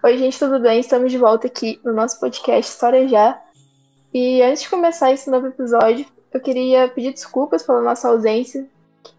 Oi, 0.00 0.16
gente, 0.16 0.38
tudo 0.38 0.60
bem? 0.60 0.78
Estamos 0.78 1.10
de 1.10 1.18
volta 1.18 1.48
aqui 1.48 1.80
no 1.84 1.92
nosso 1.92 2.20
podcast 2.20 2.72
História 2.72 3.08
Já. 3.08 3.42
E 4.14 4.40
antes 4.42 4.62
de 4.62 4.70
começar 4.70 5.10
esse 5.10 5.28
novo 5.28 5.48
episódio, 5.48 6.06
eu 6.32 6.38
queria 6.38 6.86
pedir 6.86 7.12
desculpas 7.12 7.64
pela 7.64 7.82
nossa 7.82 8.08
ausência, 8.08 8.64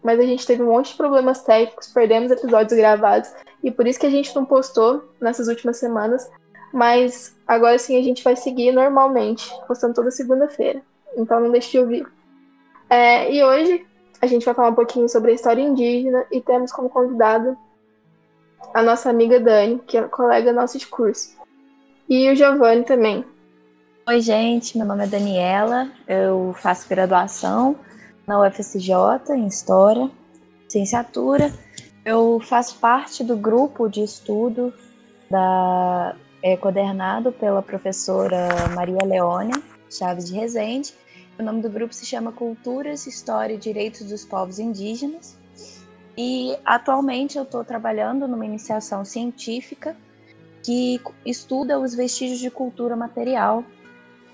mas 0.02 0.18
a 0.18 0.22
gente 0.22 0.46
teve 0.46 0.62
um 0.62 0.72
monte 0.72 0.92
de 0.92 0.96
problemas 0.96 1.42
técnicos, 1.42 1.88
perdemos 1.88 2.32
episódios 2.32 2.72
gravados, 2.72 3.30
e 3.62 3.70
por 3.70 3.86
isso 3.86 4.00
que 4.00 4.06
a 4.06 4.10
gente 4.10 4.34
não 4.34 4.46
postou 4.46 5.04
nessas 5.20 5.48
últimas 5.48 5.76
semanas. 5.76 6.30
Mas 6.72 7.36
agora 7.46 7.78
sim 7.78 7.98
a 7.98 8.02
gente 8.02 8.24
vai 8.24 8.34
seguir 8.34 8.72
normalmente, 8.72 9.52
postando 9.68 9.92
toda 9.92 10.10
segunda-feira. 10.10 10.80
Então 11.14 11.40
não 11.40 11.50
deixe 11.50 11.72
de 11.72 11.78
ouvir. 11.78 12.06
É, 12.88 13.30
e 13.30 13.44
hoje 13.44 13.86
a 14.18 14.26
gente 14.26 14.46
vai 14.46 14.54
falar 14.54 14.70
um 14.70 14.74
pouquinho 14.74 15.10
sobre 15.10 15.32
a 15.32 15.34
história 15.34 15.60
indígena 15.60 16.24
e 16.32 16.40
temos 16.40 16.72
como 16.72 16.88
convidado 16.88 17.54
a 18.74 18.82
nossa 18.82 19.10
amiga 19.10 19.40
Dani, 19.40 19.80
que 19.86 19.96
é 19.96 20.02
colega 20.02 20.52
nossa 20.52 20.78
de 20.78 20.86
curso. 20.86 21.36
E 22.08 22.30
o 22.30 22.34
Giovanni 22.34 22.84
também. 22.84 23.24
Oi, 24.08 24.20
gente, 24.20 24.76
meu 24.76 24.86
nome 24.86 25.04
é 25.04 25.06
Daniela, 25.06 25.90
eu 26.08 26.54
faço 26.58 26.88
graduação 26.88 27.76
na 28.26 28.40
UFSJ 28.40 28.92
em 29.30 29.46
História, 29.46 30.10
Licenciatura. 30.64 31.52
Eu 32.04 32.40
faço 32.40 32.78
parte 32.78 33.22
do 33.22 33.36
grupo 33.36 33.88
de 33.88 34.02
estudo 34.02 34.72
da, 35.30 36.16
é, 36.42 36.56
coordenado 36.56 37.30
pela 37.30 37.62
professora 37.62 38.48
Maria 38.74 39.04
Leônia 39.04 39.62
Chaves 39.90 40.26
de 40.26 40.34
Rezende. 40.34 40.94
O 41.38 41.42
nome 41.42 41.62
do 41.62 41.70
grupo 41.70 41.94
se 41.94 42.04
chama 42.04 42.32
Culturas, 42.32 43.06
História 43.06 43.54
e 43.54 43.58
Direitos 43.58 44.06
dos 44.06 44.24
Povos 44.24 44.58
Indígenas. 44.58 45.38
E 46.22 46.54
atualmente 46.66 47.38
eu 47.38 47.44
estou 47.44 47.64
trabalhando 47.64 48.28
numa 48.28 48.44
iniciação 48.44 49.06
científica 49.06 49.96
que 50.62 51.00
estuda 51.24 51.80
os 51.80 51.94
vestígios 51.94 52.38
de 52.38 52.50
cultura 52.50 52.94
material 52.94 53.64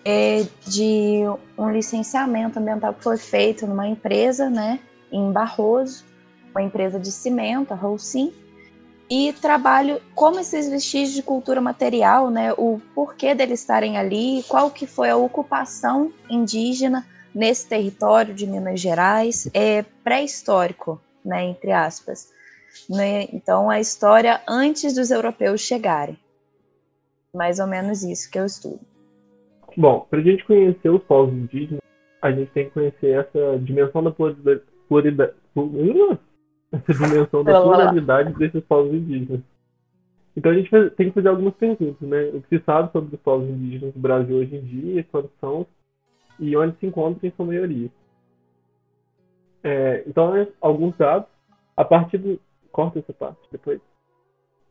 é, 0.05 0.45
de 0.67 1.20
um 1.56 1.70
licenciamento 1.70 2.59
ambiental 2.59 2.93
que 2.93 3.05
foi 3.05 3.17
feito 3.17 3.69
numa 3.69 3.87
empresa, 3.87 4.51
né, 4.51 4.81
em 5.12 5.31
Barroso, 5.31 6.05
uma 6.51 6.61
empresa 6.61 6.98
de 6.98 7.12
cimento, 7.12 7.73
a 7.73 7.77
Holcim, 7.77 8.34
e 9.09 9.33
trabalho 9.34 10.03
como 10.12 10.41
esses 10.41 10.69
vestígios 10.69 11.15
de 11.15 11.23
cultura 11.23 11.61
material, 11.61 12.33
né, 12.33 12.53
o 12.55 12.81
porquê 12.97 13.33
deles 13.33 13.61
estarem 13.61 13.97
ali, 13.97 14.45
qual 14.48 14.73
que 14.73 14.89
foi 14.89 15.09
a 15.09 15.17
ocupação 15.17 16.12
indígena 16.28 17.06
nesse 17.33 17.69
território 17.69 18.34
de 18.34 18.45
Minas 18.45 18.81
Gerais, 18.81 19.48
é 19.55 19.84
pré-histórico, 20.03 21.00
né, 21.27 21.44
entre 21.44 21.72
aspas. 21.72 22.32
Né? 22.88 23.24
Então, 23.32 23.69
a 23.69 23.80
história 23.80 24.41
antes 24.48 24.94
dos 24.94 25.10
europeus 25.10 25.60
chegarem. 25.60 26.16
Mais 27.34 27.58
ou 27.58 27.66
menos 27.66 28.02
isso 28.02 28.30
que 28.30 28.38
eu 28.38 28.46
estudo. 28.46 28.80
Bom, 29.77 30.06
para 30.08 30.20
a 30.20 30.22
gente 30.22 30.44
conhecer 30.44 30.88
os 30.88 31.02
povos 31.02 31.34
indígenas, 31.34 31.82
a 32.22 32.32
gente 32.32 32.50
tem 32.52 32.66
que 32.66 32.70
conhecer 32.70 33.10
essa 33.10 33.58
dimensão 33.58 34.02
da 34.02 34.10
pluralidade, 34.10 35.34
essa 36.72 36.94
dimensão 36.94 37.44
da 37.44 37.60
pluralidade 37.60 38.32
desses 38.34 38.64
povos 38.64 38.94
indígenas. 38.94 39.42
Então 40.34 40.52
a 40.52 40.54
gente 40.54 40.70
tem 40.97 41.08
que 41.08 41.14
fazer 41.14 41.28
algumas 41.28 41.54
perguntas, 41.54 42.08
né? 42.08 42.30
O 42.34 42.42
que 42.42 42.58
se 42.58 42.64
sabe 42.64 42.91
sobre 42.92 43.14
os 43.14 43.20
povos 43.20 43.48
indígenas 43.48 43.94
do 43.94 44.00
Brasil 44.00 44.36
hoje 44.36 44.56
em 44.56 44.60
dia, 44.60 45.06
quantos 45.10 45.30
são 45.41 45.66
e 46.38 46.54
onde 46.56 46.77
se 46.78 46.86
encontram 46.86 47.27
em 47.27 47.32
sua 47.34 47.47
maioria. 47.47 47.91
É, 49.67 50.03
então, 50.06 50.33
né, 50.33 50.47
alguns 50.61 50.97
dados, 50.97 51.27
a 51.77 51.84
partir 51.84 52.19
do... 52.19 52.41
Corta 52.70 53.00
essa 53.00 53.12
parte 53.12 53.41
depois. 53.50 53.81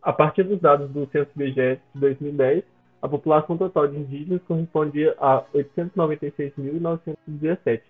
A 0.01 0.13
partir 0.13 0.43
dos 0.43 0.61
dados 0.61 0.89
do 0.91 1.05
Censo 1.11 1.29
IBGE 1.35 1.81
de 1.93 1.99
2010, 1.99 2.63
a 3.01 3.09
população 3.09 3.57
total 3.57 3.89
de 3.89 3.97
indígenas 3.97 4.41
correspondia 4.47 5.13
a 5.19 5.43
896.917, 5.53 7.81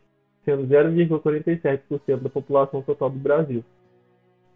sendo 0.44 0.68
0,47% 0.68 2.22
da 2.22 2.30
população 2.30 2.82
total 2.82 3.12
do 3.12 3.20
Brasil. 3.20 3.64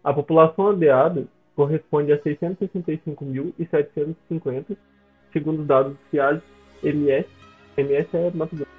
A 0.02 0.12
população 0.12 0.66
aldeada 0.68 1.28
corresponde 1.54 2.12
a 2.12 2.18
665.750, 2.18 4.76
segundo 5.32 5.60
os 5.60 5.68
dados 5.68 5.92
oficiais 5.92 6.42
MS. 6.82 7.28
MS 7.76 8.16
é 8.16 8.32
Mato 8.34 8.56
Grosso. 8.56 8.72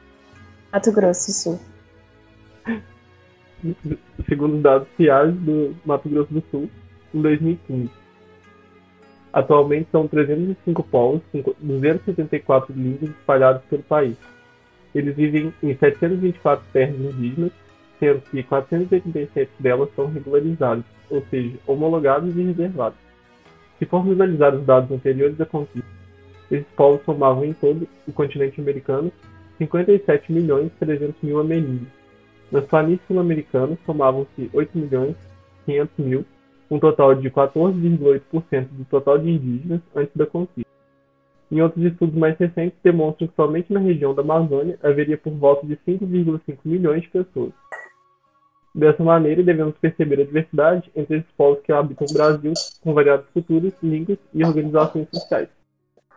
Mato 0.74 0.92
Grosso 0.92 1.28
do 1.28 1.34
Sul. 1.34 1.71
Segundo 4.28 4.56
os 4.56 4.62
dados 4.62 4.88
oficiais 4.88 5.34
do 5.36 5.76
Mato 5.86 6.10
Grosso 6.10 6.34
do 6.34 6.44
Sul, 6.52 6.70
em 7.14 7.22
2015. 7.22 7.90
Atualmente 9.34 9.88
são 9.92 10.08
305 10.08 10.84
povos 10.84 11.22
com 11.32 11.42
274 11.60 12.74
línguas 12.74 13.10
espalhados 13.10 13.64
pelo 13.70 13.84
país. 13.84 14.18
Eles 14.94 15.16
vivem 15.16 15.54
em 15.64 15.76
724 15.76 16.66
terras 16.74 17.00
indígenas, 17.00 17.52
sendo 18.00 18.22
que 18.22 18.44
487 18.44 19.52
delas 19.60 19.90
são 19.96 20.08
regularizadas, 20.08 20.84
ou 21.10 21.24
seja, 21.30 21.58
homologadas 21.66 22.36
e 22.36 22.44
reservadas. 22.44 23.00
Se 23.80 23.86
formos 23.86 24.14
analisar 24.14 24.54
os 24.54 24.66
dados 24.66 24.92
anteriores 24.92 25.40
à 25.40 25.46
conquista, 25.46 25.90
esses 26.52 26.68
povos 26.76 27.02
somavam 27.06 27.46
em 27.46 27.54
todo 27.54 27.88
o 28.06 28.12
continente 28.12 28.60
americano 28.60 29.12
57 29.58 30.32
milhões 30.32 30.72
300 30.80 31.16
mil 31.22 31.40
ameríndios. 31.40 32.01
Nas 32.52 32.66
planícies 32.66 33.06
sul-americanas 33.08 33.80
somavam-se 33.86 34.50
8 34.54 34.78
milhões 34.78 35.16
500 35.66 36.06
mil 36.06 36.26
um 36.70 36.80
total 36.80 37.14
de 37.14 37.30
14,8% 37.30 38.68
do 38.72 38.86
total 38.86 39.18
de 39.18 39.30
indígenas 39.30 39.82
antes 39.94 40.16
da 40.16 40.26
conquista. 40.26 40.72
Em 41.52 41.62
outros 41.62 41.84
estudos 41.84 42.16
mais 42.16 42.38
recentes, 42.38 42.80
demonstram 42.82 43.28
que 43.28 43.36
somente 43.36 43.74
na 43.74 43.80
região 43.82 44.16
da 44.16 44.22
Amazônia 44.22 44.80
haveria 44.82 45.18
por 45.18 45.34
volta 45.34 45.68
de 45.68 45.76
5,5 45.86 46.60
milhões 46.64 47.02
de 47.02 47.10
pessoas. 47.10 47.52
Dessa 48.74 49.04
maneira, 49.04 49.44
devemos 49.44 49.78
perceber 49.78 50.22
a 50.22 50.26
diversidade 50.26 50.90
entre 50.96 51.18
esses 51.18 51.32
povos 51.32 51.60
que 51.62 51.74
habitam 51.74 52.08
o 52.10 52.14
Brasil, 52.14 52.54
com 52.82 52.94
variadas 52.94 53.26
culturas, 53.34 53.74
línguas 53.84 54.18
e 54.34 54.46
organizações 54.46 55.10
sociais. 55.14 55.50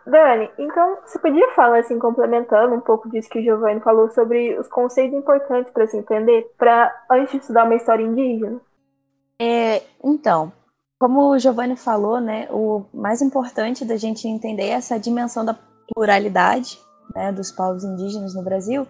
Dani, 0.05 0.49
então 0.59 0.99
você 1.03 1.17
podia 1.17 1.51
falar, 1.53 1.79
assim, 1.79 1.97
complementando 1.97 2.75
um 2.75 2.81
pouco 2.81 3.09
disso 3.09 3.29
que 3.29 3.39
o 3.39 3.43
Giovanni 3.43 3.81
falou 3.81 4.09
sobre 4.11 4.57
os 4.59 4.67
conceitos 4.67 5.17
importantes 5.17 5.73
para 5.73 5.87
se 5.87 5.97
entender, 5.97 6.53
para 6.57 6.93
antes 7.09 7.31
de 7.31 7.37
estudar 7.37 7.65
uma 7.65 7.75
história 7.75 8.03
indígena? 8.03 8.61
É, 9.41 9.81
então, 10.03 10.53
como 10.99 11.31
o 11.31 11.39
Giovanni 11.39 11.75
falou, 11.75 12.21
né, 12.21 12.47
o 12.51 12.85
mais 12.93 13.21
importante 13.21 13.83
da 13.83 13.97
gente 13.97 14.27
entender 14.27 14.65
é 14.65 14.71
essa 14.71 14.99
dimensão 14.99 15.43
da 15.43 15.57
pluralidade 15.93 16.79
né, 17.13 17.31
dos 17.31 17.51
povos 17.51 17.83
indígenas 17.83 18.35
no 18.35 18.43
Brasil. 18.43 18.87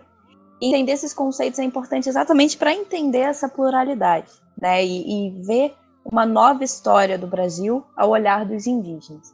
E 0.62 0.68
entender 0.68 0.94
esses 0.94 1.14
conceitos 1.14 1.60
é 1.60 1.64
importante 1.64 2.08
exatamente 2.08 2.58
para 2.58 2.74
entender 2.74 3.20
essa 3.20 3.48
pluralidade, 3.48 4.32
né, 4.62 4.86
e, 4.86 5.28
e 5.28 5.42
ver 5.42 5.74
uma 6.04 6.26
nova 6.26 6.64
história 6.64 7.18
do 7.18 7.28
Brasil 7.28 7.84
ao 7.96 8.10
olhar 8.10 8.46
dos 8.46 8.68
indígenas. 8.68 9.34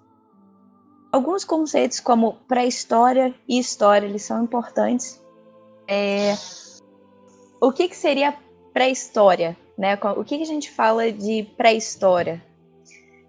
Alguns 1.12 1.44
conceitos 1.44 2.00
como 2.00 2.34
pré-história 2.48 3.36
e 3.48 3.60
história 3.60 4.08
eles 4.08 4.24
são 4.24 4.44
importantes. 4.44 5.22
É... 5.88 6.36
O 7.60 7.72
que, 7.72 7.90
que 7.90 7.96
seria 7.96 8.38
pré-história? 8.74 9.58
Né? 9.78 9.98
O 10.16 10.24
que, 10.24 10.38
que 10.38 10.44
a 10.44 10.48
gente 10.48 10.72
fala 10.72 11.12
de 11.12 11.44
pré-história? 11.58 12.42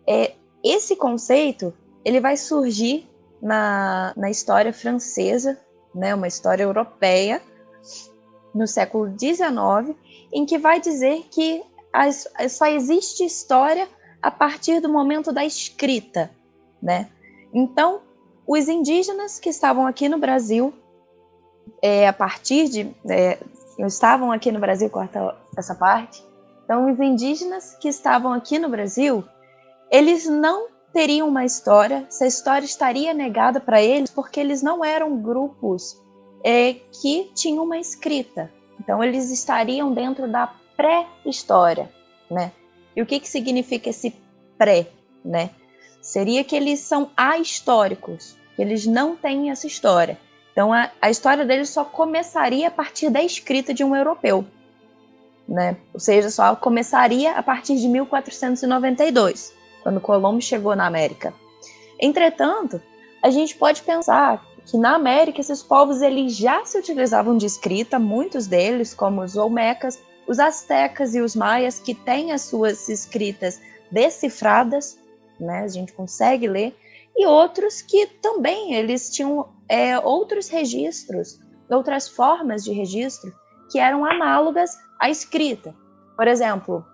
É, 0.07 0.35
esse 0.63 0.95
conceito 0.97 1.75
ele 2.05 2.21
vai 2.21 2.37
surgir 2.37 3.09
na, 3.41 4.13
na 4.17 4.31
história 4.31 4.73
francesa, 4.73 5.59
né, 5.95 6.15
uma 6.15 6.29
história 6.29 6.63
europeia, 6.63 7.43
no 8.55 8.67
século 8.67 9.09
XIX, 9.19 9.97
em 10.33 10.47
que 10.47 10.59
vai 10.59 10.81
dizer 10.81 11.27
que 11.31 11.63
as, 11.93 12.29
só 12.49 12.67
existe 12.67 13.25
história 13.25 13.89
a 14.21 14.31
partir 14.31 14.81
do 14.81 14.89
momento 14.89 15.33
da 15.33 15.45
escrita. 15.45 16.31
Né? 16.81 17.11
Então, 17.53 18.01
os 18.47 18.69
indígenas 18.69 19.39
que 19.39 19.49
estavam 19.49 19.87
aqui 19.87 20.09
no 20.09 20.19
Brasil, 20.19 20.73
é, 21.81 22.09
a 22.09 22.13
partir 22.13 22.69
de. 22.69 22.95
É, 23.09 23.39
estavam 23.79 24.31
aqui 24.31 24.53
no 24.53 24.61
Brasil, 24.61 24.89
corta 24.91 25.37
essa 25.57 25.75
parte, 25.75 26.23
então, 26.65 26.91
os 26.91 26.99
indígenas 27.01 27.75
que 27.75 27.89
estavam 27.89 28.33
aqui 28.33 28.59
no 28.59 28.69
Brasil, 28.69 29.25
eles 29.91 30.27
não 30.27 30.69
teriam 30.93 31.29
uma 31.29 31.45
história, 31.45 32.07
essa 32.09 32.27
história 32.27 32.65
estaria 32.65 33.13
negada 33.13 33.61
para 33.61 33.83
eles 33.83 34.11
porque 34.11 34.39
eles 34.39 34.63
não 34.63 34.85
eram 34.85 35.21
grupos 35.21 36.01
é, 36.45 36.73
que 36.73 37.31
tinham 37.35 37.65
uma 37.65 37.79
escrita. 37.79 38.51
Então, 38.81 39.03
eles 39.03 39.31
estariam 39.31 39.93
dentro 39.93 40.27
da 40.27 40.55
pré-história, 40.77 41.91
né? 42.31 42.53
E 42.97 43.03
o 43.03 43.07
que, 43.07 43.21
que 43.21 43.29
significa 43.29 43.91
esse 43.91 44.15
pré, 44.57 44.89
né? 45.25 45.51
Seria 46.03 46.45
que 46.45 46.55
eles 46.55 46.81
são 46.81 47.11
ahistóricos, 47.17 48.37
que 48.55 48.61
eles 48.61 48.85
não 48.85 49.17
têm 49.17 49.51
essa 49.51 49.67
história. 49.67 50.19
Então, 50.53 50.71
a, 50.71 50.91
a 51.01 51.09
história 51.09 51.47
deles 51.47 51.71
só 51.71 51.85
começaria 51.85 52.69
a 52.69 52.71
partir 52.71 53.09
da 53.09 53.23
escrita 53.23 53.73
de 53.73 53.83
um 53.83 53.97
europeu 53.97 54.45
né? 55.49 55.77
Ou 55.93 56.01
seja, 56.01 56.31
só 56.31 56.55
começaria 56.57 57.33
a 57.33 57.43
partir 57.43 57.77
de 57.77 57.89
1492, 57.89 59.53
quando 59.83 60.01
Colombo 60.01 60.41
chegou 60.41 60.75
na 60.77 60.87
América. 60.87 61.35
Entretanto, 62.01 62.81
a 63.23 63.31
gente 63.31 63.57
pode 63.57 63.83
pensar 63.83 64.45
que 64.65 64.77
na 64.77 64.95
América 64.95 65.41
esses 65.41 65.63
povos 65.63 66.01
eles 66.03 66.37
já 66.37 66.65
se 66.65 66.79
utilizavam 66.79 67.37
de 67.37 67.47
escrita, 67.47 67.99
muitos 67.99 68.47
deles, 68.47 68.95
como 68.95 69.23
os 69.23 69.37
Olmecas, 69.37 70.01
os 70.27 70.39
Aztecas 70.39 71.15
e 71.15 71.21
os 71.21 71.35
Maias, 71.35 71.81
que 71.81 71.95
têm 71.95 72.33
as 72.33 72.43
suas 72.43 72.89
escritas 72.89 73.61
decifradas, 73.91 74.99
né, 75.43 75.61
a 75.61 75.69
gente 75.69 75.93
consegue 75.93 76.49
ler, 76.49 76.77
e 77.17 77.27
outros 77.27 77.83
que 77.83 78.07
também 78.07 78.75
eles 78.75 79.11
tinham 79.11 79.49
é, 79.69 79.99
outros 79.99 80.49
registros, 80.49 81.39
outras 81.69 82.09
formas 82.09 82.65
de 82.65 82.73
registro 82.73 83.33
que 83.71 83.79
eram 83.79 84.05
análogas 84.05 84.79
à 84.99 85.11
escrita. 85.11 85.75
Por 86.17 86.27
exemplo, 86.27 86.85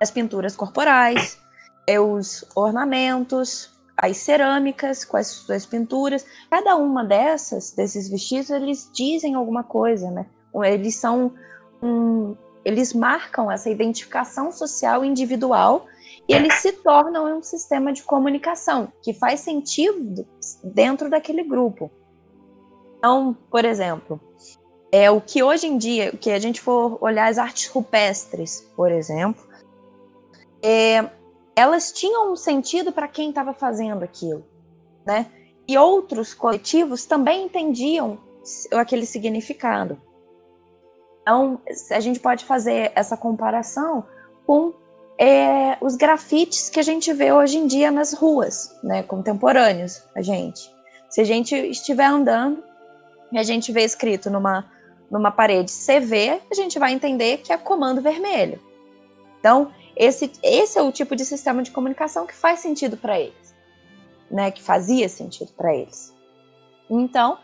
as 0.00 0.10
pinturas 0.10 0.56
corporais, 0.56 1.38
é, 1.86 2.00
os 2.00 2.44
ornamentos, 2.54 3.70
as 3.96 4.16
cerâmicas 4.16 5.06
as 5.14 5.26
suas 5.28 5.66
pinturas. 5.66 6.24
Cada 6.50 6.76
uma 6.76 7.04
dessas, 7.04 7.72
desses 7.72 8.08
vestidos, 8.08 8.50
eles 8.50 8.90
dizem 8.92 9.34
alguma 9.34 9.62
coisa, 9.62 10.10
né? 10.10 10.26
Eles 10.64 10.96
são 10.96 11.32
um, 11.82 12.36
eles 12.64 12.92
marcam 12.92 13.50
essa 13.50 13.70
identificação 13.70 14.52
social 14.52 15.04
individual 15.04 15.86
e 16.28 16.34
eles 16.34 16.54
se 16.54 16.72
tornam 16.72 17.38
um 17.38 17.42
sistema 17.42 17.92
de 17.92 18.02
comunicação 18.02 18.92
que 19.02 19.12
faz 19.12 19.40
sentido 19.40 20.26
dentro 20.62 21.10
daquele 21.10 21.42
grupo. 21.42 21.90
Então, 22.98 23.36
por 23.50 23.64
exemplo, 23.64 24.20
é 24.92 25.10
o 25.10 25.20
que 25.20 25.42
hoje 25.42 25.66
em 25.66 25.76
dia, 25.76 26.12
que 26.12 26.30
a 26.30 26.38
gente 26.38 26.60
for 26.60 26.98
olhar 27.00 27.28
as 27.28 27.38
artes 27.38 27.66
rupestres, 27.68 28.60
por 28.76 28.92
exemplo, 28.92 29.42
é, 30.62 31.10
elas 31.56 31.90
tinham 31.90 32.32
um 32.32 32.36
sentido 32.36 32.92
para 32.92 33.08
quem 33.08 33.30
estava 33.30 33.52
fazendo 33.52 34.04
aquilo, 34.04 34.44
né? 35.04 35.26
E 35.66 35.76
outros 35.76 36.34
coletivos 36.34 37.04
também 37.04 37.46
entendiam 37.46 38.18
aquele 38.72 39.06
significado. 39.06 40.00
Então, 41.22 41.60
a 41.90 42.00
gente 42.00 42.20
pode 42.20 42.44
fazer 42.44 42.92
essa 42.94 43.16
comparação 43.16 44.04
com 44.46 44.74
é, 45.22 45.78
os 45.80 45.94
grafites 45.94 46.68
que 46.68 46.80
a 46.80 46.82
gente 46.82 47.12
vê 47.12 47.32
hoje 47.32 47.56
em 47.56 47.68
dia 47.68 47.92
nas 47.92 48.12
ruas, 48.12 48.76
né, 48.82 49.04
contemporâneos, 49.04 50.02
a 50.16 50.20
gente. 50.20 50.68
Se 51.08 51.20
a 51.20 51.24
gente 51.24 51.54
estiver 51.54 52.06
andando 52.06 52.60
e 53.30 53.38
a 53.38 53.44
gente 53.44 53.70
vê 53.70 53.84
escrito 53.84 54.28
numa, 54.28 54.68
numa 55.08 55.30
parede 55.30 55.70
CV, 55.70 56.40
a 56.50 56.54
gente 56.56 56.76
vai 56.76 56.92
entender 56.92 57.36
que 57.36 57.52
é 57.52 57.56
comando 57.56 58.02
vermelho. 58.02 58.60
Então, 59.38 59.72
esse, 59.94 60.32
esse 60.42 60.76
é 60.76 60.82
o 60.82 60.90
tipo 60.90 61.14
de 61.14 61.24
sistema 61.24 61.62
de 61.62 61.70
comunicação 61.70 62.26
que 62.26 62.34
faz 62.34 62.58
sentido 62.58 62.96
para 62.96 63.20
eles, 63.20 63.54
né, 64.28 64.50
que 64.50 64.60
fazia 64.60 65.08
sentido 65.08 65.52
para 65.52 65.72
eles. 65.72 66.12
Então, 66.90 67.38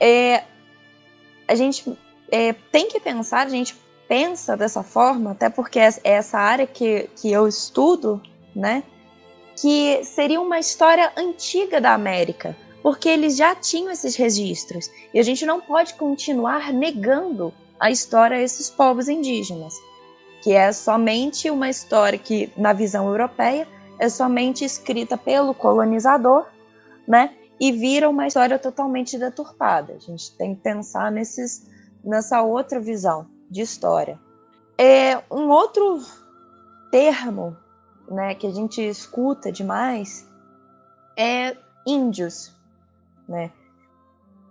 é, 0.00 0.44
a 1.46 1.54
gente 1.54 1.98
é, 2.30 2.54
tem 2.72 2.88
que 2.88 2.98
pensar, 2.98 3.46
a 3.46 3.50
gente 3.50 3.76
pensa 4.08 4.56
dessa 4.56 4.82
forma, 4.82 5.32
até 5.32 5.48
porque 5.48 5.78
é 5.78 5.90
essa 6.04 6.38
área 6.38 6.66
que, 6.66 7.08
que 7.16 7.30
eu 7.30 7.46
estudo, 7.46 8.20
né? 8.54 8.82
Que 9.56 10.04
seria 10.04 10.40
uma 10.40 10.58
história 10.58 11.12
antiga 11.16 11.80
da 11.80 11.94
América, 11.94 12.56
porque 12.82 13.08
eles 13.08 13.36
já 13.36 13.54
tinham 13.54 13.90
esses 13.90 14.16
registros. 14.16 14.90
E 15.12 15.18
a 15.18 15.22
gente 15.22 15.46
não 15.46 15.60
pode 15.60 15.94
continuar 15.94 16.72
negando 16.72 17.52
a 17.78 17.90
história 17.90 18.36
a 18.36 18.42
esses 18.42 18.70
povos 18.70 19.08
indígenas, 19.08 19.74
que 20.42 20.52
é 20.52 20.72
somente 20.72 21.50
uma 21.50 21.68
história 21.68 22.18
que, 22.18 22.52
na 22.56 22.72
visão 22.72 23.08
europeia, 23.08 23.66
é 23.98 24.08
somente 24.08 24.64
escrita 24.64 25.16
pelo 25.16 25.54
colonizador, 25.54 26.46
né? 27.06 27.34
E 27.60 27.70
vira 27.70 28.10
uma 28.10 28.26
história 28.26 28.58
totalmente 28.58 29.16
deturpada. 29.16 29.94
A 29.94 29.98
gente 29.98 30.32
tem 30.32 30.54
que 30.54 30.60
pensar 30.60 31.10
nesses, 31.12 31.66
nessa 32.02 32.42
outra 32.42 32.80
visão 32.80 33.33
de 33.54 33.62
história. 33.62 34.20
É 34.76 35.16
um 35.30 35.48
outro 35.48 36.00
termo, 36.90 37.56
né, 38.10 38.34
que 38.34 38.48
a 38.48 38.50
gente 38.50 38.82
escuta 38.82 39.52
demais 39.52 40.28
é 41.16 41.56
índios, 41.86 42.52
né? 43.28 43.52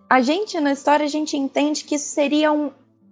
A 0.09 0.21
gente 0.21 0.57
na 0.61 0.71
história 0.71 1.05
a 1.05 1.09
gente 1.09 1.35
entende 1.35 1.83
que 1.83 1.95
isso 1.95 2.13
seria 2.13 2.53
um, 2.53 2.71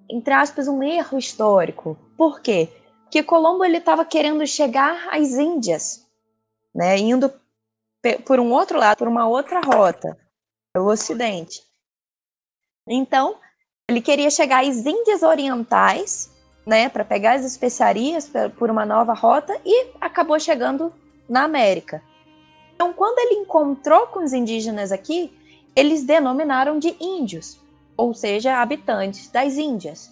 entre 0.09 0.33
aspas, 0.33 0.69
um 0.69 0.81
erro 0.81 1.17
histórico. 1.17 1.97
Por 2.15 2.39
quê? 2.39 2.69
Porque 3.03 3.21
Colombo 3.21 3.65
ele 3.65 3.77
estava 3.77 4.05
querendo 4.05 4.47
chegar 4.47 5.09
às 5.11 5.33
Índias, 5.33 6.07
né, 6.73 6.97
indo 6.97 7.33
por 8.25 8.39
um 8.39 8.53
outro 8.53 8.79
lado, 8.79 8.97
por 8.97 9.09
uma 9.09 9.27
outra 9.27 9.59
rota, 9.59 10.17
pelo 10.73 10.89
Ocidente. 10.89 11.61
Então, 12.87 13.37
ele 13.91 14.01
queria 14.01 14.29
chegar 14.29 14.63
às 14.63 14.85
Índias 14.85 15.21
Orientais, 15.21 16.31
né, 16.65 16.89
para 16.89 17.03
pegar 17.03 17.33
as 17.33 17.45
especiarias 17.45 18.29
por 18.57 18.69
uma 18.69 18.85
nova 18.85 19.13
rota 19.13 19.59
e 19.65 19.87
acabou 19.99 20.39
chegando 20.39 20.93
na 21.27 21.43
América. 21.43 22.01
Então, 22.75 22.93
quando 22.93 23.19
ele 23.19 23.41
encontrou 23.41 24.07
com 24.07 24.23
os 24.23 24.33
indígenas 24.33 24.91
aqui, 24.91 25.31
eles 25.75 26.03
denominaram 26.03 26.79
de 26.79 26.95
índios, 26.99 27.59
ou 27.97 28.13
seja, 28.13 28.61
habitantes 28.61 29.29
das 29.29 29.57
Índias. 29.57 30.11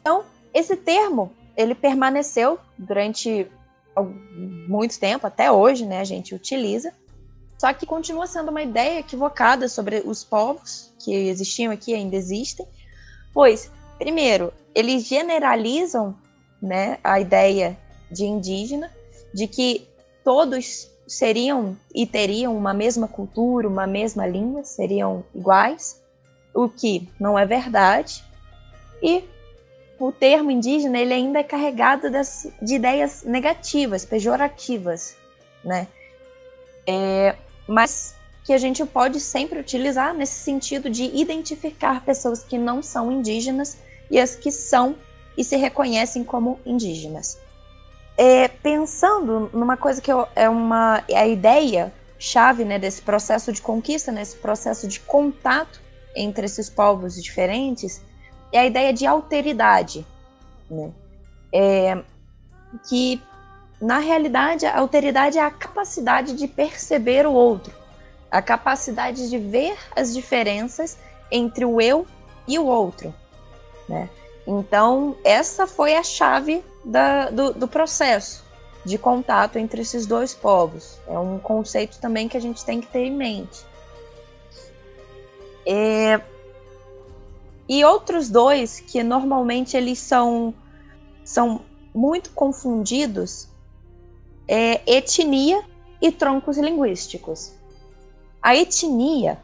Então, 0.00 0.24
esse 0.52 0.76
termo 0.76 1.32
ele 1.56 1.74
permaneceu 1.74 2.58
durante 2.78 3.46
muito 4.68 4.98
tempo, 4.98 5.26
até 5.26 5.50
hoje, 5.50 5.84
né, 5.84 6.00
a 6.00 6.04
gente 6.04 6.34
utiliza, 6.34 6.92
só 7.60 7.74
que 7.74 7.84
continua 7.84 8.26
sendo 8.26 8.50
uma 8.50 8.62
ideia 8.62 9.00
equivocada 9.00 9.68
sobre 9.68 10.02
os 10.06 10.24
povos 10.24 10.90
que 10.98 11.12
existiam 11.14 11.70
aqui 11.70 11.90
e 11.90 11.94
ainda 11.94 12.16
existem, 12.16 12.66
pois, 13.34 13.70
primeiro, 13.98 14.50
eles 14.74 15.04
generalizam 15.04 16.16
né, 16.62 16.96
a 17.04 17.20
ideia 17.20 17.78
de 18.10 18.24
indígena, 18.24 18.90
de 19.34 19.46
que 19.46 19.86
todos 20.24 20.90
seriam 21.06 21.76
e 21.94 22.06
teriam 22.06 22.56
uma 22.56 22.72
mesma 22.72 23.06
cultura, 23.06 23.68
uma 23.68 23.86
mesma 23.86 24.26
língua, 24.26 24.64
seriam 24.64 25.22
iguais, 25.34 26.02
o 26.54 26.66
que 26.66 27.10
não 27.20 27.38
é 27.38 27.44
verdade. 27.44 28.24
E 29.02 29.22
o 29.98 30.10
termo 30.10 30.50
indígena 30.50 30.98
ele 30.98 31.12
ainda 31.12 31.40
é 31.40 31.44
carregado 31.44 32.10
das, 32.10 32.50
de 32.62 32.76
ideias 32.76 33.22
negativas, 33.22 34.06
pejorativas, 34.06 35.14
né? 35.62 35.86
É, 36.86 37.36
mas 37.70 38.16
que 38.42 38.52
a 38.52 38.58
gente 38.58 38.84
pode 38.84 39.20
sempre 39.20 39.60
utilizar 39.60 40.12
nesse 40.12 40.40
sentido 40.40 40.90
de 40.90 41.04
identificar 41.04 42.04
pessoas 42.04 42.42
que 42.42 42.58
não 42.58 42.82
são 42.82 43.12
indígenas 43.12 43.78
e 44.10 44.18
as 44.18 44.34
que 44.34 44.50
são 44.50 44.96
e 45.38 45.44
se 45.44 45.56
reconhecem 45.56 46.24
como 46.24 46.58
indígenas. 46.66 47.38
É, 48.18 48.48
pensando 48.48 49.48
numa 49.52 49.76
coisa 49.76 50.02
que 50.02 50.10
é 50.34 50.48
uma 50.48 51.04
é 51.08 51.16
a 51.16 51.28
ideia 51.28 51.92
chave 52.18 52.64
né, 52.64 52.76
desse 52.78 53.00
processo 53.00 53.52
de 53.52 53.62
conquista, 53.62 54.10
nesse 54.10 54.36
processo 54.36 54.88
de 54.88 54.98
contato 55.00 55.80
entre 56.14 56.44
esses 56.46 56.68
povos 56.68 57.22
diferentes, 57.22 58.02
é 58.52 58.58
a 58.58 58.66
ideia 58.66 58.92
de 58.92 59.06
alteridade, 59.06 60.04
né? 60.68 60.90
É, 61.52 62.02
que 62.88 63.22
na 63.80 63.98
realidade, 63.98 64.66
a 64.66 64.78
alteridade 64.78 65.38
é 65.38 65.42
a 65.42 65.50
capacidade 65.50 66.34
de 66.34 66.46
perceber 66.46 67.26
o 67.26 67.32
outro, 67.32 67.72
a 68.30 68.42
capacidade 68.42 69.30
de 69.30 69.38
ver 69.38 69.76
as 69.96 70.12
diferenças 70.12 70.98
entre 71.32 71.64
o 71.64 71.80
eu 71.80 72.06
e 72.46 72.58
o 72.58 72.66
outro. 72.66 73.14
Né? 73.88 74.08
Então, 74.46 75.16
essa 75.24 75.66
foi 75.66 75.96
a 75.96 76.02
chave 76.02 76.62
da, 76.84 77.30
do, 77.30 77.54
do 77.54 77.66
processo 77.66 78.44
de 78.84 78.98
contato 78.98 79.56
entre 79.56 79.80
esses 79.80 80.06
dois 80.06 80.34
povos. 80.34 80.98
É 81.06 81.18
um 81.18 81.38
conceito 81.38 81.98
também 82.00 82.28
que 82.28 82.36
a 82.36 82.40
gente 82.40 82.64
tem 82.64 82.80
que 82.80 82.86
ter 82.86 83.04
em 83.04 83.16
mente. 83.16 83.64
É... 85.66 86.20
E 87.68 87.84
outros 87.84 88.28
dois 88.28 88.80
que 88.80 89.02
normalmente 89.02 89.76
eles 89.76 89.98
são, 89.98 90.52
são 91.24 91.60
muito 91.94 92.30
confundidos 92.30 93.49
é, 94.50 94.82
etnia 94.84 95.62
e 96.02 96.10
troncos 96.10 96.58
linguísticos. 96.58 97.52
A 98.42 98.56
etnia 98.56 99.38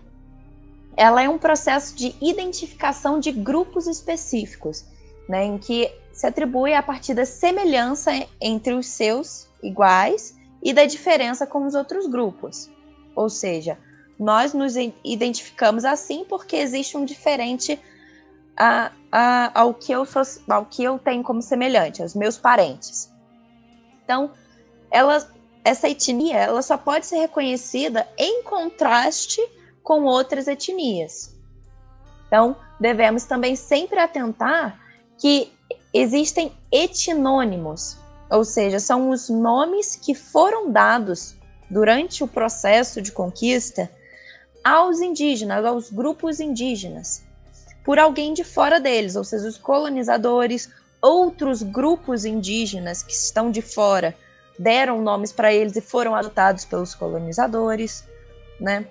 ela 0.96 1.22
é 1.22 1.28
um 1.28 1.38
processo 1.38 1.94
de 1.94 2.16
identificação 2.20 3.20
de 3.20 3.30
grupos 3.30 3.86
específicos, 3.86 4.84
né, 5.28 5.44
em 5.44 5.58
que 5.58 5.92
se 6.12 6.26
atribui 6.26 6.74
a 6.74 6.82
partir 6.82 7.14
da 7.14 7.24
semelhança 7.24 8.10
entre 8.40 8.72
os 8.72 8.86
seus 8.86 9.46
iguais 9.62 10.36
e 10.60 10.72
da 10.72 10.86
diferença 10.86 11.46
com 11.46 11.66
os 11.66 11.74
outros 11.74 12.06
grupos. 12.08 12.68
Ou 13.14 13.28
seja, 13.28 13.78
nós 14.18 14.52
nos 14.54 14.74
identificamos 15.04 15.84
assim 15.84 16.24
porque 16.24 16.56
existe 16.56 16.96
um 16.96 17.04
diferente 17.04 17.78
a, 18.56 18.90
a, 19.12 19.60
ao, 19.60 19.74
que 19.74 19.92
eu 19.92 20.04
sou, 20.04 20.22
ao 20.48 20.64
que 20.64 20.82
eu 20.82 20.98
tenho 20.98 21.22
como 21.22 21.42
semelhante, 21.42 22.02
aos 22.02 22.14
meus 22.14 22.38
parentes. 22.38 23.12
Então, 24.02 24.30
ela 24.96 25.30
essa 25.62 25.88
etnia 25.88 26.36
ela 26.36 26.62
só 26.62 26.78
pode 26.78 27.06
ser 27.06 27.16
reconhecida 27.16 28.06
em 28.16 28.42
contraste 28.44 29.40
com 29.82 30.04
outras 30.04 30.46
etnias. 30.46 31.34
Então, 32.26 32.56
devemos 32.78 33.24
também 33.24 33.56
sempre 33.56 33.98
atentar 33.98 34.80
que 35.18 35.52
existem 35.92 36.52
etnônimos, 36.70 37.96
ou 38.30 38.44
seja, 38.44 38.78
são 38.78 39.10
os 39.10 39.28
nomes 39.28 39.96
que 39.96 40.14
foram 40.14 40.70
dados 40.70 41.34
durante 41.68 42.22
o 42.22 42.28
processo 42.28 43.02
de 43.02 43.10
conquista 43.10 43.90
aos 44.62 45.00
indígenas, 45.00 45.64
aos 45.64 45.90
grupos 45.90 46.38
indígenas, 46.38 47.24
por 47.84 47.98
alguém 47.98 48.32
de 48.32 48.44
fora 48.44 48.78
deles, 48.78 49.16
ou 49.16 49.24
seja, 49.24 49.48
os 49.48 49.58
colonizadores, 49.58 50.68
outros 51.02 51.62
grupos 51.62 52.24
indígenas 52.24 53.02
que 53.02 53.12
estão 53.12 53.50
de 53.50 53.62
fora 53.62 54.14
deram 54.58 55.02
nomes 55.02 55.32
para 55.32 55.52
eles 55.52 55.76
e 55.76 55.80
foram 55.80 56.14
adotados 56.14 56.64
pelos 56.64 56.94
colonizadores, 56.94 58.04
né? 58.60 58.86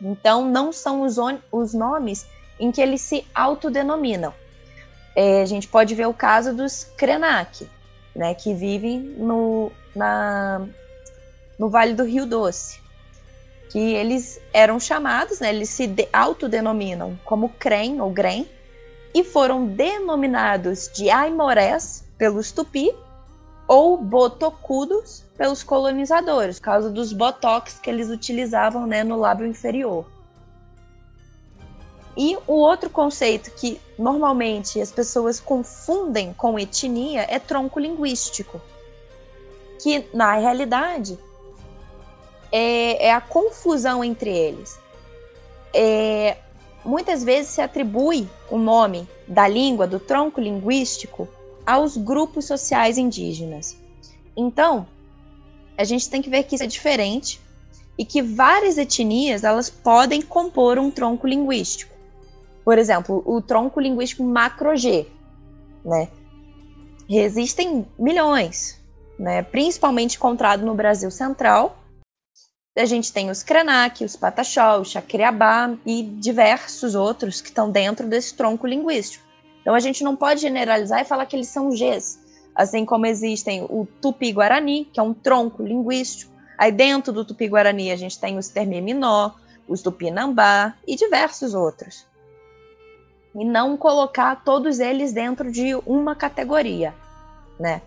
Então, 0.00 0.44
não 0.44 0.72
são 0.72 1.02
os, 1.02 1.16
os 1.50 1.72
nomes 1.72 2.26
em 2.58 2.70
que 2.70 2.80
eles 2.80 3.00
se 3.00 3.26
autodenominam. 3.34 4.32
É, 5.16 5.42
a 5.42 5.46
gente 5.46 5.68
pode 5.68 5.94
ver 5.94 6.06
o 6.06 6.14
caso 6.14 6.52
dos 6.54 6.84
Krenak, 6.96 7.68
né, 8.14 8.34
que 8.34 8.52
vivem 8.52 9.00
no, 9.00 9.70
na, 9.94 10.66
no 11.58 11.70
Vale 11.70 11.94
do 11.94 12.04
Rio 12.04 12.26
Doce, 12.26 12.80
que 13.70 13.78
eles 13.78 14.40
eram 14.52 14.78
chamados, 14.78 15.40
né, 15.40 15.50
eles 15.50 15.70
se 15.70 15.86
de, 15.86 16.08
autodenominam 16.12 17.18
como 17.24 17.48
Crem 17.48 18.00
ou 18.00 18.10
Grem, 18.10 18.48
e 19.14 19.22
foram 19.22 19.66
denominados 19.66 20.90
de 20.92 21.08
Aimorés 21.08 22.04
pelos 22.18 22.50
Tupi 22.50 22.92
ou 23.66 23.96
Botocudos 23.96 25.24
pelos 25.36 25.62
colonizadores, 25.62 26.58
por 26.58 26.64
causa 26.64 26.90
dos 26.90 27.12
botox 27.12 27.78
que 27.78 27.90
eles 27.90 28.08
utilizavam 28.08 28.86
né, 28.86 29.02
no 29.02 29.18
lábio 29.18 29.46
inferior. 29.46 30.06
E 32.16 32.38
o 32.46 32.52
outro 32.52 32.88
conceito 32.88 33.50
que 33.50 33.80
normalmente 33.98 34.80
as 34.80 34.92
pessoas 34.92 35.40
confundem 35.40 36.32
com 36.32 36.58
etnia 36.58 37.26
é 37.28 37.38
tronco 37.40 37.80
linguístico, 37.80 38.60
que 39.82 40.06
na 40.14 40.34
realidade 40.34 41.18
é, 42.52 43.08
é 43.08 43.12
a 43.12 43.20
confusão 43.20 44.04
entre 44.04 44.30
eles. 44.30 44.78
É, 45.74 46.36
muitas 46.84 47.24
vezes 47.24 47.50
se 47.50 47.60
atribui 47.60 48.28
o 48.48 48.58
nome 48.58 49.08
da 49.26 49.48
língua, 49.48 49.88
do 49.88 49.98
tronco 49.98 50.40
linguístico, 50.40 51.28
aos 51.66 51.96
grupos 51.96 52.44
sociais 52.46 52.98
indígenas. 52.98 53.76
Então, 54.36 54.86
a 55.76 55.84
gente 55.84 56.08
tem 56.08 56.22
que 56.22 56.30
ver 56.30 56.44
que 56.44 56.54
isso 56.54 56.64
é 56.64 56.66
diferente 56.66 57.40
e 57.98 58.04
que 58.04 58.22
várias 58.22 58.78
etnias 58.78 59.44
elas 59.44 59.70
podem 59.70 60.20
compor 60.20 60.78
um 60.78 60.90
tronco 60.90 61.26
linguístico. 61.26 61.94
Por 62.64 62.78
exemplo, 62.78 63.22
o 63.26 63.40
tronco 63.42 63.80
linguístico 63.80 64.24
macro-G, 64.24 65.06
né? 65.84 66.08
Existem 67.08 67.86
milhões, 67.98 68.80
né? 69.18 69.42
Principalmente 69.42 70.16
encontrado 70.16 70.64
no 70.64 70.74
Brasil 70.74 71.10
Central. 71.10 71.78
A 72.76 72.86
gente 72.86 73.12
tem 73.12 73.30
os 73.30 73.42
Krenak, 73.42 74.04
os 74.04 74.16
Pataxó, 74.16 74.80
o 74.80 74.84
Chacriabá 74.84 75.76
e 75.86 76.02
diversos 76.02 76.94
outros 76.94 77.40
que 77.40 77.48
estão 77.48 77.70
dentro 77.70 78.08
desse 78.08 78.34
tronco 78.34 78.66
linguístico. 78.66 79.23
Então 79.64 79.74
a 79.74 79.80
gente 79.80 80.04
não 80.04 80.14
pode 80.14 80.42
generalizar 80.42 81.00
e 81.00 81.06
falar 81.06 81.24
que 81.24 81.34
eles 81.34 81.48
são 81.48 81.70
Gs, 81.70 82.20
assim 82.54 82.84
como 82.84 83.06
existem 83.06 83.62
o 83.62 83.88
Tupi-Guarani, 84.02 84.84
que 84.92 85.00
é 85.00 85.02
um 85.02 85.14
tronco 85.14 85.62
linguístico. 85.62 86.30
Aí 86.58 86.70
dentro 86.70 87.14
do 87.14 87.24
Tupi-Guarani 87.24 87.90
a 87.90 87.96
gente 87.96 88.20
tem 88.20 88.36
os 88.36 88.48
Termiminó, 88.48 89.30
os 89.66 89.80
Tupinambá 89.80 90.74
e 90.86 90.94
diversos 90.94 91.54
outros 91.54 92.06
e 93.34 93.44
não 93.44 93.76
colocar 93.76 94.44
todos 94.44 94.78
eles 94.78 95.12
dentro 95.12 95.50
de 95.50 95.74
uma 95.86 96.14
categoria, 96.14 96.94
né? 97.58 97.82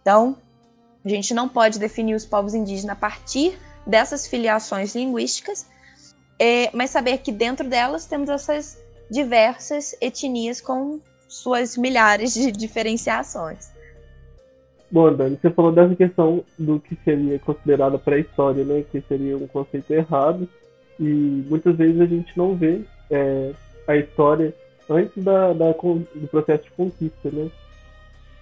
Então, 0.00 0.36
a 1.04 1.08
gente 1.08 1.34
não 1.34 1.48
pode 1.48 1.78
definir 1.78 2.14
os 2.14 2.24
povos 2.24 2.54
indígenas 2.54 2.96
a 2.96 2.98
partir 2.98 3.58
dessas 3.84 4.26
filiações 4.26 4.94
linguísticas, 4.94 5.66
é, 6.38 6.70
mas 6.72 6.90
saber 6.90 7.18
que 7.18 7.32
dentro 7.32 7.68
delas 7.68 8.06
temos 8.06 8.28
essas 8.28 8.78
diversas 9.10 9.96
etnias 10.00 10.60
com 10.60 11.00
suas 11.28 11.76
milhares 11.76 12.34
de 12.34 12.52
diferenciações. 12.52 13.70
Bom, 14.90 15.12
Dani, 15.12 15.38
você 15.40 15.50
falou 15.50 15.72
dessa 15.72 15.94
questão 15.96 16.44
do 16.58 16.78
que 16.78 16.96
seria 17.04 17.38
considerado 17.40 17.98
pré-história, 17.98 18.64
né? 18.64 18.84
Que 18.90 19.00
seria 19.08 19.36
um 19.36 19.46
conceito 19.46 19.92
errado 19.92 20.48
e 20.98 21.44
muitas 21.48 21.76
vezes 21.76 22.00
a 22.00 22.06
gente 22.06 22.36
não 22.36 22.54
vê 22.54 22.82
é, 23.10 23.52
a 23.86 23.96
história 23.96 24.54
antes 24.88 25.22
da, 25.22 25.52
da, 25.52 25.72
do 25.72 26.28
processo 26.30 26.64
de 26.64 26.70
conquista, 26.70 27.30
né? 27.30 27.50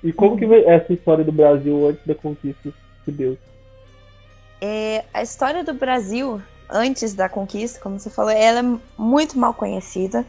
E 0.02 0.12
como 0.12 0.37
que 0.37 0.44
essa 0.44 0.92
história 0.92 1.25
do 1.25 1.33
Brasil 1.33 1.88
antes 1.88 2.06
da 2.06 2.14
conquista 2.14 2.71
de 3.06 3.12
Deus? 3.12 3.38
É, 4.61 5.04
a 5.14 5.23
história 5.23 5.64
do 5.64 5.73
Brasil 5.73 6.40
antes 6.68 7.14
da 7.14 7.28
conquista, 7.28 7.80
como 7.80 7.99
você 7.99 8.11
falou, 8.11 8.30
ela 8.30 8.61
é 8.61 8.78
muito 8.99 9.38
mal 9.38 9.54
conhecida, 9.54 10.25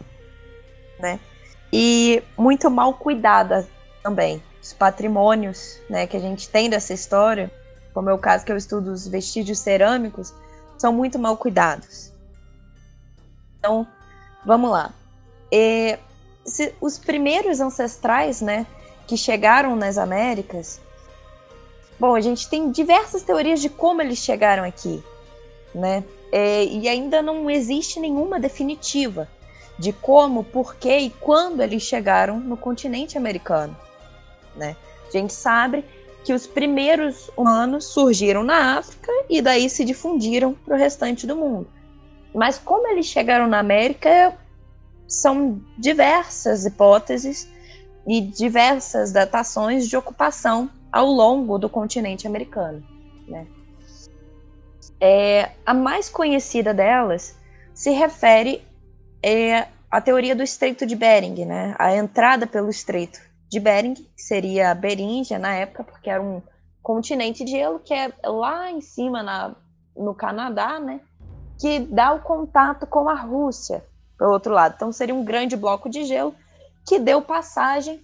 né? 1.00 1.20
E 1.72 2.24
muito 2.38 2.70
mal 2.70 2.94
cuidada 2.94 3.68
também. 4.02 4.42
Os 4.62 4.74
patrimônios, 4.74 5.80
né, 5.90 6.08
que 6.08 6.16
a 6.18 6.20
gente 6.20 6.50
tem 6.50 6.70
dessa 6.70 6.94
história, 6.94 7.52
como 7.94 8.10
é 8.10 8.14
o 8.14 8.18
caso 8.18 8.46
que 8.46 8.52
eu 8.52 8.58
estudo 8.58 8.92
os 8.92 9.08
vestígios 9.08 9.60
cerâmicos, 9.60 10.34
são 10.78 10.92
muito 10.92 11.20
mal 11.20 11.38
cuidados. 11.38 12.12
Então, 13.60 13.88
vamos 14.46 14.72
lá. 14.72 14.94
É, 15.52 16.00
se, 16.46 16.74
os 16.82 16.98
primeiros 16.98 17.60
ancestrais, 17.60 18.42
né, 18.42 18.66
que 19.08 19.18
chegaram 19.18 19.75
nas 19.75 19.98
Américas, 19.98 20.82
bom, 22.00 22.16
a 22.16 22.22
gente 22.22 22.50
tem 22.50 22.72
diversas 22.72 23.24
teorias 23.24 23.62
de 23.62 23.70
como 23.70 24.02
eles 24.02 24.20
chegaram 24.20 24.64
aqui, 24.64 25.04
né? 25.74 26.04
E 26.34 26.90
ainda 26.90 27.22
não 27.22 27.50
existe 27.50 27.98
nenhuma 28.00 28.40
definitiva 28.40 29.30
de 29.77 29.91
como, 29.91 30.44
por 30.44 30.75
que 30.75 30.98
e 30.98 31.10
quando 31.10 31.62
eles 31.62 31.84
chegaram 31.84 32.39
no 32.39 32.55
continente 32.55 33.17
americano, 33.17 33.75
né? 34.55 34.75
A 35.08 35.12
gente 35.12 35.34
sabe 35.34 35.84
que 36.24 36.34
os 36.34 36.48
primeiros 36.48 37.29
humanos 37.38 37.86
surgiram 37.86 38.44
na 38.44 38.77
África 38.79 39.12
e 39.29 39.41
daí 39.41 39.70
se 39.70 39.86
difundiram 39.86 40.53
para 40.53 40.75
o 40.75 40.77
restante 40.77 41.27
do 41.27 41.36
mundo. 41.36 41.67
Mas 42.34 42.58
como 42.58 42.88
eles 42.88 43.05
chegaram 43.05 43.48
na 43.48 43.60
América 43.60 44.36
são 45.08 45.62
diversas 45.77 46.65
hipóteses 46.65 47.48
e 48.08 48.22
diversas 48.22 49.12
datações 49.12 49.88
de 49.88 49.96
ocupação 49.96 50.70
ao 50.91 51.05
longo 51.05 51.58
do 51.58 51.70
continente 51.70 52.27
americano. 52.27 52.84
Né? 53.27 53.48
É, 55.00 55.51
a 55.65 55.74
mais 55.74 56.10
conhecida 56.10 56.74
delas 56.74 57.38
se 57.74 57.91
refere 57.91 58.63
é, 59.25 59.70
à 59.89 60.00
teoria 60.00 60.36
do 60.36 60.44
Estreito 60.44 60.86
de 60.86 60.96
Bering, 60.96 61.46
né? 61.46 61.75
a 61.79 61.96
entrada 61.96 62.46
pelo 62.46 62.70
Estreito 62.70 63.20
de 63.50 63.60
Bering, 63.60 63.96
que 63.96 64.22
seria 64.22 64.70
a 64.70 64.75
Beríngia 64.75 65.39
na 65.39 65.51
época, 65.55 65.84
porque 65.84 66.12
era 66.12 66.22
um 66.22 66.44
continente 66.84 67.44
de 67.44 67.50
gelo 67.50 67.79
que 67.79 67.91
é 67.91 68.13
lá 68.24 68.70
em 68.70 68.82
cima 68.82 69.24
na, 69.24 69.55
no 69.98 70.13
Canadá, 70.13 70.79
né? 70.79 71.00
que 71.60 71.79
dá 71.79 72.13
o 72.13 72.20
contato 72.20 72.86
com 72.86 73.10
a 73.10 73.15
Rússia 73.15 73.84
para 74.15 74.29
o 74.29 74.32
outro 74.32 74.53
lado. 74.53 74.75
Então 74.75 74.91
seria 74.91 75.15
um 75.15 75.25
grande 75.25 75.58
bloco 75.58 75.89
de 75.89 76.03
gelo 76.03 76.36
que 76.88 77.00
deu 77.00 77.20
passagem 77.20 78.03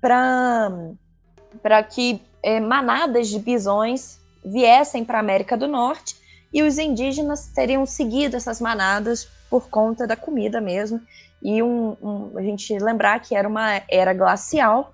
para 0.00 1.82
que 1.82 2.22
é, 2.44 2.60
manadas 2.60 3.28
de 3.28 3.40
bisões 3.40 4.20
viessem 4.44 5.04
para 5.04 5.18
a 5.18 5.20
América 5.20 5.56
do 5.56 5.66
Norte 5.66 6.14
e 6.52 6.62
os 6.62 6.78
indígenas 6.78 7.48
teriam 7.48 7.84
seguido 7.84 8.36
essas 8.36 8.60
manadas 8.60 9.28
por 9.54 9.68
conta 9.68 10.04
da 10.04 10.16
comida 10.16 10.60
mesmo. 10.60 11.00
E 11.40 11.62
um, 11.62 11.96
um, 12.02 12.36
a 12.36 12.42
gente 12.42 12.76
lembrar 12.76 13.20
que 13.20 13.36
era 13.36 13.48
uma 13.48 13.80
era 13.88 14.12
glacial, 14.12 14.92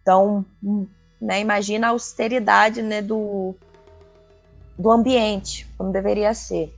então 0.00 0.46
né, 1.20 1.40
imagina 1.40 1.88
a 1.88 1.90
austeridade 1.90 2.82
né, 2.82 3.02
do, 3.02 3.56
do 4.78 4.92
ambiente, 4.92 5.66
como 5.76 5.90
deveria 5.90 6.32
ser. 6.34 6.72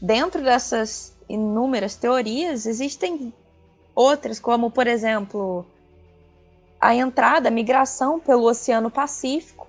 Dentro 0.00 0.42
dessas 0.42 1.14
inúmeras 1.28 1.94
teorias, 1.94 2.64
existem 2.64 3.34
outras, 3.94 4.40
como, 4.40 4.70
por 4.70 4.86
exemplo, 4.86 5.66
a 6.80 6.94
entrada, 6.94 7.48
a 7.50 7.52
migração 7.52 8.18
pelo 8.18 8.48
Oceano 8.48 8.90
Pacífico 8.90 9.66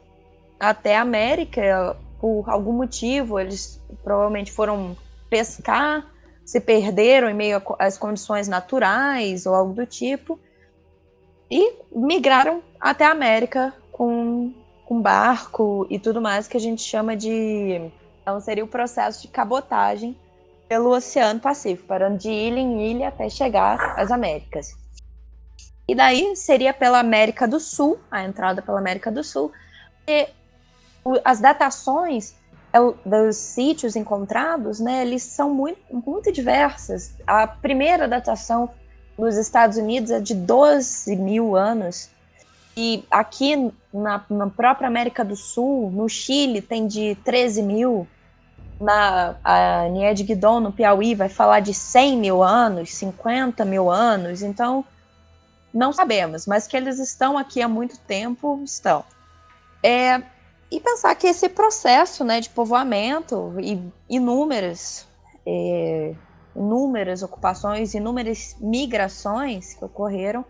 até 0.57 0.95
a 0.95 1.01
América, 1.01 1.97
por 2.17 2.49
algum 2.49 2.71
motivo, 2.71 3.37
eles 3.37 3.81
provavelmente 4.05 4.53
foram 4.53 4.95
pescar, 5.29 6.05
se 6.47 6.61
perderam 6.61 7.29
em 7.29 7.33
meio 7.33 7.61
às 7.77 7.97
condições 7.97 8.47
naturais 8.47 9.45
ou 9.45 9.53
algo 9.53 9.73
do 9.73 9.85
tipo, 9.85 10.39
e 11.51 11.73
migraram 11.91 12.63
até 12.79 13.05
a 13.05 13.11
América 13.11 13.73
com 13.91 14.53
com 14.87 15.01
barco 15.01 15.85
e 15.89 15.99
tudo 15.99 16.21
mais 16.21 16.47
que 16.47 16.55
a 16.55 16.59
gente 16.59 16.81
chama 16.81 17.13
de. 17.13 17.91
Então, 18.21 18.39
seria 18.39 18.63
o 18.63 18.67
processo 18.67 19.21
de 19.21 19.27
cabotagem 19.27 20.17
pelo 20.69 20.95
Oceano 20.95 21.41
Pacífico, 21.41 21.89
parando 21.89 22.17
de 22.17 22.29
ilha 22.29 22.59
em 22.59 22.91
ilha 22.91 23.09
até 23.09 23.29
chegar 23.29 23.99
às 23.99 24.11
Américas. 24.11 24.77
E 25.85 25.93
daí 25.93 26.37
seria 26.37 26.73
pela 26.73 26.99
América 26.99 27.45
do 27.45 27.59
Sul, 27.59 27.99
a 28.09 28.23
entrada 28.23 28.61
pela 28.61 28.79
América 28.79 29.11
do 29.11 29.23
Sul. 29.25 29.51
E 30.07 30.29
as 31.23 31.41
datações 31.41 32.35
dos 33.05 33.35
sítios 33.35 33.95
encontrados, 33.95 34.79
né, 34.79 35.01
eles 35.01 35.23
são 35.23 35.53
muito, 35.53 35.79
muito 35.91 36.31
diversas. 36.31 37.13
A 37.25 37.47
primeira 37.47 38.07
datação 38.07 38.69
nos 39.17 39.35
Estados 39.35 39.77
Unidos 39.77 40.11
é 40.11 40.19
de 40.19 40.35
12 40.35 41.15
mil 41.15 41.55
anos, 41.55 42.09
e 42.77 43.03
aqui 43.09 43.73
na, 43.91 44.23
na 44.29 44.47
própria 44.51 44.87
América 44.87 45.25
do 45.25 45.35
Sul, 45.35 45.89
no 45.89 46.07
Chile, 46.07 46.61
tem 46.61 46.85
de 46.85 47.17
13 47.25 47.63
mil. 47.63 48.07
Na 48.79 49.35
a 49.43 49.89
Nied 49.89 50.21
Guidon, 50.23 50.59
no 50.59 50.71
Piauí, 50.71 51.15
vai 51.15 51.27
falar 51.27 51.61
de 51.61 51.73
100 51.73 52.17
mil 52.17 52.43
anos, 52.43 52.93
50 52.93 53.65
mil 53.65 53.89
anos. 53.89 54.43
Então, 54.43 54.85
não 55.73 55.91
sabemos, 55.91 56.45
mas 56.45 56.67
que 56.67 56.77
eles 56.77 56.99
estão 56.99 57.35
aqui 57.35 57.63
há 57.63 57.67
muito 57.67 57.97
tempo, 58.01 58.61
estão. 58.63 59.03
É, 59.81 60.21
e 60.69 60.79
pensar 60.79 61.15
que 61.15 61.27
esse 61.27 61.47
processo 61.49 62.23
né, 62.23 62.41
de 62.41 62.49
povoamento 62.49 63.53
e 63.59 63.81
inúmeras, 64.09 65.07
é, 65.45 66.13
inúmeras 66.55 67.23
ocupações, 67.23 67.93
inúmeras 67.93 68.55
migrações 68.59 69.73
que 69.73 69.85
ocorreram, 69.85 70.43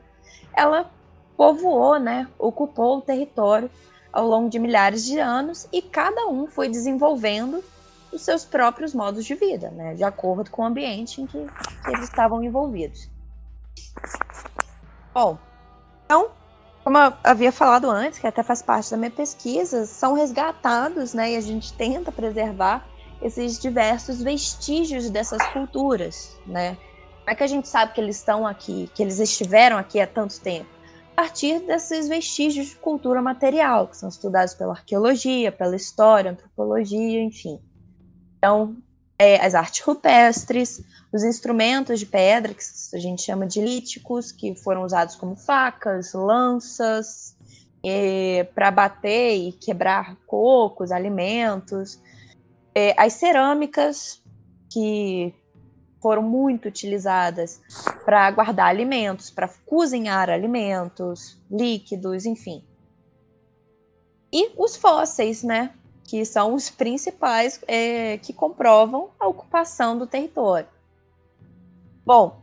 ela 0.55 0.89
povoou, 1.35 1.99
né, 1.99 2.27
ocupou 2.39 2.97
o 2.97 3.01
território 3.01 3.69
ao 4.11 4.25
longo 4.27 4.49
de 4.49 4.57
milhares 4.57 5.05
de 5.05 5.19
anos 5.19 5.67
e 5.71 5.81
cada 5.81 6.27
um 6.27 6.47
foi 6.47 6.67
desenvolvendo 6.67 7.63
os 8.11 8.23
seus 8.23 8.43
próprios 8.43 8.95
modos 8.95 9.23
de 9.23 9.35
vida, 9.35 9.69
né, 9.69 9.93
de 9.93 10.03
acordo 10.03 10.49
com 10.49 10.63
o 10.63 10.65
ambiente 10.65 11.21
em 11.21 11.27
que, 11.27 11.45
que 11.83 11.89
eles 11.89 12.05
estavam 12.05 12.43
envolvidos. 12.43 13.07
Bom, 15.13 15.37
então 16.05 16.31
como 16.87 16.97
eu 16.99 17.13
havia 17.21 17.51
falado 17.51 17.89
antes, 17.91 18.17
que 18.17 18.25
até 18.25 18.41
faz 18.41 18.61
parte 18.61 18.89
da 18.91 18.95
minha 18.95 19.11
pesquisa, 19.11 19.85
são 19.85 20.13
resgatados, 20.13 21.13
né, 21.13 21.33
e 21.33 21.35
a 21.35 21.41
gente 21.41 21.73
tenta 21.73 22.13
preservar 22.13 22.87
esses 23.21 23.59
diversos 23.59 24.23
vestígios 24.23 25.09
dessas 25.09 25.45
culturas, 25.47 26.39
né? 26.47 26.77
Como 27.17 27.29
é 27.29 27.35
que 27.35 27.43
a 27.43 27.47
gente 27.47 27.67
sabe 27.67 27.91
que 27.91 27.99
eles 27.99 28.15
estão 28.15 28.47
aqui, 28.47 28.89
que 28.95 29.03
eles 29.03 29.19
estiveram 29.19 29.77
aqui 29.77 29.99
há 29.99 30.07
tanto 30.07 30.39
tempo? 30.39 30.69
A 31.11 31.23
partir 31.23 31.59
desses 31.59 32.07
vestígios 32.07 32.67
de 32.67 32.75
cultura 32.77 33.21
material, 33.21 33.89
que 33.89 33.97
são 33.97 34.07
estudados 34.07 34.53
pela 34.53 34.71
arqueologia, 34.71 35.51
pela 35.51 35.75
história, 35.75 36.31
antropologia, 36.31 37.21
enfim. 37.21 37.59
Então, 38.37 38.77
é, 39.19 39.43
as 39.43 39.55
artes 39.55 39.81
rupestres, 39.81 40.83
os 41.11 41.23
instrumentos 41.23 41.99
de 41.99 42.05
pedra, 42.05 42.53
que 42.53 42.63
a 42.95 42.99
gente 42.99 43.23
chama 43.23 43.47
de 43.47 43.61
líticos, 43.61 44.31
que 44.31 44.55
foram 44.55 44.83
usados 44.83 45.15
como 45.15 45.35
facas, 45.35 46.13
lanças, 46.13 47.35
para 48.53 48.69
bater 48.69 49.35
e 49.35 49.51
quebrar 49.53 50.15
cocos, 50.27 50.91
alimentos. 50.91 51.99
É, 52.75 52.93
as 52.97 53.13
cerâmicas, 53.13 54.21
que 54.69 55.33
foram 56.01 56.21
muito 56.21 56.67
utilizadas 56.67 57.59
para 58.05 58.29
guardar 58.31 58.67
alimentos, 58.67 59.31
para 59.31 59.47
cozinhar 59.65 60.29
alimentos, 60.29 61.41
líquidos, 61.49 62.25
enfim. 62.25 62.63
E 64.31 64.51
os 64.57 64.75
fósseis, 64.75 65.41
né? 65.41 65.73
Que 66.07 66.25
são 66.25 66.55
os 66.55 66.69
principais 66.69 67.59
é, 67.67 68.17
que 68.17 68.33
comprovam 68.33 69.09
a 69.19 69.27
ocupação 69.27 69.95
do 69.95 70.07
território. 70.07 70.67
Bom, 72.03 72.41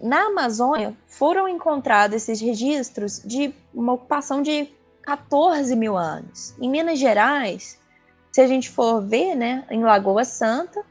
na 0.00 0.26
Amazônia 0.26 0.96
foram 1.06 1.48
encontrados 1.48 2.16
esses 2.16 2.40
registros 2.40 3.22
de 3.24 3.54
uma 3.72 3.92
ocupação 3.92 4.42
de 4.42 4.68
14 5.02 5.74
mil 5.76 5.96
anos. 5.96 6.54
Em 6.60 6.68
Minas 6.68 6.98
Gerais, 6.98 7.78
se 8.32 8.40
a 8.40 8.46
gente 8.46 8.68
for 8.68 9.00
ver, 9.00 9.34
né, 9.34 9.64
em 9.70 9.82
Lagoa 9.82 10.24
Santa, 10.24 10.84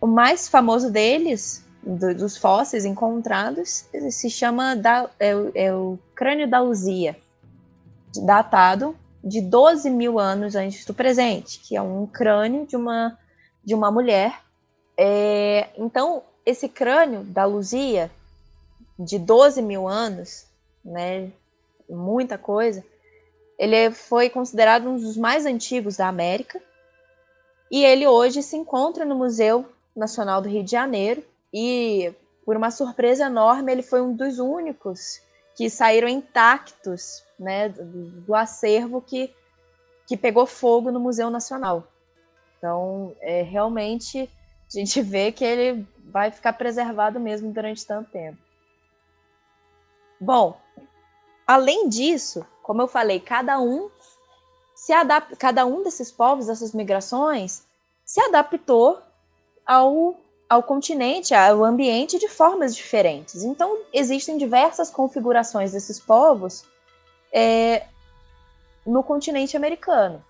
o 0.00 0.06
mais 0.06 0.48
famoso 0.48 0.90
deles, 0.90 1.64
do, 1.82 2.14
dos 2.14 2.36
fósseis 2.36 2.84
encontrados, 2.84 3.86
se 4.10 4.30
chama 4.30 4.76
da, 4.76 5.10
é, 5.18 5.32
é 5.54 5.74
o 5.74 5.98
crânio 6.14 6.48
da 6.48 6.60
Luzia, 6.60 7.16
datado 8.22 8.96
de 9.22 9.40
12 9.40 9.88
mil 9.90 10.18
anos 10.18 10.56
antes 10.56 10.84
do 10.84 10.92
presente, 10.92 11.60
que 11.60 11.76
é 11.76 11.82
um 11.82 12.06
crânio 12.06 12.66
de 12.66 12.76
uma, 12.76 13.18
de 13.64 13.74
uma 13.74 13.90
mulher. 13.90 14.40
É, 14.96 15.68
então, 15.76 16.22
esse 16.44 16.68
crânio 16.68 17.22
da 17.22 17.44
Luzia, 17.44 18.10
de 18.98 19.18
12 19.18 19.62
mil 19.62 19.88
anos, 19.88 20.46
né, 20.84 21.30
muita 21.88 22.36
coisa, 22.36 22.84
ele 23.58 23.92
foi 23.92 24.28
considerado 24.28 24.88
um 24.88 24.96
dos 24.96 25.16
mais 25.16 25.46
antigos 25.46 25.96
da 25.96 26.08
América, 26.08 26.60
e 27.70 27.84
ele 27.84 28.06
hoje 28.06 28.42
se 28.42 28.56
encontra 28.56 29.04
no 29.04 29.14
Museu 29.14 29.64
Nacional 29.94 30.42
do 30.42 30.48
Rio 30.48 30.64
de 30.64 30.70
Janeiro, 30.70 31.22
e 31.52 32.12
por 32.44 32.56
uma 32.56 32.70
surpresa 32.70 33.26
enorme, 33.26 33.70
ele 33.70 33.82
foi 33.82 34.02
um 34.02 34.14
dos 34.14 34.38
únicos 34.38 35.20
que 35.56 35.68
saíram 35.68 36.08
intactos 36.08 37.24
né, 37.38 37.68
do, 37.68 38.10
do 38.22 38.34
acervo 38.34 39.00
que, 39.00 39.34
que 40.06 40.16
pegou 40.16 40.46
fogo 40.46 40.90
no 40.90 41.00
Museu 41.00 41.30
Nacional. 41.30 41.86
Então, 42.58 43.14
é, 43.20 43.42
realmente, 43.42 44.30
a 44.72 44.78
gente 44.78 45.02
vê 45.02 45.32
que 45.32 45.44
ele 45.44 45.86
vai 46.04 46.30
ficar 46.30 46.52
preservado 46.52 47.18
mesmo 47.18 47.52
durante 47.52 47.86
tanto 47.86 48.10
tempo. 48.10 48.38
Bom, 50.20 50.56
além 51.46 51.88
disso, 51.88 52.46
como 52.62 52.80
eu 52.80 52.86
falei, 52.86 53.18
cada 53.18 53.60
um 53.60 53.90
se 54.74 54.92
adapta, 54.92 55.36
cada 55.36 55.66
um 55.66 55.82
desses 55.82 56.12
povos, 56.12 56.46
dessas 56.46 56.72
migrações, 56.72 57.66
se 58.04 58.20
adaptou 58.20 59.02
ao, 59.66 60.16
ao 60.52 60.62
continente, 60.62 61.32
ao 61.34 61.64
ambiente 61.64 62.18
de 62.18 62.28
formas 62.28 62.76
diferentes. 62.76 63.42
Então, 63.42 63.78
existem 63.90 64.36
diversas 64.36 64.90
configurações 64.90 65.72
desses 65.72 65.98
povos 65.98 66.66
é, 67.32 67.86
no 68.86 69.02
continente 69.02 69.56
americano. 69.56 70.22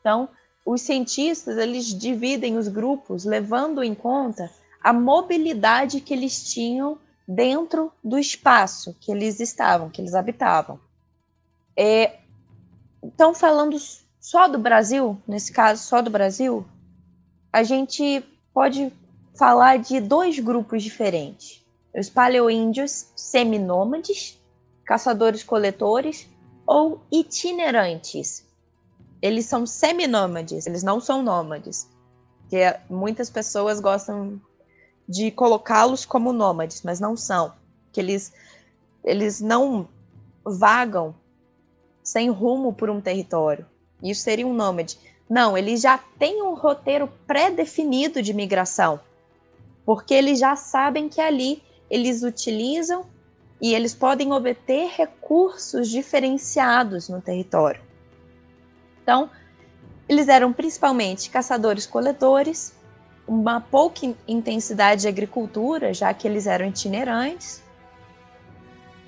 Então, 0.00 0.26
os 0.64 0.80
cientistas 0.80 1.58
eles 1.58 1.84
dividem 1.84 2.56
os 2.56 2.66
grupos 2.66 3.26
levando 3.26 3.82
em 3.82 3.94
conta 3.94 4.50
a 4.82 4.90
mobilidade 4.90 6.00
que 6.00 6.14
eles 6.14 6.50
tinham 6.50 6.96
dentro 7.28 7.92
do 8.02 8.18
espaço 8.18 8.96
que 9.02 9.12
eles 9.12 9.38
estavam, 9.38 9.90
que 9.90 10.00
eles 10.00 10.14
habitavam. 10.14 10.80
É, 11.76 12.20
então, 13.02 13.34
falando 13.34 13.76
só 14.18 14.48
do 14.48 14.58
Brasil, 14.58 15.20
nesse 15.28 15.52
caso, 15.52 15.82
só 15.82 16.00
do 16.00 16.08
Brasil, 16.08 16.64
a 17.52 17.62
gente 17.62 18.24
pode 18.54 18.90
falar 19.34 19.78
de 19.78 20.00
dois 20.00 20.38
grupos 20.38 20.82
diferentes: 20.82 21.64
os 21.94 22.08
paleoíndios 22.08 23.06
seminômades, 23.16 24.40
caçadores-coletores, 24.84 26.28
ou 26.66 27.00
itinerantes. 27.10 28.46
Eles 29.20 29.46
são 29.46 29.66
seminômades, 29.66 30.66
eles 30.66 30.82
não 30.82 31.00
são 31.00 31.22
nômades. 31.22 31.88
Que 32.48 32.76
muitas 32.88 33.30
pessoas 33.30 33.80
gostam 33.80 34.40
de 35.08 35.30
colocá-los 35.30 36.04
como 36.04 36.32
nômades, 36.32 36.82
mas 36.82 37.00
não 37.00 37.16
são. 37.16 37.52
Que 37.92 38.00
eles, 38.00 38.32
eles 39.04 39.40
não 39.40 39.88
vagam 40.44 41.14
sem 42.02 42.30
rumo 42.30 42.72
por 42.72 42.90
um 42.90 43.00
território. 43.00 43.66
Isso 44.02 44.22
seria 44.22 44.46
um 44.46 44.54
nômade. 44.54 44.98
Não, 45.30 45.56
eles 45.56 45.80
já 45.80 45.98
têm 46.18 46.42
um 46.42 46.54
roteiro 46.54 47.08
pré-definido 47.26 48.20
de 48.20 48.34
migração, 48.34 49.00
porque 49.84 50.14
eles 50.14 50.38
já 50.38 50.56
sabem 50.56 51.08
que 51.08 51.20
ali 51.20 51.62
eles 51.90 52.22
utilizam 52.22 53.04
e 53.60 53.74
eles 53.74 53.94
podem 53.94 54.32
obter 54.32 54.88
recursos 54.88 55.88
diferenciados 55.88 57.08
no 57.08 57.20
território. 57.20 57.80
Então, 59.02 59.30
eles 60.08 60.28
eram 60.28 60.52
principalmente 60.52 61.30
caçadores-coletores, 61.30 62.74
uma 63.26 63.60
pouca 63.60 64.00
intensidade 64.26 65.02
de 65.02 65.08
agricultura, 65.08 65.94
já 65.94 66.12
que 66.12 66.26
eles 66.26 66.46
eram 66.46 66.66
itinerantes, 66.66 67.62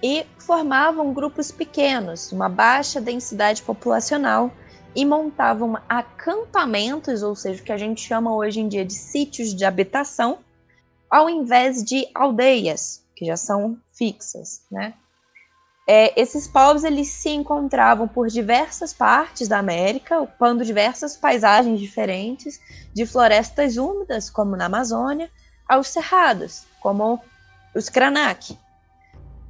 e 0.03 0.27
formavam 0.39 1.13
grupos 1.13 1.51
pequenos, 1.51 2.31
uma 2.31 2.49
baixa 2.49 3.01
densidade 3.01 3.63
populacional, 3.63 4.53
e 4.95 5.05
montavam 5.05 5.77
acampamentos, 5.89 7.23
ou 7.23 7.35
seja, 7.35 7.61
o 7.61 7.65
que 7.65 7.73
a 7.73 7.77
gente 7.77 8.01
chama 8.01 8.33
hoje 8.33 8.61
em 8.61 8.69
dia 8.69 8.85
de 8.85 8.93
sítios 8.93 9.53
de 9.53 9.65
habitação, 9.65 10.39
ao 11.15 11.31
invés 11.31 11.85
de 11.85 12.09
aldeias, 12.13 13.05
que 13.15 13.25
já 13.25 13.37
são 13.37 13.79
fixas, 13.93 14.63
né? 14.69 14.95
É, 15.87 16.21
esses 16.21 16.49
povos 16.49 16.83
eles 16.83 17.07
se 17.07 17.29
encontravam 17.29 18.09
por 18.09 18.27
diversas 18.27 18.93
partes 18.93 19.47
da 19.47 19.59
América, 19.59 20.21
ocupando 20.21 20.65
diversas 20.65 21.17
paisagens 21.17 21.79
diferentes, 21.79 22.61
de 22.93 23.07
florestas 23.07 23.77
úmidas, 23.77 24.29
como 24.29 24.57
na 24.57 24.65
Amazônia, 24.65 25.31
aos 25.69 25.87
cerrados, 25.87 26.65
como 26.81 27.21
os 27.77 27.89
Krenak. 27.89 28.59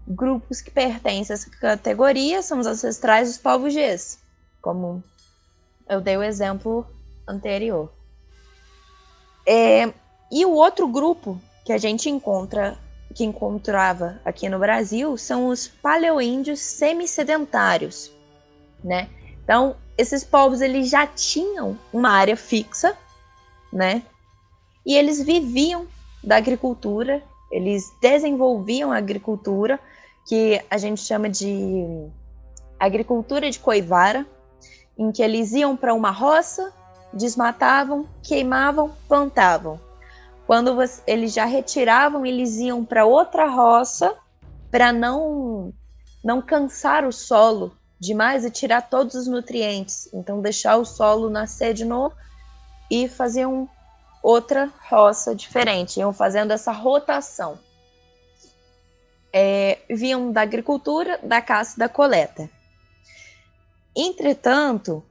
Grupos 0.06 0.60
que 0.60 0.70
pertencem 0.70 1.32
a 1.32 1.34
essa 1.34 1.48
categoria 1.48 2.42
são 2.42 2.58
os 2.58 2.66
ancestrais 2.66 3.28
dos 3.28 3.38
povos 3.38 3.72
Gs, 3.72 4.18
como 4.60 5.02
eu 5.88 6.02
dei 6.02 6.18
o 6.18 6.22
exemplo 6.22 6.86
anterior. 7.26 7.90
É, 9.46 9.90
e 10.30 10.44
o 10.44 10.50
outro 10.50 10.86
grupo 10.88 11.40
que 11.64 11.72
a 11.72 11.78
gente 11.78 12.10
encontra, 12.10 12.76
que 13.14 13.24
encontrava 13.24 14.20
aqui 14.24 14.48
no 14.48 14.58
Brasil, 14.58 15.16
são 15.16 15.48
os 15.48 15.66
paleoíndios 15.66 16.60
semi-sedentários, 16.60 18.12
né? 18.82 19.08
Então, 19.42 19.76
esses 19.96 20.24
povos 20.24 20.60
eles 20.60 20.90
já 20.90 21.06
tinham 21.06 21.78
uma 21.92 22.10
área 22.10 22.36
fixa, 22.36 22.96
né? 23.72 24.02
E 24.84 24.96
eles 24.96 25.22
viviam 25.22 25.86
da 26.22 26.36
agricultura, 26.36 27.22
eles 27.50 27.92
desenvolviam 28.00 28.92
a 28.92 28.98
agricultura, 28.98 29.78
que 30.26 30.62
a 30.70 30.78
gente 30.78 31.00
chama 31.02 31.28
de 31.28 32.08
agricultura 32.78 33.50
de 33.50 33.58
coivara, 33.58 34.26
em 34.96 35.12
que 35.12 35.22
eles 35.22 35.52
iam 35.52 35.76
para 35.76 35.94
uma 35.94 36.10
roça, 36.10 36.72
desmatavam, 37.12 38.08
queimavam, 38.22 38.92
plantavam. 39.08 39.80
Quando 40.54 40.76
você, 40.76 41.02
eles 41.04 41.34
já 41.34 41.44
retiravam, 41.46 42.24
eles 42.24 42.58
iam 42.58 42.84
para 42.84 43.04
outra 43.04 43.48
roça 43.48 44.16
para 44.70 44.92
não 44.92 45.74
não 46.22 46.40
cansar 46.40 47.04
o 47.04 47.10
solo 47.10 47.76
demais 47.98 48.44
e 48.44 48.50
tirar 48.52 48.82
todos 48.82 49.16
os 49.16 49.26
nutrientes. 49.26 50.08
Então 50.14 50.40
deixar 50.40 50.76
o 50.76 50.84
solo 50.84 51.28
nascer 51.28 51.74
de 51.74 51.84
novo 51.84 52.14
e 52.88 53.08
faziam 53.08 53.68
outra 54.22 54.72
roça 54.88 55.34
diferente, 55.34 55.98
iam 55.98 56.12
fazendo 56.12 56.52
essa 56.52 56.70
rotação. 56.70 57.58
É, 59.32 59.80
vinham 59.90 60.30
da 60.30 60.42
agricultura, 60.42 61.18
da 61.20 61.42
caça 61.42 61.74
e 61.74 61.78
da 61.80 61.88
coleta. 61.88 62.48
Entretanto, 63.96 65.04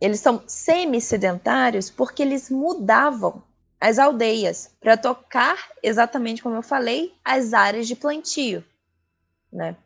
eles 0.00 0.20
são 0.20 0.40
semi-sedentários 0.46 1.90
porque 1.90 2.22
eles 2.22 2.48
mudavam 2.48 3.42
as 3.80 3.98
aldeias 3.98 4.74
para 4.80 4.96
tocar, 4.96 5.68
exatamente 5.82 6.42
como 6.42 6.54
eu 6.56 6.62
falei, 6.62 7.14
as 7.24 7.52
áreas 7.52 7.86
de 7.86 7.94
plantio. 7.94 8.64
Né? 9.52 9.76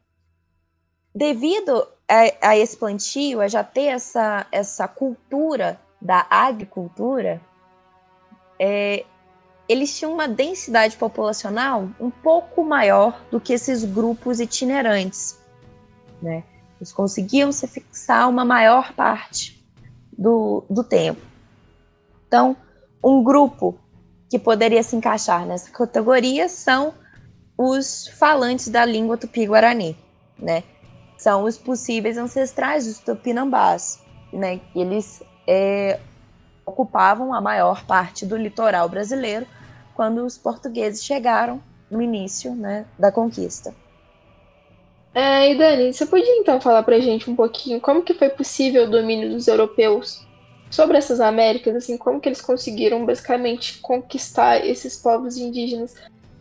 Devido 1.15 1.87
a, 2.09 2.51
a 2.51 2.57
esse 2.57 2.77
plantio, 2.77 3.41
a 3.41 3.49
já 3.49 3.65
ter 3.65 3.87
essa, 3.87 4.47
essa 4.53 4.87
cultura 4.87 5.81
da 6.01 6.27
agricultura, 6.31 7.41
é, 8.59 9.05
eles 9.69 9.97
tinham 9.97 10.15
uma 10.15 10.27
densidade 10.27 10.97
populacional 10.97 11.89
um 12.01 12.11
pouco 12.11 12.65
maior 12.65 13.21
do 13.31 13.41
que 13.41 13.53
esses 13.53 13.85
grupos 13.85 14.41
itinerantes. 14.41 15.39
Né? 16.23 16.43
Eles 16.79 16.93
conseguiam 16.93 17.53
se 17.53 17.67
fixar 17.67 18.29
uma 18.29 18.45
maior 18.45 18.93
parte 18.95 19.63
do, 20.17 20.65
do 20.71 20.83
tempo. 20.83 21.21
Então, 22.27 22.57
um 23.03 23.23
grupo 23.23 23.79
que 24.29 24.39
poderia 24.39 24.83
se 24.83 24.97
encaixar 24.97 25.47
nessa 25.47 25.71
categoria 25.71 26.49
são 26.49 26.93
os 27.57 28.09
falantes 28.19 28.69
da 28.69 28.85
língua 28.85 29.17
tupi-guarani, 29.17 29.97
né? 30.39 30.63
São 31.17 31.45
os 31.45 31.57
possíveis 31.57 32.17
ancestrais 32.17 32.87
dos 32.87 32.99
tupinambás, 33.01 34.01
né? 34.33 34.61
Eles 34.75 35.23
é, 35.47 35.99
ocupavam 36.65 37.33
a 37.33 37.41
maior 37.41 37.85
parte 37.87 38.27
do 38.27 38.37
litoral 38.37 38.89
brasileiro 38.89 39.47
quando 39.95 40.25
os 40.25 40.39
portugueses 40.39 41.03
chegaram 41.03 41.61
no 41.91 42.03
início 42.03 42.55
né, 42.55 42.85
da 42.99 43.11
conquista. 43.11 43.75
É, 45.15 45.51
e 45.51 45.59
Dani, 45.59 45.93
você 45.93 46.07
podia 46.07 46.37
então 46.37 46.61
falar 46.61 46.83
para 46.83 46.97
a 46.97 47.01
gente 47.01 47.29
um 47.29 47.35
pouquinho 47.35 47.81
como 47.81 48.03
que 48.03 48.15
foi 48.15 48.29
possível 48.29 48.85
o 48.85 48.91
domínio 48.91 49.31
dos 49.31 49.49
europeus 49.49 50.25
sobre 50.71 50.99
essas 50.99 51.21
Américas, 51.21 51.75
assim, 51.75 51.97
como 51.97 52.21
que 52.21 52.29
eles 52.29 52.41
conseguiram 52.41 53.05
basicamente 53.05 53.79
conquistar 53.81 54.65
esses 54.65 54.97
povos 54.97 55.37
indígenas? 55.37 55.95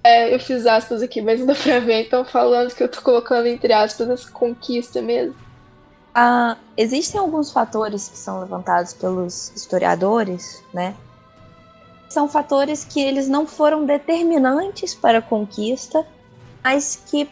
É, 0.03 0.33
eu 0.33 0.39
fiz 0.39 0.65
aspas 0.65 1.01
aqui, 1.01 1.21
mas 1.21 1.39
não 1.39 1.47
dá 1.47 1.55
pra 1.55 1.79
ver, 1.79 2.05
então 2.05 2.23
falando 2.23 2.73
que 2.73 2.83
eu 2.83 2.89
tô 2.89 3.01
colocando 3.01 3.47
entre 3.47 3.73
aspas 3.73 4.09
essa 4.09 4.31
conquista 4.31 5.01
mesmo. 5.01 5.35
Ah, 6.13 6.57
existem 6.75 7.19
alguns 7.19 7.51
fatores 7.51 8.07
que 8.07 8.17
são 8.17 8.39
levantados 8.39 8.93
pelos 8.93 9.51
historiadores, 9.55 10.63
né? 10.73 10.95
São 12.09 12.27
fatores 12.27 12.83
que 12.83 13.01
eles 13.01 13.27
não 13.27 13.45
foram 13.45 13.85
determinantes 13.85 14.95
para 14.95 15.19
a 15.19 15.21
conquista, 15.21 16.05
mas 16.63 17.01
que 17.05 17.29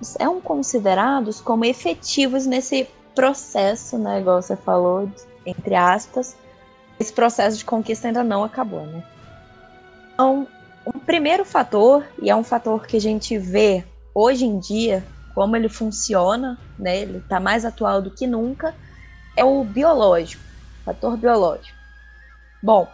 são 0.00 0.40
considerados 0.40 1.40
como 1.40 1.64
efetivos 1.64 2.46
nesse 2.46 2.88
processo, 3.14 3.96
né, 3.96 4.20
igual 4.20 4.42
você 4.42 4.56
falou, 4.56 5.08
entre 5.46 5.74
aspas, 5.74 6.36
esse 6.98 7.12
processo 7.12 7.56
de 7.56 7.64
conquista 7.64 8.08
ainda 8.08 8.24
não 8.24 8.42
acabou, 8.42 8.84
né? 8.84 9.02
Então, 10.12 10.48
o 10.84 10.98
primeiro 10.98 11.44
fator, 11.44 12.04
e 12.20 12.28
é 12.28 12.36
um 12.36 12.44
fator 12.44 12.86
que 12.86 12.96
a 12.96 13.00
gente 13.00 13.38
vê 13.38 13.84
hoje 14.14 14.44
em 14.44 14.58
dia, 14.58 15.04
como 15.34 15.54
ele 15.56 15.68
funciona, 15.68 16.58
né, 16.78 17.00
ele 17.00 17.18
está 17.18 17.38
mais 17.38 17.64
atual 17.64 18.00
do 18.00 18.10
que 18.10 18.26
nunca, 18.26 18.74
é 19.36 19.44
o 19.44 19.62
biológico, 19.62 20.42
fator 20.84 21.16
biológico. 21.16 21.76
Bom, 22.62 22.88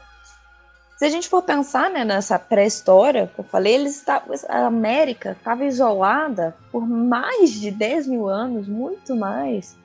se 0.96 1.06
a 1.06 1.08
gente 1.08 1.28
for 1.28 1.42
pensar 1.42 1.90
né, 1.90 2.04
nessa 2.04 2.38
pré-história 2.38 3.30
que 3.32 3.40
eu 3.40 3.44
falei, 3.44 3.74
eles 3.74 3.96
estavam, 3.96 4.34
a 4.48 4.66
América 4.66 5.32
estava 5.32 5.64
isolada 5.64 6.56
por 6.70 6.86
mais 6.86 7.52
de 7.52 7.70
10 7.70 8.06
mil 8.08 8.28
anos, 8.28 8.66
muito 8.66 9.14
mais, 9.14 9.76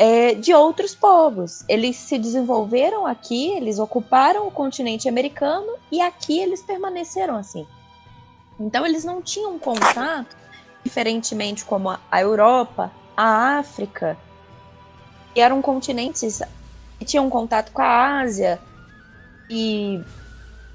é, 0.00 0.32
de 0.32 0.54
outros 0.54 0.94
povos. 0.94 1.62
Eles 1.68 1.94
se 1.94 2.18
desenvolveram 2.18 3.06
aqui, 3.06 3.50
eles 3.50 3.78
ocuparam 3.78 4.46
o 4.46 4.50
continente 4.50 5.06
americano 5.06 5.74
e 5.92 6.00
aqui 6.00 6.40
eles 6.40 6.62
permaneceram 6.62 7.36
assim. 7.36 7.66
Então 8.58 8.86
eles 8.86 9.04
não 9.04 9.20
tinham 9.20 9.58
contato, 9.58 10.34
diferentemente 10.82 11.66
como 11.66 11.90
a 11.90 12.20
Europa, 12.20 12.90
a 13.14 13.58
África, 13.58 14.16
que 15.34 15.40
eram 15.40 15.60
continentes 15.60 16.40
que 16.98 17.04
tinham 17.04 17.28
contato 17.28 17.70
com 17.70 17.82
a 17.82 18.20
Ásia 18.20 18.58
e 19.50 20.02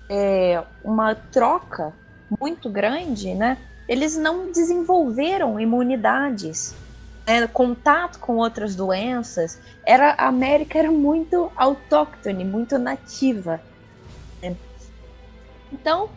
é, 0.07 0.63
uma 0.83 1.15
troca 1.15 1.95
muito 2.39 2.69
grande, 2.69 3.33
né? 3.33 3.57
Eles 3.87 4.15
não 4.15 4.51
desenvolveram 4.51 5.59
imunidades, 5.59 6.75
né? 7.27 7.47
contato 7.47 8.19
com 8.19 8.37
outras 8.37 8.75
doenças. 8.75 9.59
Era 9.85 10.11
a 10.11 10.27
América 10.27 10.79
era 10.79 10.91
muito 10.91 11.51
autóctone, 11.55 12.43
muito 12.43 12.77
nativa. 12.77 13.61
Né? 14.41 14.55
Então, 15.71 16.09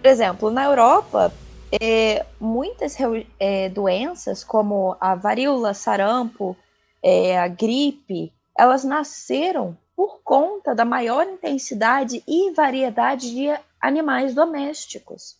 por 0.00 0.08
exemplo, 0.08 0.50
na 0.50 0.64
Europa, 0.64 1.32
é, 1.80 2.24
muitas 2.40 2.96
é, 3.38 3.68
doenças 3.68 4.44
como 4.44 4.96
a 5.00 5.14
varíola, 5.14 5.74
sarampo, 5.74 6.56
é, 7.02 7.38
a 7.38 7.48
gripe, 7.48 8.32
elas 8.56 8.84
nasceram 8.84 9.76
por 9.94 10.20
conta 10.22 10.74
da 10.74 10.84
maior 10.84 11.26
intensidade 11.26 12.22
e 12.26 12.52
variedade 12.52 13.30
de 13.30 13.46
animais 13.80 14.34
domésticos, 14.34 15.36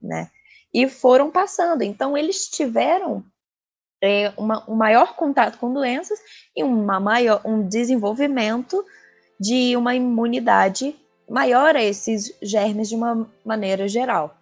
né? 0.00 0.30
E 0.72 0.88
foram 0.88 1.30
passando. 1.30 1.82
Então, 1.82 2.16
eles 2.16 2.48
tiveram 2.48 3.24
é, 4.02 4.32
uma, 4.36 4.64
um 4.68 4.74
maior 4.74 5.14
contato 5.14 5.58
com 5.58 5.72
doenças 5.72 6.18
e 6.56 6.62
uma 6.62 6.98
maior, 6.98 7.40
um 7.44 7.66
desenvolvimento 7.66 8.84
de 9.38 9.76
uma 9.76 9.94
imunidade 9.94 10.96
maior 11.28 11.76
a 11.76 11.82
esses 11.82 12.34
germes 12.42 12.88
de 12.88 12.96
uma 12.96 13.28
maneira 13.44 13.86
geral. 13.86 14.36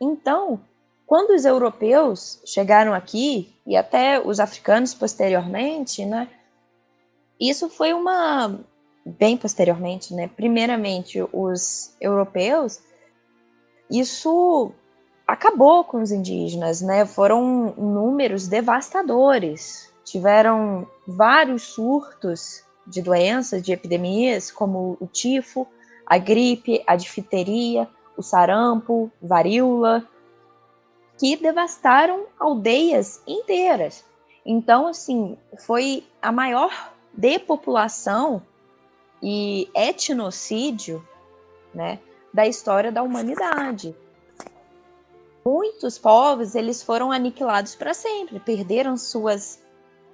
Então, 0.00 0.60
quando 1.06 1.30
os 1.30 1.44
europeus 1.44 2.40
chegaram 2.44 2.92
aqui, 2.92 3.54
e 3.66 3.76
até 3.76 4.20
os 4.20 4.40
africanos 4.40 4.94
posteriormente, 4.94 6.04
né, 6.04 6.28
isso 7.40 7.68
foi 7.68 7.92
uma 7.92 8.58
bem 9.04 9.36
posteriormente, 9.36 10.12
né? 10.12 10.28
Primeiramente 10.28 11.24
os 11.32 11.94
europeus, 12.00 12.80
isso 13.90 14.72
acabou 15.28 15.84
com 15.84 16.00
os 16.00 16.10
indígenas, 16.10 16.80
né? 16.80 17.04
Foram 17.04 17.74
números 17.76 18.48
devastadores. 18.48 19.92
Tiveram 20.02 20.86
vários 21.06 21.64
surtos 21.64 22.64
de 22.86 23.02
doenças, 23.02 23.62
de 23.62 23.70
epidemias, 23.70 24.50
como 24.50 24.96
o 24.98 25.06
tifo, 25.06 25.68
a 26.06 26.16
gripe, 26.16 26.82
a 26.86 26.96
difteria, 26.96 27.86
o 28.16 28.22
sarampo, 28.22 29.12
varíola. 29.20 30.08
que 31.18 31.36
devastaram 31.36 32.26
aldeias 32.38 33.20
inteiras. 33.26 34.04
Então, 34.46 34.86
assim, 34.86 35.36
foi 35.66 36.06
a 36.22 36.30
maior 36.30 36.70
depopulação 37.12 38.40
e 39.20 39.68
etnocídio, 39.74 41.06
né, 41.74 41.98
da 42.32 42.46
história 42.46 42.92
da 42.92 43.02
humanidade. 43.02 43.96
Muitos 45.50 45.98
povos 45.98 46.54
eles 46.54 46.82
foram 46.82 47.10
aniquilados 47.10 47.74
para 47.74 47.94
sempre, 47.94 48.38
perderam 48.38 48.98
suas 48.98 49.58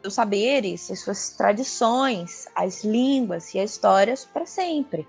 seus 0.01 0.15
saberes, 0.15 0.93
suas 0.95 1.31
tradições, 1.31 2.47
as 2.55 2.85
línguas 2.85 3.53
e 3.53 3.59
as 3.59 3.73
histórias 3.73 4.25
para 4.25 4.47
sempre. 4.47 5.09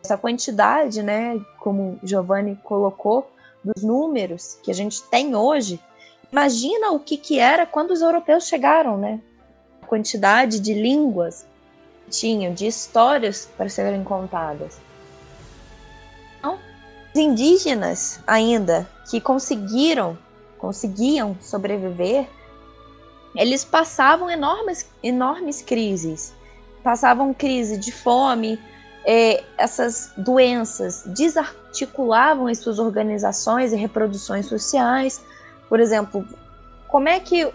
Essa 0.00 0.16
quantidade, 0.16 1.02
né, 1.02 1.44
como 1.58 1.98
Giovanni 2.04 2.54
colocou, 2.62 3.28
dos 3.64 3.82
números 3.82 4.56
que 4.62 4.70
a 4.70 4.74
gente 4.74 5.02
tem 5.08 5.34
hoje, 5.34 5.80
imagina 6.30 6.92
o 6.92 7.00
que, 7.00 7.16
que 7.16 7.40
era 7.40 7.66
quando 7.66 7.90
os 7.90 8.00
europeus 8.00 8.46
chegaram, 8.46 8.96
né? 8.96 9.20
A 9.82 9.86
quantidade 9.86 10.60
de 10.60 10.72
línguas 10.72 11.48
que 12.04 12.10
tinham, 12.12 12.54
de 12.54 12.68
histórias 12.68 13.50
para 13.56 13.68
serem 13.68 14.04
contadas. 14.04 14.78
Indígenas 17.14 18.20
ainda 18.26 18.88
que 19.08 19.20
conseguiram, 19.20 20.18
conseguiam 20.58 21.36
sobreviver, 21.40 22.28
eles 23.36 23.64
passavam 23.64 24.30
enormes, 24.30 24.88
enormes 25.02 25.62
crises. 25.62 26.34
Passavam 26.82 27.32
crise 27.32 27.76
de 27.78 27.92
fome, 27.92 28.58
é, 29.04 29.44
essas 29.58 30.12
doenças 30.16 31.04
desarticulavam 31.06 32.46
as 32.46 32.58
suas 32.58 32.78
organizações 32.78 33.72
e 33.72 33.76
reproduções 33.76 34.46
sociais. 34.46 35.22
Por 35.68 35.80
exemplo, 35.80 36.26
como 36.88 37.08
é 37.08 37.20
que 37.20 37.46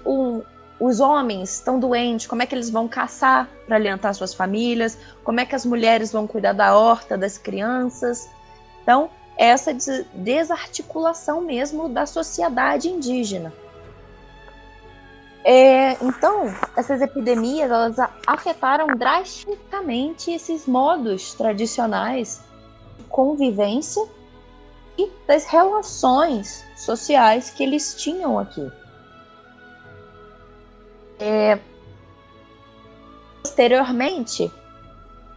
os 0.79 0.99
homens 0.99 1.55
estão 1.55 1.79
doentes, 1.79 2.27
como 2.27 2.41
é 2.41 2.45
que 2.45 2.55
eles 2.55 2.69
vão 2.69 2.87
caçar 2.87 3.49
para 3.65 3.75
alimentar 3.75 4.13
suas 4.13 4.33
famílias, 4.33 4.97
como 5.23 5.39
é 5.39 5.45
que 5.45 5.55
as 5.55 5.65
mulheres 5.65 6.11
vão 6.11 6.27
cuidar 6.27 6.53
da 6.53 6.77
horta 6.77 7.17
das 7.17 7.37
crianças. 7.37 8.29
Então, 8.83 9.09
essa 9.39 9.73
desarticulação 10.13 11.39
mesmo 11.39 11.87
da 11.87 12.05
sociedade 12.05 12.89
indígena. 12.89 13.53
É, 15.45 15.93
então, 16.03 16.53
essas 16.75 17.01
epidemias 17.01 17.71
elas 17.71 17.95
afetaram 18.27 18.87
drasticamente 18.97 20.29
esses 20.29 20.67
modos 20.67 21.33
tradicionais 21.33 22.41
de 22.97 23.05
convivência 23.05 24.05
e 24.97 25.09
das 25.25 25.45
relações 25.45 26.65
sociais 26.75 27.49
que 27.49 27.63
eles 27.63 27.95
tinham 27.95 28.37
aqui. 28.37 28.69
É, 31.17 31.57
posteriormente, 33.41 34.51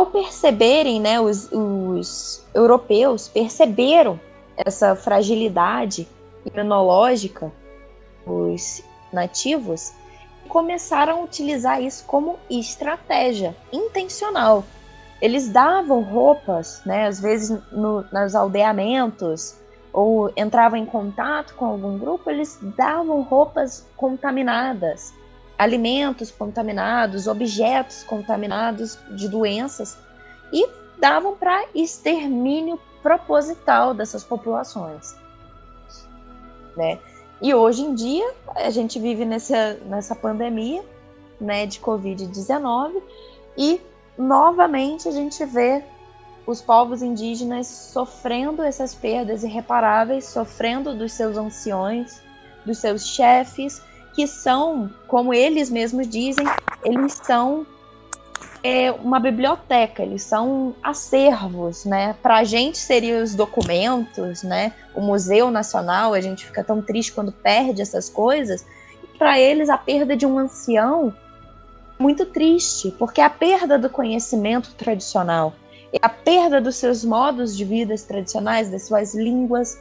ao 0.03 0.07
perceberem, 0.07 1.01
né, 1.01 1.21
os, 1.21 1.49
os 1.53 2.45
europeus 2.53 3.29
perceberam 3.29 4.19
essa 4.57 4.97
fragilidade 4.97 6.09
imunológica 6.45 7.53
dos 8.27 8.83
nativos 9.13 9.93
começaram 10.49 11.21
a 11.21 11.25
utilizar 11.25 11.81
isso 11.81 12.05
como 12.05 12.37
estratégia 12.51 13.57
intencional. 13.73 14.65
Eles 15.21 15.49
davam 15.49 16.03
roupas, 16.03 16.83
né, 16.85 17.07
às 17.07 17.21
vezes 17.21 17.57
no, 17.71 18.05
nos 18.13 18.35
aldeamentos, 18.35 19.57
ou 19.93 20.33
entravam 20.37 20.79
em 20.79 20.85
contato 20.85 21.55
com 21.55 21.65
algum 21.65 21.97
grupo, 21.97 22.29
eles 22.29 22.59
davam 22.77 23.23
roupas 23.23 23.87
contaminadas, 23.97 25.15
alimentos 25.63 26.31
contaminados, 26.31 27.29
objetos 27.29 28.03
contaminados 28.03 28.99
de 29.11 29.29
doenças 29.29 29.97
e 30.53 30.69
davam 30.99 31.37
para 31.37 31.65
extermínio 31.73 32.81
proposital 33.01 33.95
dessas 33.95 34.25
populações. 34.25 35.17
Né? 36.77 36.99
E 37.41 37.55
hoje 37.55 37.83
em 37.83 37.95
dia, 37.95 38.29
a 38.57 38.71
gente 38.71 38.99
vive 38.99 39.25
nessa, 39.25 39.75
nessa 39.87 40.17
pandemia 40.17 40.85
né, 41.41 41.65
de 41.65 41.79
Covid-19 41.81 43.01
e 43.57 43.81
novamente 44.19 45.09
a 45.09 45.13
gente 45.13 45.45
vê 45.45 45.85
os 46.45 46.61
povos 46.61 47.03
indígenas 47.03 47.69
sofrendo 47.69 48.63
essas 48.63 48.95
perdas 48.95 49.45
irreparáveis, 49.45 50.25
sofrendo 50.25 50.93
dos 50.93 51.13
seus 51.13 51.37
anciões, 51.37 52.21
dos 52.67 52.79
seus 52.79 53.07
chefes, 53.07 53.81
que 54.13 54.27
são, 54.27 54.91
como 55.07 55.33
eles 55.33 55.71
mesmos 55.71 56.09
dizem, 56.09 56.47
eles 56.85 57.21
são 57.23 57.67
é 58.65 58.93
uma 58.93 59.19
biblioteca, 59.19 60.03
eles 60.03 60.23
são 60.23 60.75
acervos, 60.83 61.85
né? 61.85 62.15
Para 62.23 62.39
a 62.39 62.45
gente 62.45 62.79
seriam 62.79 63.23
os 63.23 63.35
documentos, 63.35 64.45
né? 64.45 64.73
O 64.95 65.01
Museu 65.01 65.51
Nacional, 65.51 66.15
a 66.15 66.21
gente 66.21 66.47
fica 66.47 66.63
tão 66.63 66.81
triste 66.81 67.13
quando 67.13 67.33
perde 67.33 67.83
essas 67.83 68.09
coisas. 68.09 68.65
Para 69.19 69.39
eles, 69.39 69.69
a 69.69 69.77
perda 69.77 70.17
de 70.17 70.25
um 70.25 70.39
ancião 70.39 71.13
é 71.99 72.03
muito 72.03 72.25
triste, 72.27 72.95
porque 72.99 73.21
é 73.21 73.25
a 73.25 73.31
perda 73.31 73.79
do 73.79 73.91
conhecimento 73.91 74.75
tradicional, 74.75 75.55
é 75.93 75.99
a 76.01 76.09
perda 76.09 76.61
dos 76.61 76.77
seus 76.77 77.05
modos 77.05 77.57
de 77.57 77.65
vida 77.65 77.95
tradicionais, 78.07 78.71
das 78.71 78.87
suas 78.87 79.13
línguas. 79.13 79.79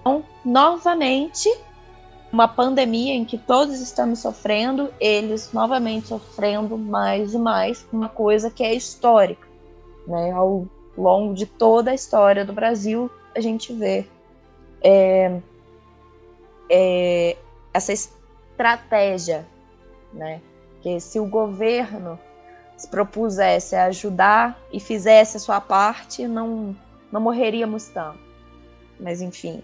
Então, 0.00 0.22
novamente, 0.44 1.48
uma 2.32 2.48
pandemia 2.48 3.12
em 3.12 3.26
que 3.26 3.36
todos 3.36 3.78
estamos 3.80 4.20
sofrendo, 4.20 4.92
eles 4.98 5.52
novamente 5.52 6.08
sofrendo 6.08 6.78
mais 6.78 7.34
e 7.34 7.38
mais, 7.38 7.86
uma 7.92 8.08
coisa 8.08 8.50
que 8.50 8.64
é 8.64 8.72
histórica. 8.72 9.46
Né? 10.06 10.32
Ao 10.32 10.66
longo 10.96 11.34
de 11.34 11.44
toda 11.44 11.90
a 11.90 11.94
história 11.94 12.44
do 12.44 12.52
Brasil, 12.52 13.10
a 13.36 13.40
gente 13.40 13.72
vê 13.74 14.06
é, 14.82 15.40
é, 16.70 17.36
essa 17.74 17.92
estratégia, 17.92 19.46
né? 20.12 20.40
que 20.80 20.98
se 21.00 21.20
o 21.20 21.26
governo 21.26 22.18
se 22.78 22.88
propusesse 22.88 23.76
a 23.76 23.84
ajudar 23.84 24.58
e 24.72 24.80
fizesse 24.80 25.36
a 25.36 25.40
sua 25.40 25.60
parte, 25.60 26.26
não, 26.26 26.74
não 27.12 27.20
morreríamos 27.20 27.88
tanto. 27.88 28.18
Mas 28.98 29.20
enfim, 29.20 29.62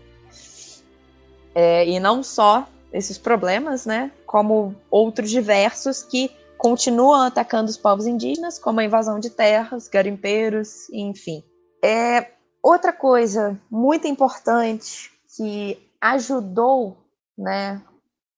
é, 1.61 1.85
e 1.89 1.99
não 1.99 2.23
só 2.23 2.69
esses 2.93 3.19
problemas, 3.19 3.85
né, 3.85 4.13
como 4.25 4.77
outros 4.89 5.29
diversos 5.29 6.05
que 6.05 6.31
continuam 6.57 7.23
atacando 7.23 7.69
os 7.69 7.77
povos 7.77 8.07
indígenas, 8.07 8.61
como 8.61 8.79
a 8.79 8.85
invasão 8.85 9.19
de 9.19 9.29
terras, 9.29 9.89
garimpeiros, 9.89 10.89
enfim. 10.91 11.43
É, 11.85 12.31
outra 12.63 12.93
coisa 12.93 13.61
muito 13.69 14.07
importante 14.07 15.11
que 15.37 15.77
ajudou, 16.01 16.97
né, 17.37 17.83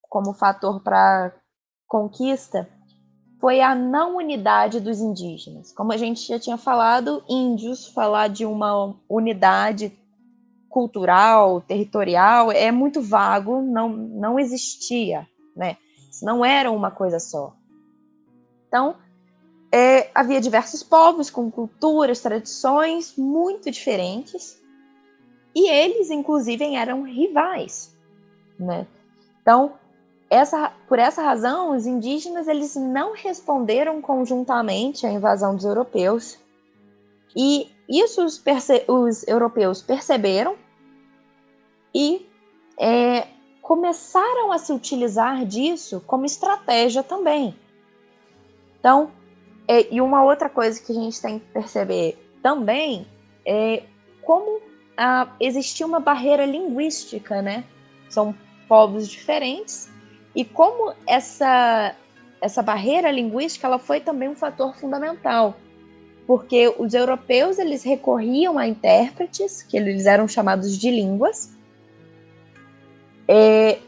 como 0.09 0.33
fator 0.33 0.83
para 0.83 1.31
conquista, 1.87 2.67
foi 3.39 3.61
a 3.61 3.75
não 3.75 4.17
unidade 4.17 4.81
dos 4.81 4.99
indígenas. 4.99 5.73
Como 5.73 5.93
a 5.93 5.97
gente 5.99 6.27
já 6.27 6.39
tinha 6.39 6.57
falado, 6.57 7.23
índios 7.29 7.87
falar 7.89 8.31
de 8.31 8.47
uma 8.47 8.95
unidade 9.07 9.93
cultural, 10.71 11.61
territorial, 11.61 12.51
é 12.51 12.71
muito 12.71 13.03
vago, 13.03 13.61
não, 13.61 13.89
não 13.89 14.39
existia, 14.39 15.29
né? 15.55 15.77
Não 16.23 16.45
era 16.45 16.71
uma 16.71 16.91
coisa 16.91 17.19
só. 17.19 17.53
Então, 18.69 18.97
é, 19.73 20.11
havia 20.15 20.41
diversos 20.41 20.83
povos 20.83 21.29
com 21.29 21.51
culturas, 21.51 22.21
tradições 22.21 23.17
muito 23.17 23.71
diferentes, 23.71 24.61
e 25.55 25.69
eles, 25.69 26.09
inclusive, 26.11 26.75
eram 26.75 27.03
rivais, 27.03 27.93
né? 28.59 28.87
Então, 29.43 29.75
essa, 30.31 30.73
por 30.89 31.01
essa 31.01 31.21
razão, 31.21 31.77
os 31.77 31.87
indígenas 31.87 32.47
eles 32.47 32.77
não 32.77 33.15
responderam 33.15 34.01
conjuntamente 34.01 35.05
à 35.05 35.11
invasão 35.11 35.57
dos 35.57 35.65
europeus, 35.65 36.39
e 37.35 37.69
isso 37.91 38.25
os, 38.25 38.43
os 38.87 39.27
europeus 39.27 39.83
perceberam 39.83 40.57
e 41.93 42.27
é, 42.79 43.27
começaram 43.61 44.53
a 44.53 44.59
se 44.59 44.73
utilizar 44.73 45.45
disso 45.45 46.03
como 46.07 46.25
estratégia 46.25 47.03
também. 47.03 47.55
Então, 48.79 49.11
é, 49.67 49.93
e 49.93 50.01
uma 50.01 50.23
outra 50.23 50.49
coisa 50.49 50.81
que 50.81 50.93
a 50.93 50.95
gente 50.95 51.21
tem 51.21 51.39
que 51.39 51.47
perceber 51.47 52.17
também 52.43 53.07
é 53.45 53.83
como 54.23 54.61
a, 54.97 55.29
existia 55.41 55.87
uma 55.87 56.01
barreira 56.01 56.47
linguística, 56.47 57.43
né? 57.43 57.65
São 58.09 58.35
povos 58.69 59.09
diferentes 59.09 59.91
e 60.35 60.45
como 60.45 60.95
essa 61.07 61.95
essa 62.41 62.63
barreira 62.63 63.11
linguística 63.11 63.67
ela 63.67 63.79
foi 63.79 64.01
também 64.01 64.29
um 64.29 64.35
fator 64.35 64.75
fundamental 64.79 65.57
porque 66.31 66.73
os 66.79 66.95
europeus 66.95 67.59
eles 67.59 67.83
recorriam 67.83 68.57
a 68.57 68.65
intérpretes, 68.65 69.65
que 69.65 69.77
eles 69.77 70.07
eram 70.07 70.29
chamados 70.29 70.79
de 70.79 70.89
línguas, 70.89 71.51
é, 73.27 73.81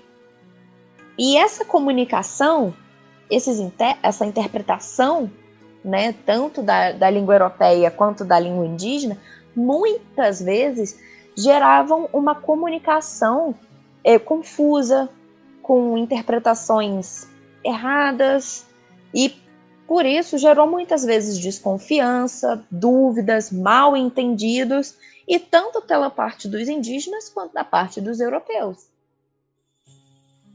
E 1.17 1.37
essa 1.37 1.65
comunicação, 1.65 2.75
esses 3.31 3.61
essa 4.03 4.27
interpretação, 4.27 5.31
né, 5.85 6.17
tanto 6.27 6.63
da, 6.65 6.91
da 6.91 7.09
língua 7.09 7.37
europeia 7.37 7.93
quanto 7.93 8.25
da 8.25 8.41
língua 8.41 8.67
indígena, 8.67 9.17
muitas 9.55 10.43
vezes 10.43 10.99
geravam 11.39 12.09
uma 12.13 12.35
comunicação 12.35 13.55
é, 14.03 14.19
confusa, 14.19 15.09
com 15.63 15.97
interpretações 15.97 17.29
erradas, 17.65 18.67
e 19.15 19.29
por 19.93 20.07
isso 20.07 20.39
gerou 20.39 20.67
muitas 20.67 21.05
vezes 21.05 21.39
desconfiança, 21.39 22.67
dúvidas, 22.71 23.53
mal 23.53 23.95
entendidos, 23.95 24.97
e 25.29 25.39
tanto 25.39 25.83
pela 25.83 26.09
parte 26.09 26.49
dos 26.49 26.67
indígenas 26.67 27.29
quanto 27.29 27.53
da 27.53 27.63
parte 27.63 28.01
dos 28.01 28.19
europeus. 28.19 28.89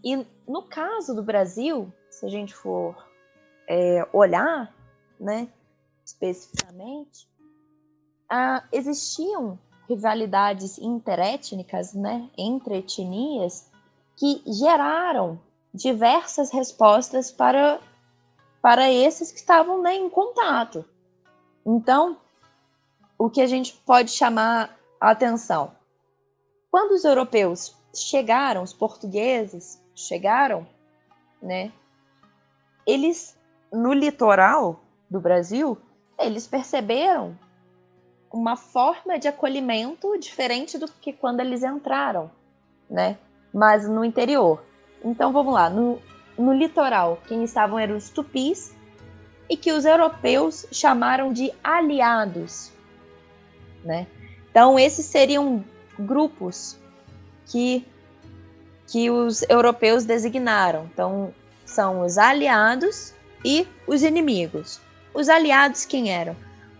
E 0.03 0.25
no 0.47 0.63
caso 0.63 1.13
do 1.13 1.21
Brasil, 1.21 1.93
se 2.09 2.25
a 2.25 2.29
gente 2.29 2.51
for 2.51 2.97
é, 3.69 4.07
olhar, 4.11 4.73
né, 5.19 5.47
especificamente, 6.03 7.29
ah, 8.27 8.63
existiam 8.71 9.59
rivalidades 9.87 10.79
interétnicas, 10.79 11.93
né, 11.93 12.27
entre 12.35 12.77
etnias, 12.77 13.69
que 14.15 14.41
geraram 14.51 15.39
diversas 15.71 16.49
respostas 16.49 17.29
para, 17.29 17.79
para 18.61 18.91
esses 18.91 19.31
que 19.31 19.39
estavam 19.39 19.81
né, 19.81 19.95
em 19.95 20.09
contato. 20.09 20.85
Então, 21.65 22.17
o 23.17 23.29
que 23.29 23.41
a 23.41 23.47
gente 23.47 23.73
pode 23.85 24.11
chamar 24.11 24.77
a 24.99 25.11
atenção? 25.11 25.71
Quando 26.69 26.91
os 26.91 27.03
europeus 27.03 27.75
chegaram, 27.93 28.63
os 28.63 28.73
portugueses 28.73 29.81
chegaram, 29.95 30.67
né, 31.41 31.71
eles 32.85 33.37
no 33.71 33.93
litoral 33.93 34.79
do 35.09 35.19
Brasil, 35.19 35.77
eles 36.17 36.47
perceberam 36.47 37.37
uma 38.31 38.55
forma 38.55 39.17
de 39.17 39.27
acolhimento 39.27 40.17
diferente 40.19 40.77
do 40.77 40.87
que 40.87 41.13
quando 41.13 41.39
eles 41.39 41.63
entraram, 41.63 42.29
né? 42.89 43.17
Mas 43.53 43.87
no 43.87 44.03
interior. 44.03 44.63
Então 45.03 45.31
vamos 45.31 45.53
lá, 45.53 45.69
no, 45.69 45.99
no 46.37 46.53
litoral, 46.53 47.21
quem 47.27 47.43
estavam 47.43 47.79
eram 47.79 47.97
os 47.97 48.09
tupis 48.09 48.75
e 49.49 49.57
que 49.57 49.71
os 49.71 49.85
europeus 49.85 50.65
chamaram 50.71 51.33
de 51.33 51.51
aliados, 51.63 52.71
né? 53.83 54.05
Então 54.49 54.77
esses 54.77 55.05
seriam 55.05 55.63
grupos 55.97 56.77
que 57.45 57.85
que 58.87 59.09
os 59.09 59.43
europeus 59.49 60.05
designaram. 60.05 60.89
Então 60.93 61.33
são 61.65 62.01
os 62.05 62.17
aliados 62.17 63.13
e 63.43 63.67
os 63.85 64.01
inimigos. 64.01 64.79
Os 65.13 65.27
aliados 65.27 65.85
quem 65.85 66.09
eram? 66.11 66.35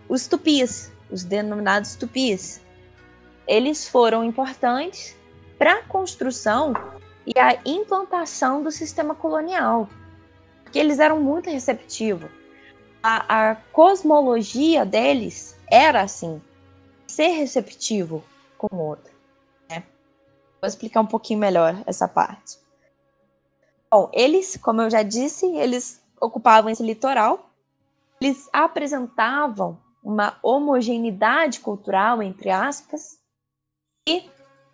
Os 0.08 0.26
tupis, 0.26 0.90
os 1.10 1.22
denominados 1.22 1.94
tupis. 1.96 2.62
Eles 3.46 3.86
foram 3.86 4.24
importantes 4.24 5.16
para 5.58 5.74
a 5.74 5.82
construção 5.82 6.72
e 7.28 7.38
a 7.38 7.60
implantação 7.66 8.62
do 8.62 8.70
sistema 8.70 9.14
colonial, 9.14 9.86
porque 10.62 10.78
eles 10.78 10.98
eram 10.98 11.20
muito 11.20 11.50
receptivos. 11.50 12.30
A, 13.02 13.50
a 13.50 13.54
cosmologia 13.54 14.86
deles 14.86 15.54
era 15.70 16.00
assim, 16.00 16.40
ser 17.06 17.28
receptivo 17.28 18.24
com 18.56 18.74
o 18.74 18.80
outro. 18.80 19.12
Né? 19.68 19.84
Vou 20.60 20.66
explicar 20.66 21.02
um 21.02 21.06
pouquinho 21.06 21.38
melhor 21.38 21.76
essa 21.86 22.08
parte. 22.08 22.58
Bom, 23.90 24.10
eles, 24.14 24.56
como 24.56 24.80
eu 24.80 24.90
já 24.90 25.02
disse, 25.02 25.46
eles 25.56 26.02
ocupavam 26.18 26.70
esse 26.70 26.82
litoral, 26.82 27.50
eles 28.20 28.48
apresentavam 28.52 29.78
uma 30.02 30.38
homogeneidade 30.42 31.60
cultural, 31.60 32.22
entre 32.22 32.50
aspas, 32.50 33.18
e 34.08 34.30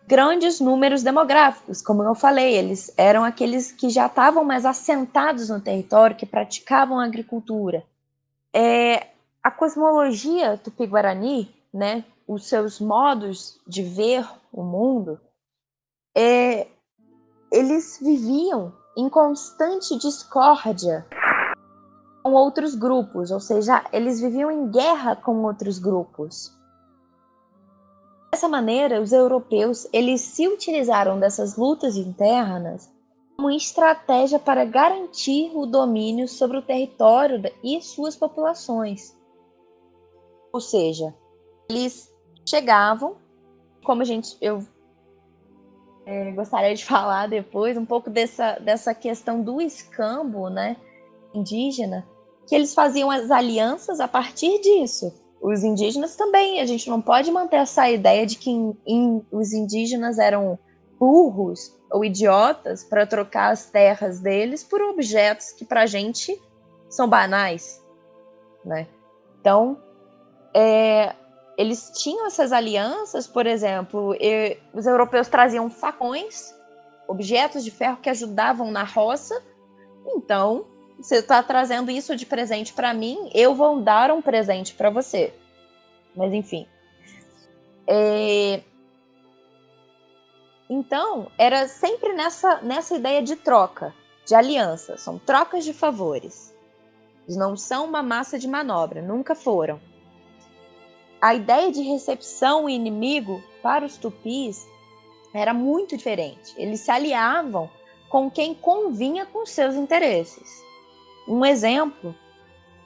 grandes 0.07 0.59
números 0.59 1.03
demográficos. 1.03 1.81
Como 1.81 2.03
eu 2.03 2.15
falei, 2.15 2.55
eles 2.55 2.93
eram 2.97 3.23
aqueles 3.23 3.71
que 3.71 3.89
já 3.89 4.05
estavam 4.07 4.43
mais 4.43 4.65
assentados 4.65 5.49
no 5.49 5.59
território, 5.59 6.15
que 6.15 6.25
praticavam 6.25 6.99
agricultura. 6.99 7.83
É, 8.53 9.07
a 9.43 9.51
cosmologia 9.51 10.57
tupi-guarani, 10.57 11.53
né, 11.73 12.03
os 12.27 12.47
seus 12.47 12.79
modos 12.79 13.59
de 13.67 13.83
ver 13.83 14.27
o 14.51 14.63
mundo, 14.63 15.19
é, 16.15 16.67
eles 17.51 17.99
viviam 18.01 18.73
em 18.97 19.09
constante 19.09 19.97
discórdia 19.97 21.05
com 22.23 22.33
outros 22.33 22.73
grupos, 22.73 23.29
ou 23.29 23.39
seja, 23.39 23.85
eles 23.91 24.19
viviam 24.19 24.49
em 24.49 24.71
guerra 24.71 25.15
com 25.15 25.43
outros 25.43 25.77
grupos. 25.77 26.54
Dessa 28.35 28.49
maneira, 28.49 29.01
os 29.01 29.13
europeus 29.13 29.87
eles 29.93 30.19
se 30.19 30.45
utilizaram 30.45 31.17
dessas 31.17 31.55
lutas 31.55 31.95
internas 31.95 32.91
como 33.37 33.49
estratégia 33.49 34.37
para 34.37 34.65
garantir 34.65 35.51
o 35.55 35.65
domínio 35.65 36.27
sobre 36.27 36.57
o 36.57 36.61
território 36.61 37.41
e 37.63 37.81
suas 37.81 38.13
populações. 38.13 39.17
Ou 40.51 40.59
seja, 40.59 41.15
eles 41.69 42.13
chegavam, 42.45 43.15
como 43.85 44.01
a 44.01 44.05
gente 44.05 44.35
eu 44.41 44.59
é, 46.05 46.33
gostaria 46.33 46.75
de 46.75 46.83
falar 46.83 47.29
depois 47.29 47.77
um 47.77 47.85
pouco 47.85 48.09
dessa, 48.09 48.59
dessa 48.59 48.93
questão 48.93 49.41
do 49.41 49.61
escambo, 49.61 50.49
né, 50.49 50.75
indígena, 51.33 52.05
que 52.45 52.53
eles 52.53 52.73
faziam 52.73 53.09
as 53.09 53.31
alianças 53.31 54.01
a 54.01 54.09
partir 54.09 54.59
disso. 54.59 55.23
Os 55.41 55.63
indígenas 55.63 56.15
também, 56.15 56.59
a 56.59 56.65
gente 56.65 56.89
não 56.89 57.01
pode 57.01 57.31
manter 57.31 57.57
essa 57.57 57.89
ideia 57.89 58.25
de 58.25 58.37
que 58.37 58.49
in, 58.49 58.75
in, 58.85 59.25
os 59.31 59.53
indígenas 59.53 60.17
eram 60.17 60.57
burros 60.99 61.77
ou 61.91 62.03
idiotas 62.03 62.83
para 62.83 63.05
trocar 63.05 63.51
as 63.51 63.69
terras 63.69 64.19
deles 64.19 64.63
por 64.63 64.81
objetos 64.81 65.51
que 65.51 65.65
para 65.65 65.81
a 65.81 65.85
gente 65.85 66.41
são 66.89 67.07
banais, 67.07 67.83
né? 68.63 68.87
Então, 69.39 69.77
é, 70.53 71.13
eles 71.57 71.91
tinham 71.95 72.25
essas 72.25 72.51
alianças, 72.51 73.27
por 73.27 73.45
exemplo, 73.45 74.15
e, 74.19 74.57
os 74.73 74.85
europeus 74.85 75.27
traziam 75.27 75.69
facões, 75.69 76.53
objetos 77.07 77.63
de 77.63 77.71
ferro 77.71 77.97
que 77.97 78.09
ajudavam 78.09 78.71
na 78.71 78.83
roça, 78.83 79.39
então 80.07 80.65
você 80.99 81.17
está 81.17 81.41
trazendo 81.43 81.91
isso 81.91 82.15
de 82.15 82.25
presente 82.25 82.73
para 82.73 82.93
mim, 82.93 83.29
eu 83.33 83.53
vou 83.53 83.81
dar 83.81 84.11
um 84.11 84.21
presente 84.21 84.73
para 84.73 84.89
você. 84.89 85.33
Mas 86.15 86.33
enfim. 86.33 86.67
É... 87.87 88.61
Então, 90.69 91.31
era 91.37 91.67
sempre 91.67 92.13
nessa, 92.13 92.61
nessa 92.61 92.95
ideia 92.95 93.21
de 93.21 93.35
troca, 93.35 93.93
de 94.25 94.33
aliança. 94.33 94.97
São 94.97 95.19
trocas 95.19 95.63
de 95.63 95.73
favores. 95.73 96.55
Eles 97.25 97.37
não 97.37 97.55
são 97.55 97.85
uma 97.85 98.01
massa 98.01 98.39
de 98.39 98.47
manobra, 98.47 99.01
nunca 99.01 99.35
foram. 99.35 99.79
A 101.21 101.33
ideia 101.33 101.71
de 101.71 101.81
recepção 101.81 102.69
e 102.69 102.73
inimigo 102.73 103.43
para 103.61 103.85
os 103.85 103.97
tupis 103.97 104.67
era 105.33 105.53
muito 105.53 105.97
diferente. 105.97 106.53
Eles 106.57 106.79
se 106.79 106.91
aliavam 106.91 107.69
com 108.09 108.29
quem 108.29 108.53
convinha 108.55 109.25
com 109.25 109.45
seus 109.45 109.75
interesses. 109.75 110.64
Um 111.27 111.43
exemplo 111.45 112.15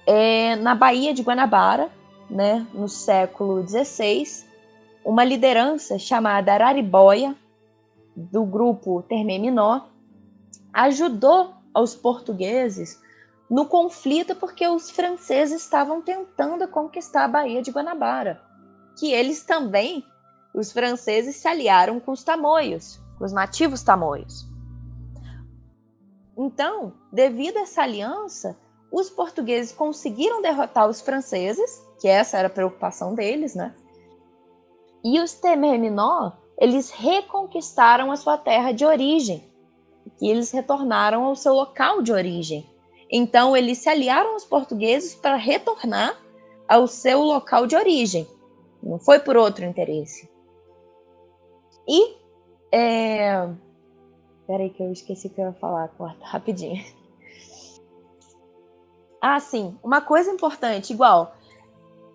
é 0.08 0.56
na 0.56 0.74
Baía 0.74 1.14
de 1.14 1.22
Guanabara, 1.22 1.90
né, 2.30 2.66
no 2.74 2.88
século 2.88 3.68
XVI, 3.68 4.46
uma 5.04 5.24
liderança 5.24 6.00
chamada 6.00 6.54
Araribóia, 6.54 7.36
do 8.16 8.44
grupo 8.44 9.02
Termeminó, 9.04 9.82
ajudou 10.74 11.54
aos 11.74 11.96
portugueses 11.96 13.00
no 13.50 13.66
conflito 13.66 14.36
porque 14.36 14.68
os 14.68 14.90
franceses 14.90 15.62
estavam 15.62 16.02
tentando 16.02 16.68
conquistar 16.68 17.26
a 17.26 17.28
Baía 17.28 17.62
de 17.62 17.72
Guanabara, 17.72 18.42
que 18.98 19.12
eles 19.12 19.44
também, 19.44 20.04
os 20.54 20.72
franceses, 20.72 21.36
se 21.36 21.48
aliaram 21.48 22.00
com 22.00 22.12
os 22.12 22.24
tamoios, 22.24 23.00
os 23.20 23.32
nativos 23.32 23.82
tamoios. 23.82 24.49
Então, 26.42 26.94
devido 27.12 27.58
a 27.58 27.64
essa 27.64 27.82
aliança, 27.82 28.58
os 28.90 29.10
portugueses 29.10 29.74
conseguiram 29.74 30.42
derrotar 30.42 30.88
os 30.88 31.02
franceses, 31.02 31.86
que 32.00 32.08
essa 32.08 32.38
era 32.38 32.48
a 32.48 32.52
preocupação 32.52 33.14
deles, 33.14 33.56
né? 33.56 33.76
E 35.04 35.20
os 35.20 35.34
Temerminó, 35.34 36.32
eles 36.58 36.92
reconquistaram 36.92 38.10
a 38.10 38.16
sua 38.16 38.38
terra 38.38 38.72
de 38.72 38.86
origem, 38.86 39.44
e 40.22 40.30
eles 40.30 40.50
retornaram 40.52 41.26
ao 41.26 41.36
seu 41.36 41.54
local 41.54 42.02
de 42.02 42.14
origem. 42.14 42.66
Então, 43.12 43.56
eles 43.56 43.80
se 43.80 43.90
aliaram 43.90 44.32
aos 44.32 44.46
portugueses 44.46 45.14
para 45.16 45.36
retornar 45.36 46.18
ao 46.70 46.88
seu 46.88 47.22
local 47.22 47.68
de 47.68 47.76
origem. 47.76 48.26
Não 48.82 48.98
foi 48.98 49.20
por 49.20 49.36
outro 49.36 49.66
interesse. 49.66 50.32
E 51.86 52.16
é, 52.72 53.50
Peraí 54.50 54.72
que 54.72 54.82
eu 54.82 54.92
esqueci 54.92 55.28
o 55.28 55.30
que 55.30 55.40
eu 55.40 55.46
ia 55.46 55.54
falar, 55.54 55.88
corta 55.90 56.26
rapidinho. 56.26 56.84
Ah, 59.22 59.40
sim. 59.40 59.78
Uma 59.84 60.02
coisa 60.02 60.32
importante, 60.32 60.92
igual. 60.92 61.36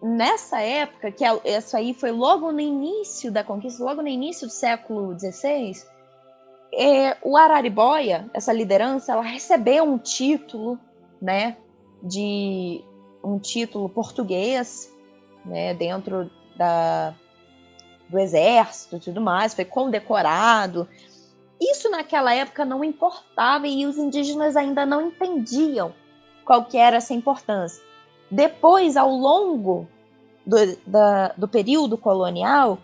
Nessa 0.03 0.61
época, 0.61 1.13
que 1.13 1.25
isso 1.45 1.77
aí 1.77 1.95
foi 1.95 2.11
logo 2.11 2.51
no 2.51 2.59
início 2.59 3.31
da 3.31 3.45
conquista, 3.45 3.85
logo 3.85 4.03
no 4.03 4.09
início 4.09 4.49
do 4.49 4.53
século 4.53 5.17
XVI, 5.17 5.75
é, 6.73 7.17
o 7.23 7.37
Araribóia, 7.37 8.29
essa 8.35 8.53
liderança, 8.53 9.13
ela 9.13 9.23
recebeu 9.23 9.85
um 9.85 9.97
título, 9.97 10.77
né, 11.23 11.57
de 12.03 12.83
um 13.23 13.39
título 13.39 13.89
português, 13.89 14.93
né, 15.45 15.73
dentro 15.73 16.29
da, 16.57 17.15
do 18.09 18.19
exército 18.19 18.97
e 18.97 19.01
tudo 19.01 19.21
mais, 19.21 19.55
foi 19.55 19.65
condecorado. 19.65 20.89
Isso 21.61 21.89
naquela 21.89 22.35
época 22.35 22.65
não 22.65 22.83
importava 22.85 23.67
e 23.67 23.87
os 23.87 23.97
indígenas 23.97 24.57
ainda 24.57 24.85
não 24.85 25.09
entendiam 25.09 25.95
qual 26.45 26.65
que 26.65 26.77
era 26.77 26.97
essa 26.97 27.15
importância. 27.15 27.83
Depois, 28.31 28.97
ao 28.97 29.11
longo 29.11 29.89
do, 30.45 30.57
da, 30.87 31.29
do 31.29 31.49
período 31.49 31.97
colonial, 31.97 32.79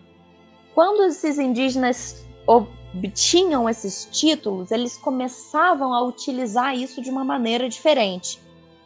quando 0.73 1.03
esses 1.03 1.37
indígenas 1.37 2.25
obtinham 2.47 3.69
esses 3.69 4.07
títulos, 4.11 4.71
eles 4.71 4.97
começavam 4.97 5.93
a 5.93 6.01
utilizar 6.01 6.75
isso 6.75 7.01
de 7.01 7.09
uma 7.09 7.23
maneira 7.23 7.67
diferente, 7.67 8.41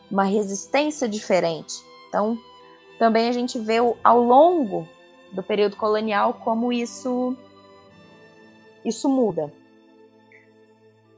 uma 0.10 0.24
resistência 0.24 1.08
diferente. 1.08 1.76
Então, 2.10 2.38
também 2.98 3.30
a 3.30 3.32
gente 3.32 3.60
vê 3.60 3.78
ao 4.04 4.22
longo 4.22 4.88
do 5.32 5.44
período 5.44 5.76
colonial 5.76 6.34
como 6.34 6.72
isso 6.72 7.36
isso 8.84 9.10
muda. 9.10 9.52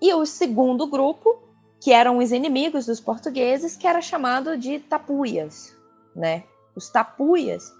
E 0.02 0.14
o 0.14 0.26
segundo 0.26 0.88
grupo, 0.88 1.42
que 1.80 1.92
eram 1.92 2.18
os 2.18 2.32
inimigos 2.32 2.86
dos 2.86 3.00
portugueses, 3.00 3.76
que 3.76 3.88
era 3.88 4.02
chamado 4.02 4.58
de 4.58 4.80
tapuias, 4.80 5.76
né? 6.16 6.44
Os 6.76 6.90
tapuias, 6.90 7.74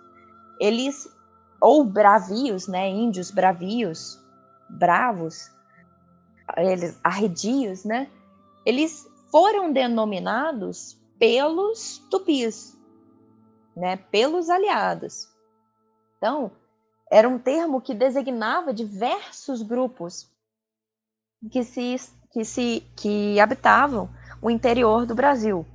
eles 0.60 1.08
ou 1.60 1.84
bravios, 1.84 2.68
né, 2.68 2.90
índios 2.90 3.32
bravios, 3.32 4.20
bravos, 4.70 5.52
eles 6.56 7.00
arredios, 7.04 7.84
né? 7.84 8.10
Eles 8.66 9.08
foram 9.32 9.72
denominados 9.72 10.98
pelos 11.18 11.98
tupis, 12.10 12.78
né, 13.76 13.98
pelos 14.12 14.50
aliados. 14.50 15.28
Então, 16.18 16.52
era 17.12 17.28
um 17.28 17.40
termo 17.40 17.82
que 17.82 17.94
designava 17.94 18.74
diversos 18.74 19.62
grupos 19.62 20.30
que 21.52 21.64
se 21.64 21.96
que 22.32 22.44
se 22.44 22.84
que 22.96 23.40
habitavam 23.40 24.10
o 24.42 24.50
interior 24.50 25.06
do 25.06 25.16
Brasil, 25.16 25.66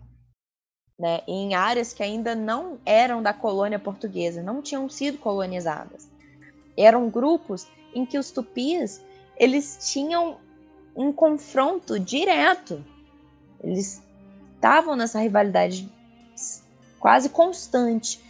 né, 0.98 1.22
em 1.26 1.54
áreas 1.54 1.92
que 1.92 2.02
ainda 2.02 2.34
não 2.34 2.78
eram 2.84 3.22
da 3.22 3.32
colônia 3.32 3.78
portuguesa, 3.78 4.42
não 4.42 4.62
tinham 4.62 4.88
sido 4.88 5.18
colonizadas. 5.18 6.08
Eram 6.76 7.10
grupos 7.10 7.66
em 7.94 8.06
que 8.06 8.18
os 8.18 8.30
tupis 8.30 9.02
eles 9.36 9.92
tinham 9.92 10.38
um 10.94 11.12
confronto 11.12 11.98
direto. 11.98 12.84
Eles 13.60 14.02
estavam 14.54 14.94
nessa 14.94 15.18
rivalidade 15.18 15.90
quase 17.00 17.28
constante. 17.28 18.22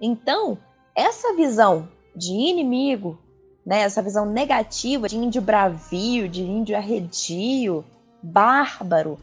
Então, 0.00 0.56
essa 0.94 1.34
visão 1.34 1.88
de 2.14 2.32
inimigo, 2.32 3.18
né, 3.64 3.80
essa 3.80 4.02
visão 4.02 4.26
negativa 4.26 5.08
de 5.08 5.16
índio 5.16 5.42
bravio, 5.42 6.28
de 6.28 6.42
índio 6.42 6.76
arredio, 6.76 7.84
bárbaro, 8.22 9.18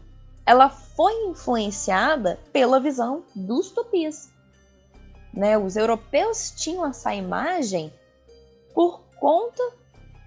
ela 0.46 0.70
foi 0.70 1.14
influenciada 1.26 2.40
pela 2.54 2.80
visão 2.80 3.24
dos 3.36 3.72
tupis. 3.72 4.32
Né? 5.34 5.58
Os 5.58 5.76
europeus 5.76 6.52
tinham 6.56 6.86
essa 6.86 7.14
imagem 7.14 7.92
por 8.74 9.02
conta 9.20 9.62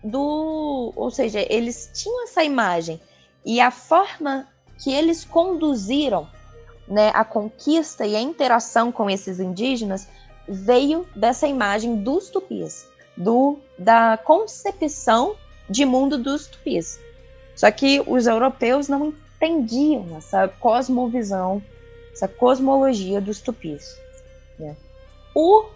do. 0.04 0.92
Ou 0.94 1.11
seja, 1.11 1.44
eles 1.48 1.90
tinham 1.94 2.24
essa 2.24 2.44
imagem 2.44 3.00
e 3.44 3.61
a 3.61 3.70
forma 3.70 4.46
que 4.82 4.92
eles 4.92 5.24
conduziram 5.24 6.28
né, 6.86 7.11
a 7.14 7.24
conquista 7.24 8.06
e 8.06 8.16
a 8.16 8.20
interação 8.20 8.90
com 8.90 9.08
esses 9.08 9.38
indígenas 9.38 10.08
veio 10.48 11.06
dessa 11.14 11.46
imagem 11.46 12.02
dos 12.02 12.28
tupis, 12.28 12.88
do, 13.21 13.59
da 13.79 14.16
concepção 14.16 15.37
de 15.68 15.85
mundo 15.85 16.16
dos 16.16 16.47
tupis. 16.47 16.99
Só 17.55 17.71
que 17.71 18.03
os 18.07 18.27
europeus 18.27 18.89
não 18.89 19.09
entendiam 19.09 20.16
essa 20.16 20.49
cosmovisão, 20.49 21.62
essa 22.12 22.27
cosmologia 22.27 23.21
dos 23.21 23.41
tupis. 23.41 23.95
Né? 24.59 24.75
O 25.35 25.66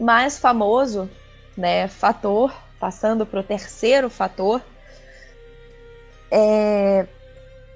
mais 0.00 0.38
famoso 0.38 1.10
né, 1.56 1.88
fator, 1.88 2.54
passando 2.80 3.26
para 3.26 3.40
o 3.40 3.44
terceiro 3.44 4.08
fator, 4.08 4.62
é, 6.30 7.06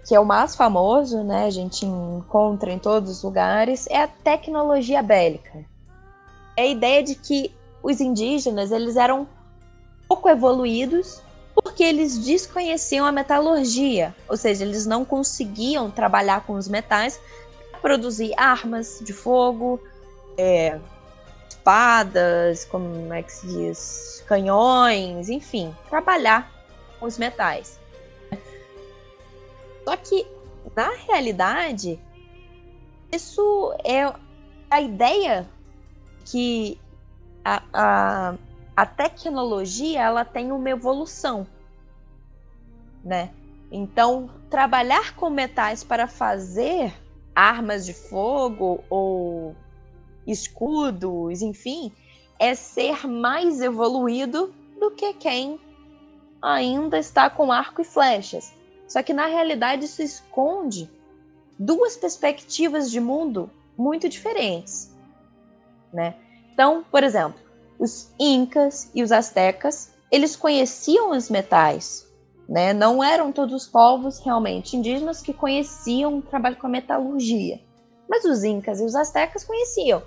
que 0.06 0.14
é 0.14 0.20
o 0.20 0.24
mais 0.24 0.56
famoso, 0.56 1.22
né, 1.22 1.44
a 1.44 1.50
gente 1.50 1.84
encontra 1.84 2.72
em 2.72 2.78
todos 2.78 3.10
os 3.10 3.22
lugares, 3.22 3.86
é 3.90 4.00
a 4.00 4.08
tecnologia 4.08 5.02
bélica. 5.02 5.66
É 6.56 6.62
a 6.62 6.66
ideia 6.66 7.02
de 7.02 7.14
que 7.14 7.54
os 7.86 8.00
indígenas 8.00 8.72
eles 8.72 8.96
eram 8.96 9.28
pouco 10.08 10.28
evoluídos 10.28 11.22
porque 11.54 11.84
eles 11.84 12.18
desconheciam 12.18 13.06
a 13.06 13.12
metalurgia, 13.12 14.14
ou 14.28 14.36
seja, 14.36 14.64
eles 14.64 14.86
não 14.86 15.04
conseguiam 15.04 15.88
trabalhar 15.90 16.44
com 16.44 16.54
os 16.54 16.66
metais 16.66 17.20
para 17.70 17.80
produzir 17.80 18.34
armas 18.36 18.98
de 19.00 19.12
fogo, 19.12 19.80
é, 20.36 20.78
espadas, 21.48 22.64
como 22.64 23.12
é 23.12 23.22
que 23.22 23.32
se 23.32 23.46
diz, 23.46 24.24
canhões, 24.26 25.28
enfim, 25.28 25.74
trabalhar 25.88 26.52
com 26.98 27.06
os 27.06 27.16
metais. 27.16 27.78
Só 29.84 29.96
que 29.96 30.26
na 30.74 30.90
realidade 30.90 32.00
isso 33.12 33.72
é 33.84 34.12
a 34.68 34.80
ideia 34.80 35.48
que 36.24 36.78
a, 37.46 38.34
a, 38.76 38.86
tecnologia 38.86 40.02
ela 40.02 40.24
tem 40.24 40.50
uma 40.50 40.68
evolução, 40.68 41.46
né? 43.04 43.30
Então, 43.70 44.28
trabalhar 44.50 45.14
com 45.14 45.30
metais 45.30 45.84
para 45.84 46.08
fazer 46.08 46.92
armas 47.34 47.86
de 47.86 47.94
fogo 47.94 48.82
ou 48.90 49.54
escudos, 50.26 51.40
enfim, 51.40 51.92
é 52.38 52.54
ser 52.54 53.06
mais 53.06 53.60
evoluído 53.60 54.52
do 54.80 54.90
que 54.90 55.12
quem 55.14 55.60
ainda 56.42 56.98
está 56.98 57.30
com 57.30 57.52
arco 57.52 57.82
e 57.82 57.84
flechas. 57.84 58.52
Só 58.88 59.02
que 59.02 59.12
na 59.12 59.26
realidade 59.26 59.84
isso 59.84 60.02
esconde 60.02 60.90
duas 61.58 61.96
perspectivas 61.96 62.90
de 62.90 63.00
mundo 63.00 63.50
muito 63.76 64.08
diferentes, 64.08 64.92
né? 65.92 66.16
Então, 66.56 66.82
por 66.90 67.04
exemplo, 67.04 67.38
os 67.78 68.10
incas 68.18 68.90
e 68.94 69.02
os 69.02 69.12
astecas, 69.12 69.92
eles 70.10 70.34
conheciam 70.34 71.10
os 71.10 71.28
metais, 71.28 72.10
né? 72.48 72.72
Não 72.72 73.04
eram 73.04 73.30
todos 73.30 73.54
os 73.54 73.68
povos 73.68 74.20
realmente 74.20 74.74
indígenas 74.74 75.20
que 75.20 75.34
conheciam 75.34 76.16
o 76.16 76.22
trabalho 76.22 76.56
com 76.56 76.66
a 76.66 76.70
metalurgia, 76.70 77.60
mas 78.08 78.24
os 78.24 78.42
incas 78.42 78.80
e 78.80 78.84
os 78.84 78.94
astecas 78.94 79.44
conheciam. 79.44 80.02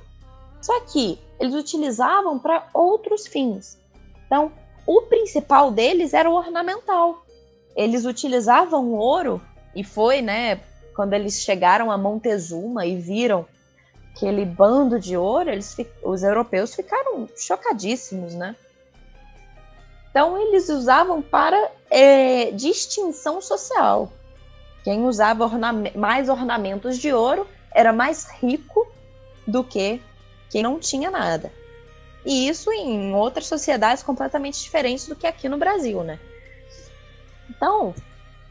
Só 0.60 0.80
que 0.80 1.20
eles 1.40 1.54
utilizavam 1.54 2.40
para 2.40 2.68
outros 2.74 3.28
fins. 3.28 3.80
Então, 4.26 4.52
o 4.88 5.04
principal 5.04 5.70
deles 5.70 6.16
era 6.16 6.28
o 6.28 6.34
ornamental. 6.34 7.24
Eles 7.76 8.06
utilizavam 8.06 8.86
o 8.86 8.98
ouro 8.98 9.40
e 9.76 9.84
foi, 9.84 10.20
né, 10.24 10.60
quando 10.96 11.14
eles 11.14 11.42
chegaram 11.42 11.92
a 11.92 11.98
Montezuma 11.98 12.88
e 12.88 12.98
viram 12.98 13.46
aquele 14.20 14.44
bando 14.44 15.00
de 15.00 15.16
ouro, 15.16 15.50
eles, 15.50 15.78
os 16.04 16.24
europeus 16.24 16.76
ficaram 16.76 17.28
chocadíssimos, 17.38 18.36
né? 18.36 18.56
Então 20.10 20.38
eles 20.38 20.68
usavam 20.68 21.22
para 21.22 21.72
é, 21.90 22.52
distinção 22.52 23.42
social. 23.42 24.12
Quem 24.84 25.06
usava 25.06 25.46
orna 25.46 25.72
mais 25.96 26.28
ornamentos 26.28 26.98
de 26.98 27.14
ouro 27.14 27.48
era 27.72 27.94
mais 27.94 28.28
rico 28.42 28.92
do 29.48 29.64
que 29.64 30.02
quem 30.50 30.64
não 30.64 30.80
tinha 30.80 31.10
nada. 31.10 31.52
E 32.26 32.50
isso 32.50 32.72
em 32.74 33.14
outras 33.14 33.46
sociedades 33.46 34.04
completamente 34.04 34.62
diferentes 34.62 35.08
do 35.08 35.16
que 35.16 35.28
aqui 35.28 35.48
no 35.48 35.58
Brasil, 35.58 36.04
né? 36.04 36.20
Então, 37.50 37.96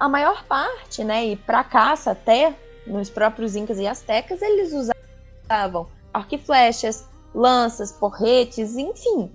a 0.01 0.09
maior 0.09 0.45
parte, 0.45 1.05
né, 1.05 1.27
e 1.27 1.37
para 1.37 1.63
caça 1.63 2.13
até 2.13 2.55
nos 2.87 3.11
próprios 3.11 3.55
incas 3.55 3.79
e 3.79 3.87
astecas, 3.87 4.41
eles 4.41 4.73
usavam 4.73 5.08
arco 5.49 6.35
e 6.35 6.39
flechas, 6.39 7.07
lanças, 7.35 7.93
porretes, 7.93 8.77
enfim. 8.77 9.31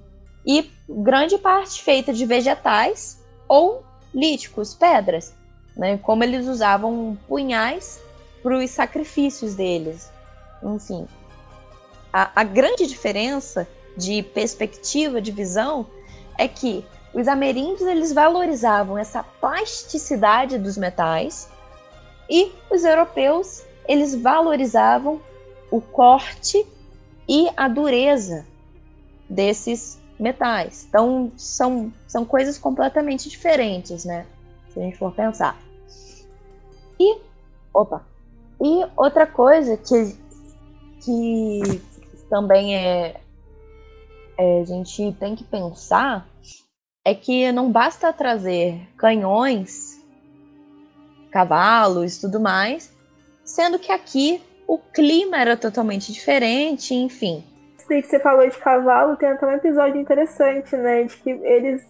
E 0.45 0.71
grande 0.87 1.37
parte 1.37 1.81
feita 1.81 2.13
de 2.13 2.25
vegetais 2.25 3.21
ou 3.47 3.83
líticos, 4.13 4.73
pedras, 4.73 5.33
né? 5.75 5.97
Como 5.97 6.23
eles 6.23 6.47
usavam 6.47 7.17
punhais 7.27 8.01
para 8.41 8.57
os 8.57 8.69
sacrifícios 8.69 9.55
deles. 9.55 10.11
Enfim, 10.61 11.07
a, 12.11 12.41
a 12.41 12.43
grande 12.43 12.85
diferença 12.85 13.67
de 13.97 14.21
perspectiva, 14.21 15.21
de 15.21 15.31
visão, 15.31 15.87
é 16.37 16.47
que 16.47 16.85
os 17.13 17.27
ameríndios 17.27 17.87
eles 17.87 18.11
valorizavam 18.11 18.97
essa 18.97 19.23
plasticidade 19.23 20.57
dos 20.57 20.77
metais 20.77 21.49
e 22.29 22.51
os 22.71 22.83
europeus 22.83 23.63
eles 23.87 24.15
valorizavam 24.15 25.21
o 25.73 25.81
corte 25.81 26.63
e 27.27 27.49
a 27.57 27.67
dureza 27.67 28.45
desses 29.27 29.99
metais. 30.19 30.85
Então 30.87 31.31
são, 31.35 31.91
são 32.07 32.23
coisas 32.23 32.59
completamente 32.59 33.27
diferentes, 33.27 34.05
né? 34.05 34.27
Se 34.69 34.79
a 34.79 34.83
gente 34.83 34.97
for 34.97 35.11
pensar. 35.15 35.59
E 36.99 37.17
opa. 37.73 38.05
E 38.61 38.85
outra 38.95 39.25
coisa 39.25 39.75
que 39.75 40.15
que 41.03 41.81
também 42.29 42.77
é, 42.77 43.19
é 44.37 44.61
a 44.61 44.65
gente 44.65 45.11
tem 45.19 45.35
que 45.35 45.43
pensar 45.43 46.29
é 47.03 47.15
que 47.15 47.51
não 47.51 47.71
basta 47.71 48.13
trazer 48.13 48.79
canhões, 48.95 50.05
cavalos, 51.31 52.19
tudo 52.19 52.39
mais, 52.39 52.93
sendo 53.43 53.79
que 53.79 53.91
aqui 53.91 54.39
o 54.67 54.77
clima 54.77 55.37
era 55.37 55.57
totalmente 55.57 56.11
diferente, 56.11 56.93
enfim. 56.93 57.43
Sei 57.87 58.01
que 58.01 58.07
você 58.07 58.19
falou 58.19 58.47
de 58.47 58.57
cavalo, 58.57 59.17
tem 59.17 59.29
até 59.29 59.45
um 59.45 59.51
episódio 59.51 59.99
interessante, 59.99 60.75
né, 60.75 61.03
de 61.03 61.17
que 61.17 61.29
eles 61.29 61.83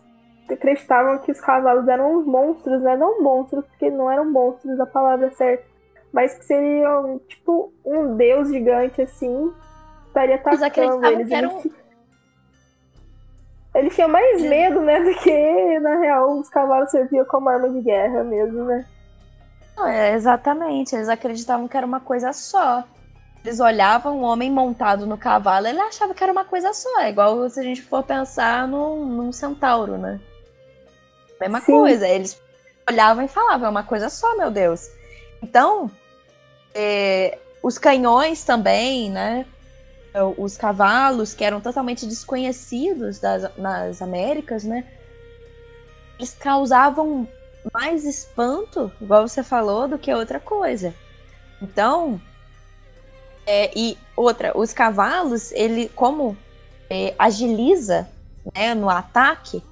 acreditavam 0.49 1.19
que 1.19 1.31
os 1.31 1.39
cavalos 1.39 1.87
eram 1.87 2.17
uns 2.17 2.25
monstros, 2.25 2.81
né, 2.81 2.95
não 2.97 3.21
monstros, 3.21 3.65
porque 3.65 3.89
não 3.89 4.11
eram 4.11 4.29
monstros 4.29 4.79
a 4.79 4.85
palavra 4.85 5.31
certa, 5.31 5.63
mas 6.11 6.33
que 6.33 6.45
seriam 6.45 7.19
tipo 7.27 7.71
um 7.85 8.15
deus 8.15 8.49
gigante 8.49 9.01
assim, 9.01 9.51
estaria 10.07 10.35
atacando 10.35 11.05
eles. 11.05 11.27
Que 11.27 11.33
eram... 11.33 11.59
eles 11.59 11.83
eles 13.75 13.95
tinham 13.95 14.09
mais 14.09 14.41
medo, 14.41 14.81
né, 14.81 15.01
do 15.01 15.15
que, 15.15 15.79
na 15.79 15.97
real, 15.97 16.39
os 16.39 16.47
cavalos 16.49 16.91
serviam 16.91 17.25
como 17.25 17.49
arma 17.49 17.69
de 17.69 17.81
guerra 17.81 18.23
mesmo, 18.23 18.65
né? 18.65 18.85
É, 19.77 20.13
exatamente, 20.13 20.95
eles 20.95 21.09
acreditavam 21.09 21.67
que 21.67 21.75
era 21.75 21.85
uma 21.85 21.99
coisa 21.99 22.31
só. 22.31 22.83
Eles 23.43 23.59
olhavam 23.59 24.19
o 24.19 24.21
homem 24.21 24.49
montado 24.49 25.05
no 25.05 25.17
cavalo, 25.17 25.67
ele 25.67 25.79
achava 25.79 26.13
que 26.13 26.23
era 26.23 26.31
uma 26.31 26.45
coisa 26.45 26.73
só. 26.73 27.01
É 27.01 27.09
igual 27.09 27.49
se 27.49 27.59
a 27.59 27.63
gente 27.63 27.81
for 27.81 28.03
pensar 28.03 28.67
num, 28.67 29.05
num 29.05 29.31
centauro, 29.31 29.97
né? 29.97 30.19
Mesma 31.41 31.59
Sim. 31.59 31.65
coisa, 31.73 32.07
eles 32.07 32.41
olhavam 32.89 33.25
e 33.25 33.27
falavam, 33.27 33.67
é 33.67 33.69
uma 33.69 33.83
coisa 33.83 34.09
só, 34.09 34.37
meu 34.37 34.49
Deus. 34.49 34.89
Então, 35.41 35.91
é, 36.73 37.37
os 37.61 37.77
canhões 37.77 38.43
também, 38.43 39.09
né? 39.09 39.45
os 40.37 40.55
cavalos, 40.55 41.33
que 41.33 41.43
eram 41.43 41.59
totalmente 41.59 42.05
desconhecidos 42.05 43.19
das, 43.19 43.57
nas 43.57 44.01
Américas, 44.01 44.63
né? 44.63 44.85
Eles 46.19 46.35
causavam 46.35 47.27
mais 47.73 48.05
espanto, 48.05 48.91
igual 48.99 49.27
você 49.27 49.43
falou, 49.43 49.87
do 49.87 49.97
que 49.97 50.13
outra 50.13 50.39
coisa. 50.39 50.93
Então, 51.61 52.19
é, 53.45 53.71
e 53.77 53.97
outra, 54.15 54.57
os 54.57 54.73
cavalos, 54.73 55.51
ele 55.51 55.89
como 55.89 56.37
é, 56.89 57.13
agiliza 57.17 58.07
né, 58.55 58.73
no 58.73 58.89
ataque, 58.89 59.63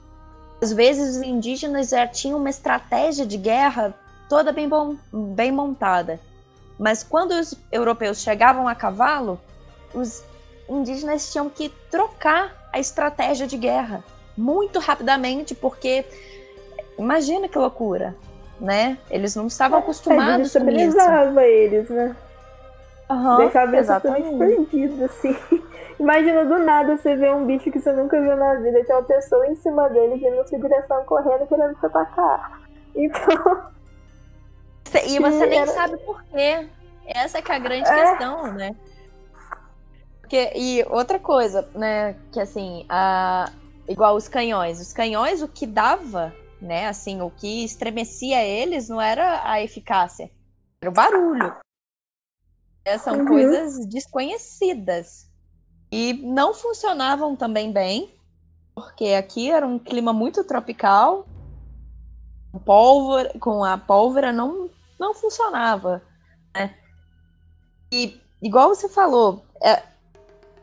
às 0.61 0.71
vezes 0.71 1.17
os 1.17 1.21
indígenas 1.21 1.89
já 1.89 2.07
tinham 2.07 2.37
uma 2.37 2.49
estratégia 2.49 3.25
de 3.25 3.37
guerra 3.37 3.93
toda 4.29 4.51
bem, 4.51 4.69
bom, 4.69 4.95
bem 5.11 5.51
montada. 5.51 6.19
Mas 6.77 7.03
quando 7.03 7.31
os 7.31 7.53
europeus 7.71 8.21
chegavam 8.21 8.67
a 8.67 8.75
cavalo, 8.75 9.39
os 9.93 10.23
indígenas 10.69 11.31
tinham 11.31 11.49
que 11.49 11.69
trocar 11.89 12.69
a 12.71 12.79
estratégia 12.79 13.45
de 13.45 13.57
guerra 13.57 14.03
muito 14.37 14.79
rapidamente, 14.79 15.53
porque 15.53 16.05
imagina 16.97 17.47
que 17.47 17.57
loucura, 17.57 18.15
né? 18.59 18.97
Eles 19.09 19.35
não 19.35 19.47
estavam 19.47 19.79
é, 19.79 19.81
acostumados 19.81 20.53
com 20.53 20.69
isso. 20.69 21.39
eles, 21.39 21.89
né? 21.89 22.15
Uhum, 23.09 23.37
Deixava 23.37 23.75
eles 23.75 23.87
totalmente 23.87 24.37
perdidos, 24.37 25.01
assim. 25.01 25.35
Imagina 25.99 26.45
do 26.45 26.57
nada 26.57 26.97
você 26.97 27.15
ver 27.15 27.33
um 27.33 27.45
bicho 27.45 27.69
que 27.69 27.79
você 27.79 27.91
nunca 27.91 28.19
viu 28.19 28.35
na 28.35 28.55
vida 28.55 28.79
e 28.79 28.83
tem 28.83 28.95
uma 28.95 29.03
pessoa 29.03 29.45
em 29.47 29.55
cima 29.55 29.87
dele 29.89 30.15
vindo 30.15 30.37
na 30.37 30.47
sua 30.47 30.57
direção 30.57 31.03
correndo 31.05 31.45
querendo 31.47 31.75
te 31.75 31.85
atacar. 31.85 32.61
Então. 32.95 33.71
E 35.05 35.19
você 35.19 35.45
nem 35.45 35.59
era... 35.59 35.71
sabe 35.71 35.97
por 35.97 36.23
quê. 36.23 36.67
Essa 37.05 37.37
é 37.37 37.41
que 37.41 37.51
é 37.51 37.55
a 37.55 37.59
grande 37.59 37.89
é. 37.89 37.93
questão, 37.93 38.51
né? 38.53 38.75
Porque, 40.21 40.51
e 40.55 40.85
outra 40.89 41.19
coisa, 41.19 41.67
né, 41.75 42.15
que 42.31 42.39
assim, 42.39 42.85
a, 42.89 43.51
igual 43.87 44.15
os 44.15 44.27
canhões. 44.27 44.79
Os 44.79 44.93
canhões, 44.93 45.41
o 45.41 45.47
que 45.47 45.67
dava, 45.67 46.33
né, 46.61 46.87
assim, 46.87 47.21
o 47.21 47.31
que 47.31 47.65
estremecia 47.65 48.43
eles 48.43 48.87
não 48.87 49.01
era 49.01 49.49
a 49.49 49.61
eficácia, 49.61 50.29
era 50.81 50.91
o 50.91 50.93
barulho. 50.93 51.55
É, 52.85 52.97
são 52.97 53.19
uhum. 53.19 53.25
coisas 53.25 53.85
desconhecidas. 53.87 55.29
E 55.91 56.13
não 56.13 56.53
funcionavam 56.53 57.35
também 57.35 57.71
bem, 57.71 58.15
porque 58.73 59.07
aqui 59.09 59.51
era 59.51 59.67
um 59.67 59.77
clima 59.77 60.13
muito 60.13 60.43
tropical, 60.43 61.27
pólvora, 62.65 63.37
com 63.39 63.63
a 63.63 63.77
pólvora 63.77 64.31
não, 64.31 64.69
não 64.99 65.13
funcionava. 65.13 66.01
Né? 66.55 66.75
E 67.91 68.19
igual 68.41 68.69
você 68.69 68.87
falou, 68.87 69.45
é, 69.61 69.83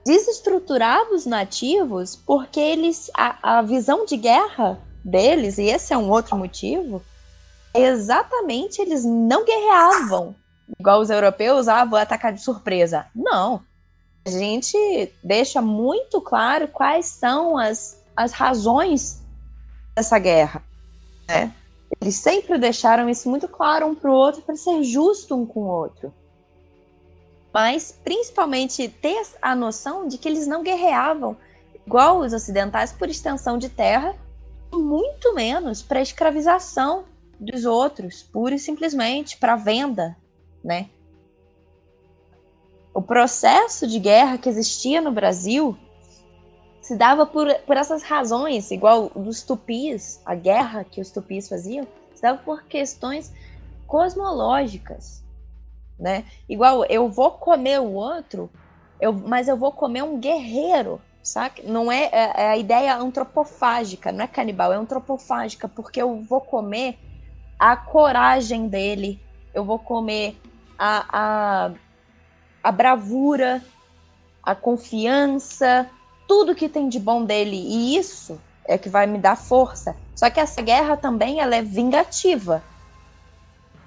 desestruturava 0.05 1.15
os 1.15 1.27
nativos 1.27 2.17
porque 2.17 2.59
eles 2.59 3.11
a, 3.15 3.59
a 3.59 3.63
visão 3.63 4.07
de 4.07 4.17
guerra 4.17 4.81
deles, 5.09 5.59
e 5.59 5.65
esse 5.65 5.93
é 5.93 5.99
um 5.99 6.11
outro 6.11 6.37
motivo, 6.37 7.03
é 7.75 7.83
exatamente 7.83 8.81
eles 8.81 9.05
não 9.05 9.45
guerreavam 9.45 10.35
igual 10.79 11.01
os 11.01 11.11
europeus, 11.11 11.67
ah, 11.67 11.85
vou 11.85 11.99
atacar 11.99 12.33
de 12.33 12.43
surpresa. 12.43 13.07
Não. 13.15 13.63
A 14.27 14.31
gente 14.31 15.13
deixa 15.25 15.63
muito 15.63 16.21
claro 16.21 16.69
quais 16.69 17.07
são 17.07 17.57
as, 17.57 18.03
as 18.15 18.33
razões 18.33 19.23
dessa 19.97 20.19
guerra. 20.19 20.63
Né? 21.27 21.55
Eles 22.01 22.17
sempre 22.17 22.59
deixaram 22.59 23.09
isso 23.09 23.31
muito 23.31 23.49
claro 23.49 23.87
um 23.87 23.95
para 23.95 24.11
o 24.11 24.15
outro 24.15 24.43
para 24.43 24.57
ser 24.57 24.83
justo 24.83 25.35
um 25.35 25.47
com 25.47 25.61
o 25.61 25.69
outro 25.69 26.13
mas 27.53 27.99
principalmente 28.05 28.89
ter 28.89 29.21
a 29.41 29.55
noção 29.55 30.07
de 30.07 30.19
que 30.19 30.29
eles 30.29 30.47
não 30.47 30.63
guerreavam 30.63 31.37
igual 31.87 32.21
os 32.21 32.33
ocidentais 32.33 32.93
por 32.93 33.09
extensão 33.09 33.57
de 33.59 33.69
terra, 33.69 34.15
muito 34.73 35.35
menos 35.35 35.83
para 35.83 36.01
escravização 36.01 37.05
dos 37.39 37.65
outros, 37.65 38.23
pura 38.23 38.55
e 38.55 38.59
simplesmente 38.59 39.37
para 39.37 39.57
venda, 39.57 40.17
né? 40.63 40.91
O 42.93 43.01
processo 43.01 43.87
de 43.87 43.99
guerra 43.99 44.39
que 44.39 44.49
existia 44.49 45.01
no 45.01 45.13
Brasil 45.13 45.77
se 46.81 46.97
dava 46.97 47.27
por, 47.27 47.53
por 47.61 47.77
essas 47.77 48.03
razões, 48.03 48.71
igual 48.71 49.11
dos 49.11 49.43
tupis, 49.43 50.21
a 50.25 50.35
guerra 50.35 50.85
que 50.85 51.01
os 51.01 51.11
tupis 51.11 51.49
faziam, 51.49 51.87
se 52.15 52.23
dava 52.23 52.39
por 52.39 52.65
questões 52.65 53.33
cosmológicas 53.87 55.23
né? 55.99 56.25
Igual 56.49 56.85
eu 56.85 57.09
vou 57.09 57.33
comer 57.33 57.81
o 57.81 57.93
outro, 57.93 58.49
eu, 59.01 59.13
mas 59.13 59.49
eu 59.49 59.57
vou 59.57 59.73
comer 59.73 60.03
um 60.03 60.19
guerreiro, 60.19 61.01
sabe? 61.29 61.63
Não 61.63 61.93
é, 61.93 62.05
é, 62.05 62.33
é, 62.37 62.49
a 62.49 62.57
ideia 62.57 62.97
antropofágica, 62.97 64.11
não 64.11 64.25
é 64.25 64.27
canibal, 64.27 64.73
é 64.73 64.77
antropofágica, 64.77 65.69
porque 65.69 66.01
eu 66.01 66.23
vou 66.23 66.41
comer 66.41 66.99
a 67.59 67.77
coragem 67.77 68.67
dele, 68.67 69.21
eu 69.53 69.65
vou 69.65 69.79
comer 69.79 70.41
a, 70.79 71.05
a, 71.13 71.71
a 72.63 72.73
bravura, 72.73 73.63
a 74.43 74.55
confiança, 74.55 75.89
tudo 76.27 76.55
que 76.55 76.69
tem 76.69 76.89
de 76.89 76.99
bom 76.99 77.25
dele, 77.25 77.57
e 77.57 77.97
isso 77.97 78.41
é 78.65 78.79
que 78.79 78.89
vai 78.89 79.07
me 79.07 79.19
dar 79.19 79.37
força. 79.37 79.95
Só 80.15 80.31
que 80.31 80.41
essa 80.41 80.63
guerra 80.63 80.97
também 80.97 81.41
ela 81.41 81.57
é 81.57 81.63
vingativa. 81.63 82.63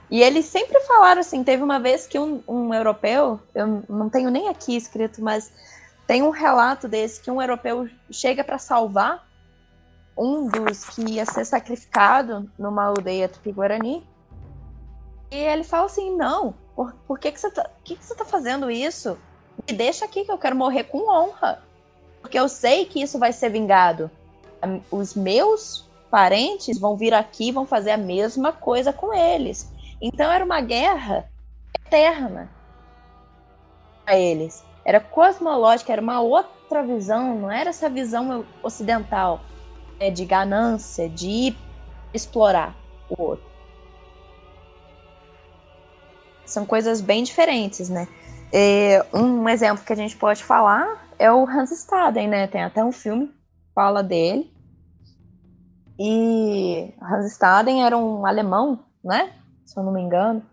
E 0.10 0.22
eles 0.22 0.46
sempre 0.46 0.80
falaram 0.82 1.22
assim, 1.22 1.44
teve 1.44 1.64
uma 1.64 1.80
vez 1.80 2.06
que 2.06 2.20
um, 2.20 2.44
um 2.48 2.74
europeu, 2.74 3.40
eu 3.56 3.84
não 3.88 4.10
tenho 4.10 4.30
nem 4.30 4.50
aqui 4.50 4.76
escrito, 4.76 5.24
mas 5.24 5.52
tem 6.12 6.22
um 6.22 6.30
relato 6.30 6.90
desse 6.90 7.22
que 7.22 7.32
um 7.32 7.42
europeu 7.42 7.90
chega 8.12 8.44
para 8.44 8.58
salvar 8.58 9.26
um 10.18 10.46
dos 10.46 10.90
que 10.90 11.10
ia 11.10 11.26
ser 11.26 11.46
sacrificado 11.46 12.52
numa 12.60 12.84
aldeia 12.84 13.30
tupi-guarani. 13.30 14.06
E 15.32 15.38
ele 15.38 15.64
fala 15.64 15.86
assim: 15.86 16.14
Não, 16.18 16.54
por, 16.76 16.94
por 17.08 17.18
que, 17.18 17.32
que, 17.32 17.40
você 17.40 17.50
tá, 17.50 17.70
que, 17.82 17.96
que 17.96 18.04
você 18.04 18.14
tá 18.14 18.26
fazendo 18.26 18.70
isso? 18.70 19.18
Me 19.66 19.74
deixa 19.74 20.04
aqui 20.04 20.26
que 20.26 20.32
eu 20.34 20.38
quero 20.38 20.54
morrer 20.54 20.84
com 20.84 21.10
honra. 21.10 21.64
Porque 22.20 22.38
eu 22.38 22.50
sei 22.50 22.84
que 22.84 23.02
isso 23.02 23.18
vai 23.18 23.32
ser 23.32 23.50
vingado. 23.50 24.12
Os 24.92 25.16
meus 25.16 25.90
parentes 26.10 26.78
vão 26.78 26.98
vir 26.98 27.14
aqui 27.14 27.48
e 27.48 27.52
vão 27.54 27.66
fazer 27.66 27.92
a 27.92 27.98
mesma 27.98 28.52
coisa 28.52 28.92
com 28.92 29.14
eles. 29.14 29.72
Então 30.02 30.30
era 30.30 30.44
uma 30.44 30.60
guerra 30.60 31.32
eterna 31.88 32.50
a 34.06 34.18
eles. 34.18 34.70
Era 34.84 35.00
cosmológica, 35.00 35.92
era 35.92 36.02
uma 36.02 36.22
outra 36.22 36.84
visão, 36.84 37.36
não 37.40 37.52
era 37.52 37.70
essa 37.70 37.90
visão 37.90 38.46
ocidental 38.64 39.42
né, 40.00 40.10
de 40.10 40.26
ganância, 40.26 41.08
de 41.08 41.56
explorar 42.14 42.76
o 43.10 43.22
outro. 43.22 43.46
São 46.46 46.66
coisas 46.66 47.00
bem 47.00 47.24
diferentes, 47.24 47.88
né? 47.88 48.08
É, 48.52 49.06
um 49.14 49.48
exemplo 49.48 49.86
que 49.86 49.94
a 49.94 49.96
gente 49.96 50.18
pode 50.18 50.44
falar 50.44 51.08
é 51.18 51.32
o 51.32 51.48
Hans 51.48 51.72
Staden, 51.72 52.28
né? 52.28 52.48
Tem 52.48 52.64
até 52.64 52.84
um 52.84 52.92
filme 52.92 53.28
que 53.28 53.74
fala 53.74 54.04
dele. 54.04 54.52
E 55.98 56.94
Hans 57.02 57.32
Staden 57.34 57.86
era 57.86 57.96
um 57.96 58.26
alemão, 58.26 58.80
né? 59.04 59.32
Se 59.64 59.80
eu 59.80 59.84
não 59.84 59.94
me 59.94 60.02
engano. 60.02 60.44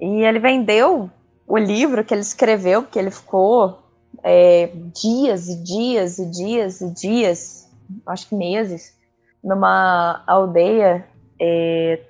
E 0.00 0.24
ele 0.24 0.38
vendeu 0.38 1.10
o 1.46 1.56
livro 1.56 2.04
que 2.04 2.12
ele 2.12 2.20
escreveu, 2.20 2.82
porque 2.82 2.98
ele 2.98 3.10
ficou 3.10 3.78
é, 4.22 4.70
dias 4.92 5.48
e 5.48 5.62
dias 5.62 6.18
e 6.18 6.26
dias 6.26 6.80
e 6.80 6.90
dias, 6.90 7.70
acho 8.06 8.28
que 8.28 8.34
meses, 8.34 8.96
numa 9.42 10.22
aldeia 10.26 11.06
é, 11.40 12.02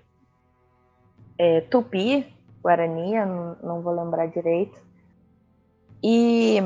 é, 1.38 1.60
tupi, 1.62 2.26
guarani, 2.62 3.14
não, 3.26 3.56
não 3.62 3.82
vou 3.82 3.94
lembrar 3.94 4.26
direito. 4.26 4.80
E 6.02 6.58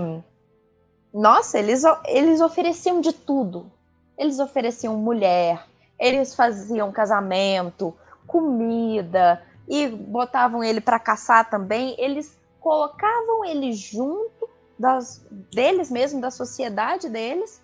nossa, 1.13 1.59
eles, 1.59 1.83
eles 2.07 2.41
ofereciam 2.41 3.01
de 3.01 3.13
tudo. 3.13 3.71
Eles 4.17 4.39
ofereciam 4.39 4.97
mulher, 4.97 5.65
eles 5.99 6.35
faziam 6.35 6.93
casamento, 6.93 7.97
comida 8.27 9.43
e 9.67 9.89
botavam 9.89 10.63
ele 10.63 10.81
para 10.81 10.99
caçar 10.99 11.49
também. 11.49 11.95
Eles 11.99 12.39
colocavam 12.61 13.45
ele 13.45 13.73
junto 13.73 14.49
das, 14.79 15.27
deles 15.53 15.91
mesmo, 15.91 16.21
da 16.21 16.31
sociedade 16.31 17.09
deles, 17.09 17.61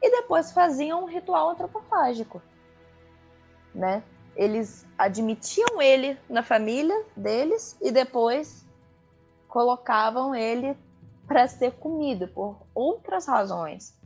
e 0.00 0.10
depois 0.10 0.52
faziam 0.52 1.04
um 1.04 1.06
ritual 1.06 1.50
antropofágico, 1.50 2.40
né? 3.74 4.02
Eles 4.36 4.86
admitiam 4.96 5.82
ele 5.82 6.16
na 6.28 6.42
família 6.42 7.04
deles 7.16 7.76
e 7.80 7.90
depois 7.90 8.64
colocavam 9.48 10.34
ele 10.34 10.76
para 11.26 11.48
ser 11.48 11.72
comido 11.72 12.28
por 12.28 12.56
outras 12.74 13.26
razões, 13.26 13.98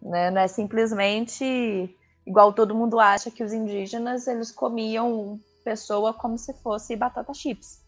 né? 0.00 0.30
Não 0.30 0.40
é 0.40 0.48
simplesmente 0.48 1.96
igual 2.24 2.52
todo 2.52 2.74
mundo 2.74 2.98
acha 3.00 3.30
que 3.30 3.42
os 3.42 3.52
indígenas 3.52 4.26
eles 4.26 4.50
comiam 4.52 5.40
pessoa 5.64 6.14
como 6.14 6.38
se 6.38 6.52
fosse 6.54 6.94
batata 6.94 7.34
chips. 7.34 7.85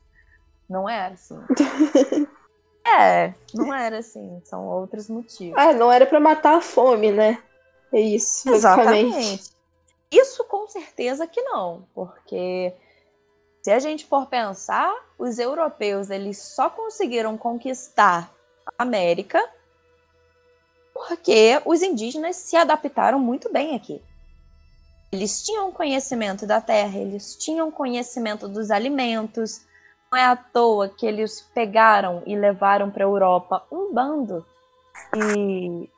Não 0.68 0.88
era 0.88 1.14
assim. 1.14 1.38
é, 2.86 3.34
não 3.54 3.72
era 3.72 3.98
assim. 3.98 4.40
São 4.44 4.66
outros 4.66 5.08
motivos. 5.08 5.58
Ah, 5.58 5.72
não 5.72 5.90
era 5.90 6.06
para 6.06 6.20
matar 6.20 6.56
a 6.56 6.60
fome, 6.60 7.10
né? 7.10 7.42
É 7.92 8.00
isso. 8.00 8.48
Exatamente. 8.50 9.50
Isso 10.10 10.44
com 10.44 10.66
certeza 10.68 11.26
que 11.26 11.40
não, 11.42 11.86
porque 11.94 12.72
se 13.62 13.70
a 13.70 13.78
gente 13.78 14.06
for 14.06 14.26
pensar, 14.26 14.94
os 15.18 15.38
europeus 15.38 16.08
eles 16.08 16.38
só 16.38 16.70
conseguiram 16.70 17.36
conquistar 17.36 18.32
a 18.66 18.82
América 18.82 19.42
porque 20.94 21.60
os 21.64 21.80
indígenas 21.82 22.36
se 22.36 22.56
adaptaram 22.56 23.20
muito 23.20 23.52
bem 23.52 23.76
aqui. 23.76 24.02
Eles 25.12 25.42
tinham 25.42 25.70
conhecimento 25.70 26.46
da 26.46 26.60
terra, 26.60 26.98
eles 26.98 27.36
tinham 27.36 27.70
conhecimento 27.70 28.48
dos 28.48 28.70
alimentos, 28.70 29.62
não 30.10 30.18
é 30.18 30.24
à 30.24 30.36
toa 30.36 30.88
que 30.88 31.06
eles 31.06 31.42
pegaram 31.54 32.22
e 32.26 32.36
levaram 32.36 32.90
para 32.90 33.04
a 33.04 33.08
Europa 33.08 33.66
um 33.70 33.92
bando 33.92 34.44
de, 35.14 35.88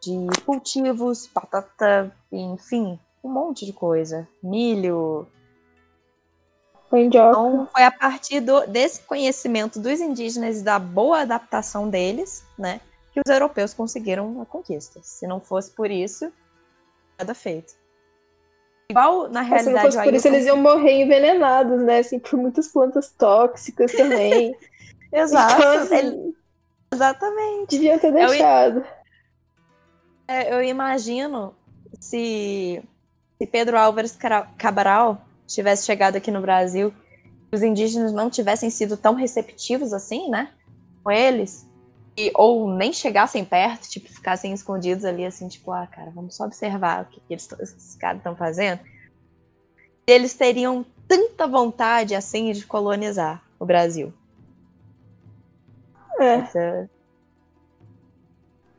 de 0.00 0.42
cultivos, 0.44 1.28
batata, 1.32 2.14
enfim, 2.30 2.98
um 3.22 3.30
monte 3.30 3.64
de 3.64 3.72
coisa. 3.72 4.28
Milho. 4.42 5.26
Então, 6.92 7.66
foi 7.72 7.84
a 7.84 7.90
partir 7.90 8.40
do, 8.40 8.66
desse 8.66 9.02
conhecimento 9.02 9.80
dos 9.80 10.00
indígenas 10.00 10.60
e 10.60 10.64
da 10.64 10.78
boa 10.78 11.20
adaptação 11.20 11.88
deles, 11.88 12.44
né, 12.58 12.82
que 13.12 13.20
os 13.24 13.32
europeus 13.32 13.72
conseguiram 13.72 14.42
a 14.42 14.46
conquista. 14.46 15.00
Se 15.02 15.26
não 15.26 15.40
fosse 15.40 15.70
por 15.70 15.90
isso, 15.90 16.30
nada 17.18 17.34
feito. 17.34 17.81
Igual, 18.90 19.28
na 19.28 19.40
realidade. 19.40 19.96
Por 19.96 20.14
isso, 20.14 20.28
eles 20.28 20.46
iam 20.46 20.56
morrer 20.56 21.02
envenenados, 21.02 21.82
né? 21.82 21.98
Assim, 21.98 22.18
por 22.18 22.38
muitas 22.38 22.68
plantas 22.68 23.10
tóxicas 23.10 23.92
também. 23.92 24.54
Exato. 25.12 25.54
Então, 25.54 25.72
assim, 25.72 26.34
Exatamente. 26.92 27.70
Devia 27.70 27.98
ter 27.98 28.12
deixado. 28.12 28.78
Eu, 28.78 28.84
é, 30.28 30.54
eu 30.54 30.62
imagino 30.62 31.54
se, 31.98 32.82
se 33.38 33.46
Pedro 33.46 33.78
Álvares 33.78 34.16
Cabral 34.58 35.22
tivesse 35.46 35.86
chegado 35.86 36.16
aqui 36.16 36.30
no 36.30 36.42
Brasil, 36.42 36.92
os 37.50 37.62
indígenas 37.62 38.12
não 38.12 38.28
tivessem 38.28 38.68
sido 38.68 38.96
tão 38.96 39.14
receptivos 39.14 39.92
assim, 39.92 40.28
né? 40.28 40.50
Com 41.02 41.10
eles. 41.10 41.66
E, 42.16 42.30
ou 42.34 42.70
nem 42.70 42.92
chegassem 42.92 43.44
perto, 43.44 43.88
tipo, 43.88 44.08
ficassem 44.08 44.52
escondidos 44.52 45.04
ali, 45.04 45.24
assim, 45.24 45.48
tipo, 45.48 45.72
ah, 45.72 45.86
cara, 45.86 46.10
vamos 46.10 46.36
só 46.36 46.44
observar 46.44 47.02
o 47.02 47.06
que, 47.06 47.20
que 47.20 47.32
eles, 47.32 47.50
esses 47.58 47.96
caras 47.96 48.18
estão 48.18 48.36
fazendo. 48.36 48.80
Eles 50.06 50.34
teriam 50.34 50.84
tanta 51.08 51.46
vontade, 51.46 52.14
assim, 52.14 52.52
de 52.52 52.66
colonizar 52.66 53.42
o 53.58 53.64
Brasil. 53.64 54.12
É. 56.20 56.34
Essa... 56.34 56.90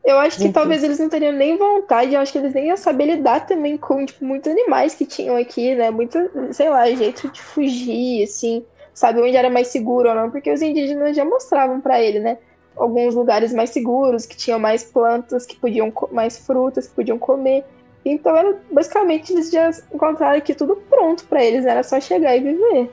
Eu 0.04 0.18
acho 0.18 0.38
que 0.38 0.52
talvez 0.52 0.84
eles 0.84 0.98
não 0.98 1.08
teriam 1.08 1.32
nem 1.32 1.56
vontade, 1.56 2.12
eu 2.12 2.20
acho 2.20 2.30
que 2.30 2.36
eles 2.36 2.52
nem 2.52 2.66
iam 2.66 2.76
saber 2.76 3.06
lidar 3.06 3.46
também 3.46 3.78
com, 3.78 4.04
tipo, 4.04 4.22
muitos 4.22 4.52
animais 4.52 4.94
que 4.94 5.06
tinham 5.06 5.34
aqui, 5.34 5.74
né? 5.74 5.90
Muito, 5.90 6.18
sei 6.52 6.68
lá, 6.68 6.86
jeito 6.90 7.30
de 7.30 7.40
fugir, 7.40 8.22
assim, 8.22 8.64
sabe 8.92 9.20
onde 9.20 9.34
era 9.34 9.48
mais 9.48 9.68
seguro 9.68 10.10
ou 10.10 10.14
não, 10.14 10.30
porque 10.30 10.52
os 10.52 10.60
indígenas 10.60 11.16
já 11.16 11.24
mostravam 11.24 11.80
para 11.80 12.02
ele, 12.02 12.20
né? 12.20 12.36
Alguns 12.76 13.14
lugares 13.14 13.52
mais 13.52 13.70
seguros, 13.70 14.26
que 14.26 14.36
tinham 14.36 14.58
mais 14.58 14.84
plantas, 14.84 15.46
que 15.46 15.56
podiam 15.56 15.92
mais 16.10 16.38
frutas, 16.38 16.86
que 16.86 16.94
podiam 16.94 17.18
comer. 17.18 17.64
Então, 18.04 18.36
era, 18.36 18.60
basicamente, 18.70 19.32
eles 19.32 19.50
já 19.50 19.70
encontraram 19.92 20.36
aqui 20.36 20.54
tudo 20.54 20.76
pronto 20.76 21.24
para 21.24 21.42
eles, 21.42 21.64
era 21.64 21.82
só 21.82 22.00
chegar 22.00 22.36
e 22.36 22.40
viver. 22.40 22.90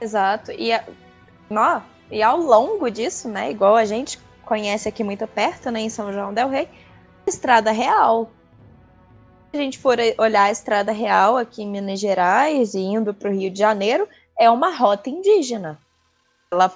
Exato. 0.00 0.52
E, 0.52 0.70
ó, 1.50 1.80
e 2.10 2.22
ao 2.22 2.38
longo 2.38 2.90
disso, 2.90 3.28
né, 3.28 3.50
igual 3.50 3.74
a 3.74 3.84
gente 3.84 4.20
conhece 4.44 4.88
aqui 4.88 5.02
muito 5.02 5.26
perto, 5.26 5.70
né, 5.70 5.80
em 5.80 5.88
São 5.88 6.12
João 6.12 6.32
del 6.32 6.48
Rei, 6.48 6.68
Estrada 7.26 7.72
Real. 7.72 8.30
Se 9.50 9.58
a 9.58 9.62
gente 9.62 9.78
for 9.78 9.96
olhar 10.18 10.44
a 10.44 10.50
Estrada 10.50 10.92
Real 10.92 11.36
aqui 11.36 11.62
em 11.62 11.70
Minas 11.70 11.98
Gerais 11.98 12.74
e 12.74 12.80
indo 12.80 13.12
para 13.12 13.30
o 13.30 13.32
Rio 13.32 13.50
de 13.50 13.58
Janeiro, 13.58 14.08
é 14.38 14.48
uma 14.50 14.70
rota 14.70 15.10
indígena. 15.10 15.80
Ela 16.52 16.72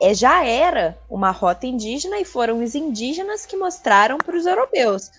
é, 0.00 0.14
já 0.14 0.44
era 0.44 0.98
uma 1.08 1.30
rota 1.30 1.66
indígena 1.66 2.18
e 2.18 2.24
foram 2.24 2.62
os 2.62 2.74
indígenas 2.74 3.46
que 3.46 3.56
mostraram 3.56 4.18
para 4.18 4.36
os 4.36 4.46
europeus. 4.46 5.10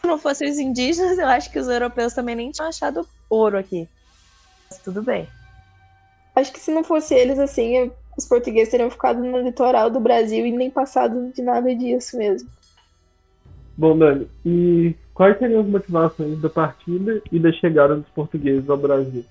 Se 0.00 0.06
não 0.06 0.18
fossem 0.18 0.50
os 0.50 0.58
indígenas, 0.58 1.18
eu 1.18 1.26
acho 1.26 1.50
que 1.50 1.58
os 1.58 1.68
europeus 1.68 2.12
também 2.12 2.34
nem 2.34 2.50
tinham 2.50 2.68
achado 2.68 3.06
ouro 3.28 3.58
aqui. 3.58 3.88
Mas 4.70 4.78
tudo 4.80 5.02
bem. 5.02 5.28
Acho 6.34 6.52
que 6.52 6.60
se 6.60 6.70
não 6.70 6.84
fosse 6.84 7.14
eles, 7.14 7.38
assim, 7.38 7.90
os 8.16 8.26
portugueses 8.26 8.70
teriam 8.70 8.90
ficado 8.90 9.22
no 9.22 9.40
litoral 9.40 9.90
do 9.90 10.00
Brasil 10.00 10.46
e 10.46 10.52
nem 10.52 10.70
passado 10.70 11.32
de 11.32 11.42
nada 11.42 11.74
disso 11.74 12.16
mesmo. 12.16 12.48
Bom, 13.76 13.96
Dani, 13.96 14.28
e 14.44 14.94
quais 15.14 15.38
seriam 15.38 15.60
as 15.60 15.68
motivações 15.68 16.40
da 16.40 16.48
partida 16.48 17.22
e 17.30 17.38
da 17.38 17.52
chegada 17.52 17.96
dos 17.96 18.08
portugueses 18.08 18.68
ao 18.68 18.76
Brasil? 18.76 19.24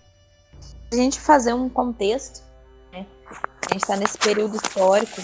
A 0.91 0.95
gente 0.95 1.19
fazer 1.19 1.53
um 1.53 1.67
contexto 1.67 2.46
a 3.65 3.73
gente 3.73 3.83
está 3.83 3.95
nesse 3.95 4.17
período 4.17 4.55
histórico 4.55 5.21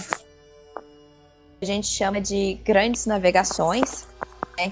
a 1.63 1.65
gente 1.65 1.87
chama 1.87 2.19
de 2.19 2.55
grandes 2.65 3.05
navegações. 3.05 4.05
Né? 4.57 4.71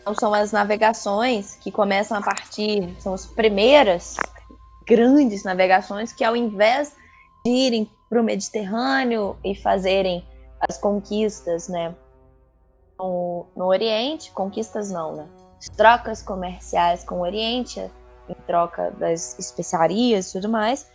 Então, 0.00 0.14
são 0.14 0.34
as 0.34 0.52
navegações 0.52 1.56
que 1.56 1.72
começam 1.72 2.16
a 2.16 2.22
partir, 2.22 2.94
são 3.00 3.14
as 3.14 3.26
primeiras 3.26 4.16
grandes 4.86 5.42
navegações 5.44 6.12
que, 6.12 6.22
ao 6.22 6.36
invés 6.36 6.94
de 7.44 7.50
irem 7.50 7.90
para 8.08 8.20
o 8.20 8.24
Mediterrâneo 8.24 9.36
e 9.42 9.54
fazerem 9.54 10.24
as 10.60 10.78
conquistas, 10.78 11.68
né, 11.68 11.94
no, 12.98 13.46
no 13.56 13.66
Oriente, 13.66 14.30
conquistas 14.32 14.90
não, 14.90 15.16
né, 15.16 15.26
trocas 15.76 16.22
comerciais 16.22 17.02
com 17.02 17.16
o 17.16 17.22
Oriente, 17.22 17.80
em 18.28 18.34
troca 18.46 18.90
das 18.92 19.38
especiarias 19.38 20.28
e 20.28 20.32
tudo 20.34 20.48
mais, 20.48 20.86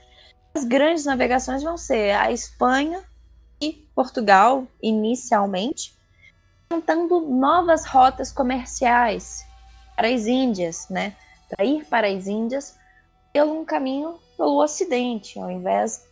as 0.54 0.64
grandes 0.64 1.06
navegações 1.06 1.64
vão 1.64 1.78
ser 1.78 2.12
a 2.16 2.32
Espanha 2.32 3.04
e 3.62 3.74
Portugal, 3.96 4.68
inicialmente, 4.82 5.96
tentando 6.70 7.22
novas 7.22 7.86
rotas 7.86 8.32
comerciais 8.32 9.46
para 9.96 10.10
as 10.10 10.26
Índias, 10.26 10.88
né? 10.90 11.16
Para 11.50 11.66
ir 11.66 11.86
para 11.86 12.08
as 12.08 12.28
Índias 12.28 12.76
pelo 13.32 13.60
um 13.60 13.66
caminho 13.66 14.20
pelo 14.36 14.62
Ocidente, 14.62 15.40
ao 15.40 15.52
invés 15.52 16.06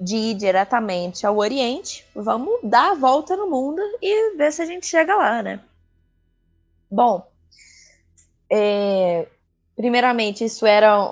de 0.00 0.16
ir 0.16 0.34
diretamente 0.34 1.26
ao 1.26 1.36
Oriente, 1.36 2.04
vamos 2.14 2.60
dar 2.62 2.92
a 2.92 2.94
volta 2.94 3.36
no 3.36 3.48
mundo 3.48 3.80
e 4.02 4.36
ver 4.36 4.52
se 4.52 4.62
a 4.62 4.66
gente 4.66 4.86
chega 4.86 5.14
lá, 5.14 5.42
né? 5.42 5.60
Bom, 6.90 7.26
é, 8.50 9.26
primeiramente, 9.74 10.44
isso 10.44 10.66
era 10.66 11.10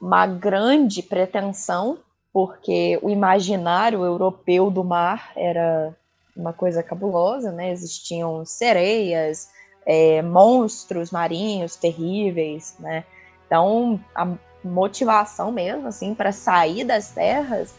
uma 0.00 0.26
grande 0.26 1.02
pretensão, 1.02 1.98
porque 2.32 2.98
o 3.02 3.08
imaginário 3.08 4.04
europeu 4.04 4.70
do 4.70 4.84
mar 4.84 5.32
era 5.34 5.94
uma 6.36 6.52
coisa 6.52 6.82
cabulosa, 6.82 7.50
né? 7.50 7.70
Existiam 7.70 8.44
sereias, 8.44 9.48
é, 9.86 10.20
monstros 10.20 11.10
marinhos 11.10 11.76
terríveis, 11.76 12.76
né? 12.78 13.04
Então, 13.46 13.98
a 14.14 14.28
motivação 14.62 15.50
mesmo, 15.50 15.86
assim, 15.86 16.14
para 16.14 16.32
sair 16.32 16.84
das 16.84 17.10
terras 17.12 17.74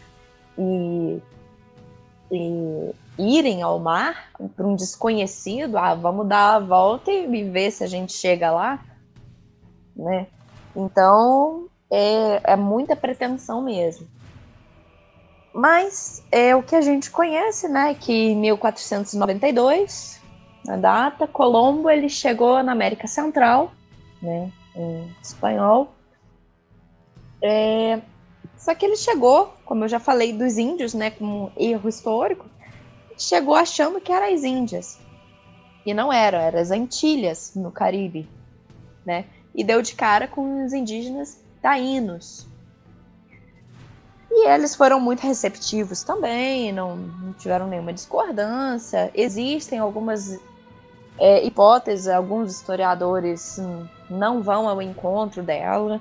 e, 0.57 1.21
e 2.31 2.95
irem 3.17 3.61
ao 3.61 3.77
mar 3.77 4.31
para 4.55 4.65
um 4.65 4.75
desconhecido, 4.75 5.77
ah, 5.77 5.93
vamos 5.93 6.27
dar 6.27 6.55
a 6.55 6.59
volta 6.59 7.11
e 7.11 7.43
ver 7.43 7.71
se 7.71 7.83
a 7.83 7.87
gente 7.87 8.13
chega 8.13 8.51
lá, 8.51 8.83
né? 9.95 10.27
Então 10.75 11.67
é, 11.91 12.53
é 12.53 12.55
muita 12.55 12.95
pretensão 12.95 13.61
mesmo. 13.61 14.07
Mas 15.53 16.23
é 16.31 16.55
o 16.55 16.61
que 16.61 16.75
a 16.75 16.81
gente 16.81 17.09
conhece, 17.09 17.67
né? 17.67 17.95
Que 17.95 18.13
em 18.13 18.35
1492, 18.35 20.21
na 20.65 20.77
data, 20.77 21.27
Colombo 21.27 21.89
ele 21.89 22.09
chegou 22.09 22.61
na 22.61 22.73
América 22.73 23.07
Central, 23.07 23.71
né? 24.21 24.51
Em 24.75 25.15
espanhol. 25.21 25.93
É, 27.41 27.99
só 28.55 28.75
que 28.75 28.85
ele 28.85 28.97
chegou, 28.97 29.53
como 29.65 29.85
eu 29.85 29.87
já 29.87 29.99
falei 29.99 30.33
dos 30.33 30.57
índios, 30.57 30.93
né? 30.93 31.09
Com 31.09 31.25
um 31.25 31.51
erro 31.57 31.89
histórico, 31.89 32.45
chegou 33.17 33.55
achando 33.55 33.99
que 33.99 34.11
era 34.11 34.31
as 34.31 34.43
Índias. 34.43 34.99
E 35.85 35.93
não 35.93 36.11
era, 36.11 36.41
eram 36.41 36.59
as 36.59 36.69
Antilhas, 36.69 37.53
no 37.55 37.71
Caribe, 37.71 38.29
né? 39.05 39.25
E 39.55 39.63
deu 39.63 39.81
de 39.81 39.95
cara 39.95 40.27
com 40.27 40.65
os 40.65 40.73
indígenas 40.73 41.41
taínos. 41.67 42.47
E 44.31 44.47
eles 44.47 44.73
foram 44.73 45.01
muito 45.01 45.19
receptivos 45.19 46.01
também, 46.01 46.71
não, 46.71 46.95
não 46.95 47.33
tiveram 47.33 47.67
nenhuma 47.67 47.91
discordância. 47.91 49.11
Existem 49.13 49.77
algumas 49.77 50.39
é, 51.19 51.43
hipóteses, 51.43 52.07
alguns 52.07 52.51
historiadores 52.55 53.59
não 54.09 54.41
vão 54.41 54.69
ao 54.69 54.81
encontro 54.81 55.43
dela, 55.43 55.99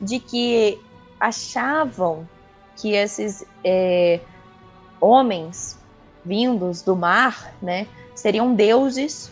de 0.00 0.18
que 0.18 0.80
achavam 1.20 2.28
que 2.76 2.94
esses 2.94 3.46
é, 3.62 4.18
homens 5.00 5.78
vindos 6.24 6.82
do 6.82 6.96
mar, 6.96 7.54
né, 7.62 7.86
seriam 8.16 8.52
deuses 8.52 9.30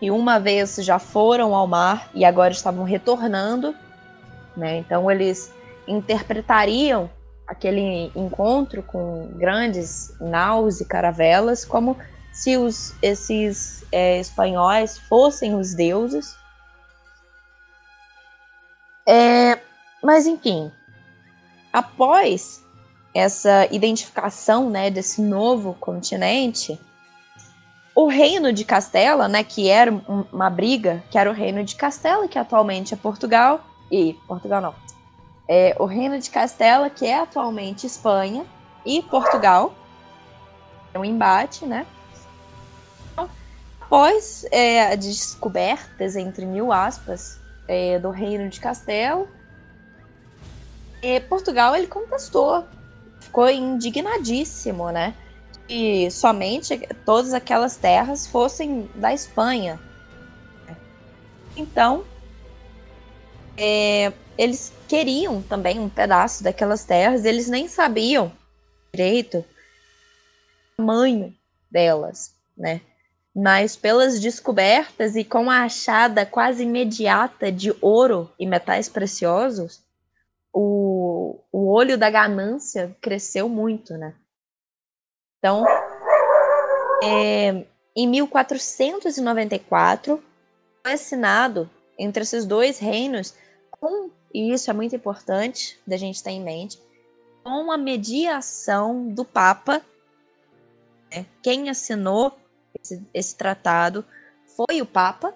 e 0.00 0.08
uma 0.08 0.38
vez 0.38 0.76
já 0.76 1.00
foram 1.00 1.52
ao 1.52 1.66
mar 1.66 2.10
e 2.14 2.24
agora 2.24 2.52
estavam 2.52 2.84
retornando, 2.84 3.74
né? 4.56 4.78
Então 4.78 5.10
eles 5.10 5.52
interpretariam 5.86 7.10
aquele 7.46 8.10
encontro 8.14 8.82
com 8.82 9.28
grandes 9.34 10.12
naus 10.20 10.80
e 10.80 10.84
caravelas 10.84 11.64
como 11.64 11.96
se 12.32 12.56
os, 12.56 12.94
esses 13.00 13.84
é, 13.90 14.18
espanhóis 14.18 14.98
fossem 14.98 15.54
os 15.54 15.74
deuses. 15.74 16.36
É, 19.08 19.58
mas 20.02 20.26
enfim, 20.26 20.70
após 21.72 22.64
essa 23.14 23.66
identificação 23.70 24.68
né, 24.68 24.90
desse 24.90 25.22
novo 25.22 25.74
continente, 25.74 26.78
o 27.94 28.06
reino 28.06 28.52
de 28.52 28.62
Castela, 28.64 29.26
né, 29.26 29.42
que 29.42 29.70
era 29.70 29.90
uma 30.30 30.50
briga, 30.50 31.02
que 31.10 31.16
era 31.16 31.30
o 31.30 31.32
reino 31.32 31.64
de 31.64 31.74
Castela, 31.76 32.28
que 32.28 32.38
atualmente 32.38 32.92
é 32.92 32.96
Portugal, 32.96 33.64
e 33.90 34.14
Portugal 34.26 34.60
não, 34.60 34.74
é 35.48 35.76
o 35.78 35.84
reino 35.84 36.18
de 36.18 36.30
Castela, 36.30 36.90
que 36.90 37.06
é 37.06 37.20
atualmente 37.20 37.86
Espanha, 37.86 38.44
e 38.84 39.02
Portugal, 39.02 39.74
é 40.92 40.98
um 40.98 41.04
embate, 41.04 41.66
né? 41.66 41.86
Após 43.80 44.44
é, 44.50 44.96
descobertas, 44.96 46.16
entre 46.16 46.44
mil 46.44 46.72
aspas, 46.72 47.38
é, 47.68 47.98
do 47.98 48.10
reino 48.10 48.48
de 48.48 48.58
Castela, 48.58 49.26
é, 51.02 51.20
Portugal 51.20 51.76
ele 51.76 51.86
contestou 51.86 52.64
ficou 53.36 53.50
indignadíssimo, 53.50 54.90
né? 54.90 55.14
Que 55.68 56.10
somente 56.10 56.78
todas 57.04 57.34
aquelas 57.34 57.76
terras 57.76 58.26
fossem 58.26 58.88
da 58.94 59.12
Espanha. 59.12 59.78
Então, 61.56 62.04
é, 63.56 64.12
eles 64.36 64.72
queriam 64.88 65.40
também 65.42 65.78
um 65.78 65.88
pedaço 65.88 66.42
daquelas 66.44 66.84
terras, 66.84 67.24
eles 67.24 67.48
nem 67.48 67.68
sabiam 67.68 68.30
direito 68.92 69.38
o 69.38 69.44
tamanho 70.76 71.34
delas, 71.70 72.34
né? 72.56 72.80
Mas 73.34 73.76
pelas 73.76 74.20
descobertas 74.20 75.16
e 75.16 75.24
com 75.24 75.50
a 75.50 75.64
achada 75.64 76.24
quase 76.24 76.62
imediata 76.62 77.52
de 77.52 77.74
ouro 77.82 78.32
e 78.38 78.46
metais 78.46 78.88
preciosos, 78.88 79.84
o, 80.52 81.40
o 81.52 81.68
olho 81.70 81.98
da 81.98 82.08
ganância 82.08 82.96
cresceu 83.00 83.48
muito, 83.48 83.98
né? 83.98 84.14
Então, 85.38 85.66
é, 87.04 87.66
em 87.94 88.08
1494, 88.08 90.24
foi 90.82 90.92
assinado 90.92 91.68
entre 91.98 92.22
esses 92.22 92.44
dois 92.44 92.78
reinos, 92.78 93.34
com, 93.70 94.10
e 94.32 94.52
isso 94.52 94.70
é 94.70 94.72
muito 94.74 94.94
importante 94.94 95.78
da 95.86 95.96
gente 95.96 96.22
ter 96.22 96.30
em 96.30 96.42
mente, 96.42 96.80
com 97.42 97.70
a 97.70 97.78
mediação 97.78 99.08
do 99.08 99.24
Papa. 99.24 99.82
Né? 101.10 101.26
Quem 101.42 101.70
assinou 101.70 102.36
esse, 102.80 103.02
esse 103.14 103.36
tratado 103.36 104.04
foi 104.44 104.80
o 104.80 104.86
Papa. 104.86 105.34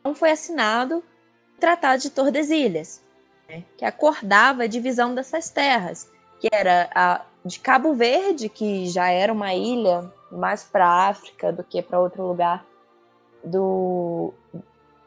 Então 0.00 0.14
foi 0.14 0.30
assinado 0.30 0.98
o 0.98 1.60
Tratado 1.60 2.02
de 2.02 2.10
Tordesilhas, 2.10 3.02
né, 3.48 3.64
que 3.76 3.84
acordava 3.84 4.64
a 4.64 4.66
divisão 4.66 5.14
dessas 5.14 5.48
terras, 5.50 6.10
que 6.38 6.48
era 6.52 6.90
a 6.94 7.24
de 7.44 7.60
Cabo 7.60 7.94
Verde, 7.94 8.48
que 8.48 8.88
já 8.88 9.08
era 9.08 9.32
uma 9.32 9.54
ilha 9.54 10.12
mais 10.30 10.64
para 10.64 10.86
a 10.86 11.08
África 11.08 11.52
do 11.52 11.62
que 11.62 11.80
para 11.80 12.00
outro 12.00 12.26
lugar 12.26 12.66
do 13.46 14.34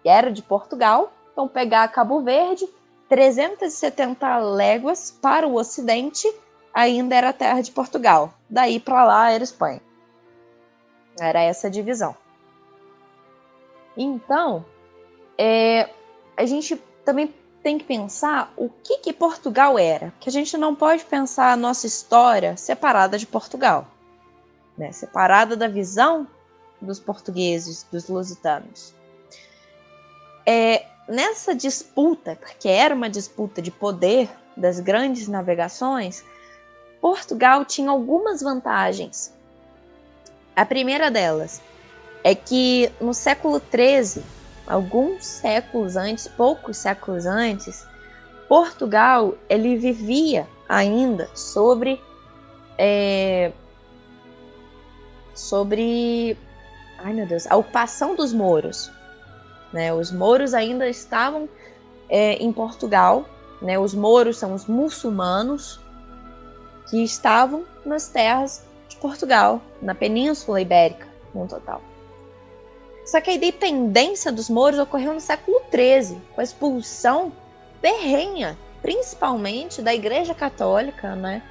era 0.04 0.32
de 0.32 0.42
Portugal. 0.42 1.12
Então 1.32 1.48
pegar 1.48 1.88
Cabo 1.90 2.22
Verde, 2.22 2.68
370 3.08 4.38
léguas 4.38 5.12
para 5.22 5.48
o 5.48 5.56
ocidente, 5.56 6.28
ainda 6.74 7.16
era 7.16 7.34
terra 7.34 7.62
de 7.62 7.72
Portugal. 7.72 8.34
Daí 8.50 8.80
para 8.80 9.04
lá 9.04 9.32
era 9.32 9.44
Espanha. 9.44 9.82
Era 11.20 11.42
essa 11.42 11.70
divisão. 11.70 12.16
Então, 13.98 14.66
é, 15.38 15.90
a 16.38 16.46
gente 16.46 16.78
também 17.04 17.34
tem 17.62 17.78
que 17.78 17.84
pensar 17.84 18.54
o 18.56 18.70
que, 18.70 19.00
que 19.00 19.12
Portugal 19.12 19.78
era. 19.78 20.14
Que 20.20 20.30
a 20.30 20.32
gente 20.32 20.58
não 20.58 20.74
pode 20.74 21.04
pensar 21.04 21.52
a 21.52 21.58
nossa 21.58 21.86
história 21.86 22.56
separada 22.56 23.18
de 23.18 23.28
Portugal, 23.28 23.86
né? 24.78 24.92
separada 24.94 25.58
da 25.58 25.68
visão 25.68 26.26
dos 26.82 27.00
portugueses, 27.00 27.86
dos 27.92 28.08
lusitanos. 28.08 28.94
É, 30.46 30.86
nessa 31.08 31.54
disputa, 31.54 32.36
porque 32.36 32.68
era 32.68 32.96
uma 32.96 33.10
disputa 33.10 33.62
de 33.62 33.72
poder 33.72 34.30
das 34.56 34.80
grandes 34.80 35.28
navegações, 35.28 36.24
Portugal 37.02 37.64
tinha 37.66 37.90
algumas 37.90 38.42
vantagens. 38.42 39.34
A 40.56 40.66
primeira 40.66 41.10
delas 41.10 41.62
é 42.24 42.36
que 42.36 42.92
no 43.00 43.14
século 43.14 43.62
XIII 43.62 44.24
alguns 44.68 45.26
séculos 45.26 45.96
antes, 45.96 46.28
poucos 46.28 46.78
séculos 46.78 47.26
antes, 47.26 47.86
Portugal 48.48 49.36
ele 49.48 49.78
vivia 49.78 50.48
ainda 50.68 51.30
sobre 51.36 52.02
é, 52.78 53.52
sobre 55.34 56.38
ai 57.04 57.14
meu 57.14 57.26
Deus 57.26 57.48
a 57.48 57.56
ocupação 57.56 58.16
dos 58.16 58.34
mouros, 58.34 58.92
né? 59.72 59.94
Os 59.94 60.12
mouros 60.12 60.54
ainda 60.54 60.88
estavam 60.88 61.48
é, 62.10 62.34
em 62.34 62.52
Portugal, 62.52 63.26
né? 63.62 63.78
Os 63.78 63.94
mouros 63.94 64.38
são 64.38 64.54
os 64.54 64.66
muçulmanos 64.66 65.80
que 66.90 67.04
estavam 67.04 67.64
nas 67.86 68.08
terras 68.08 68.66
de 68.88 68.98
Portugal, 68.98 69.62
na 69.82 69.94
Península 69.94 70.60
Ibérica, 70.60 71.08
no 71.34 71.48
total. 71.48 71.82
Só 73.06 73.22
que 73.22 73.30
a 73.30 73.34
independência 73.34 74.32
dos 74.32 74.50
mouros 74.50 74.80
ocorreu 74.80 75.14
no 75.14 75.20
século 75.20 75.62
XIII, 75.72 76.22
com 76.34 76.42
a 76.42 76.44
expulsão 76.44 77.32
ferrenha, 77.82 78.58
principalmente 78.82 79.82
da 79.82 79.94
Igreja 79.94 80.34
Católica, 80.34 81.16
né? 81.16 81.42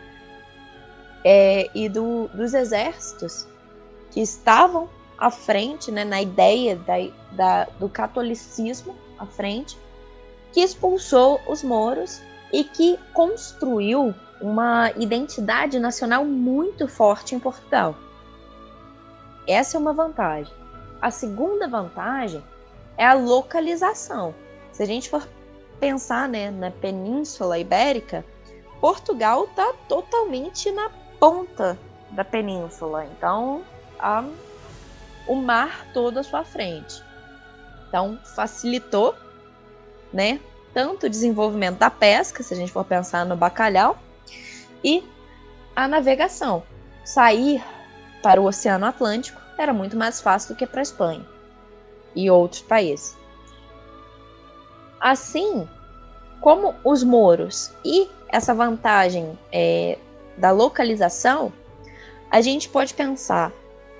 É, 1.25 1.69
e 1.75 1.89
do, 1.89 2.29
dos 2.29 2.55
exércitos 2.55 3.47
que 4.11 4.21
estavam 4.21 4.89
à 5.19 5.31
frente, 5.31 5.91
né, 5.91 6.05
na 6.05 6.23
ideia 6.23 6.77
da, 6.77 6.95
da, 7.33 7.65
do 7.79 7.89
catolicismo 7.89 8.95
à 9.19 9.27
frente, 9.27 9.77
que 10.53 10.61
expulsou 10.61 11.41
os 11.49 11.63
mouros 11.63 12.21
e 12.53 12.65
que 12.65 12.99
construiu 13.13 14.15
uma 14.41 14.91
identidade 14.93 15.79
nacional 15.79 16.25
muito 16.25 16.87
forte 16.87 17.35
em 17.35 17.41
Portugal. 17.41 17.97
Essa 19.47 19.77
é 19.77 19.81
uma 19.81 19.93
vantagem. 19.93 20.53
A 21.01 21.11
segunda 21.11 21.67
vantagem 21.67 22.43
é 22.97 23.05
a 23.05 23.15
localização. 23.15 24.35
Se 24.73 24.83
a 24.83 24.87
gente 24.87 25.09
for 25.09 25.27
pensar 25.81 26.29
né, 26.29 26.51
na 26.51 26.71
Península 26.71 27.59
Ibérica, 27.59 28.25
Portugal 28.81 29.45
está 29.45 29.73
totalmente 29.89 30.71
na 30.71 30.91
ponta 31.19 31.79
da 32.11 32.25
península. 32.25 33.05
Então, 33.07 33.63
a, 33.99 34.25
o 35.29 35.37
mar 35.37 35.87
todo 35.93 36.19
à 36.19 36.23
sua 36.23 36.45
frente. 36.45 37.03
Então, 37.89 38.19
facilitou, 38.35 39.15
né? 40.13 40.41
Tanto 40.75 41.07
o 41.07 41.11
desenvolvimento 41.11 41.79
da 41.79 41.91
pesca, 41.91 42.43
se 42.43 42.55
a 42.55 42.57
gente 42.57 42.73
for 42.73 42.85
pensar 42.85 43.25
no 43.25 43.37
bacalhau, 43.37 43.99
e 44.83 45.05
a 45.77 45.87
navegação. 45.87 46.63
Sair 47.05 47.63
para 48.23 48.41
o 48.41 48.45
Oceano 48.45 48.87
Atlântico 48.87 49.41
era 49.57 49.73
muito 49.73 49.97
mais 49.97 50.21
fácil 50.21 50.55
do 50.55 50.59
que 50.59 50.67
para 50.67 50.81
a 50.81 50.83
Espanha 50.83 51.27
e 52.15 52.31
outros 52.31 52.63
países. 52.63 53.17
Assim, 55.01 55.69
como 56.41 56.75
os 56.85 57.03
moros 57.03 57.73
e 57.85 58.09
essa 58.29 58.55
vantagem 58.55 59.39
é, 59.53 59.99
da 60.37 60.51
localização, 60.51 61.53
a 62.31 62.41
gente 62.41 62.69
pode 62.69 62.95
pensar 62.95 63.53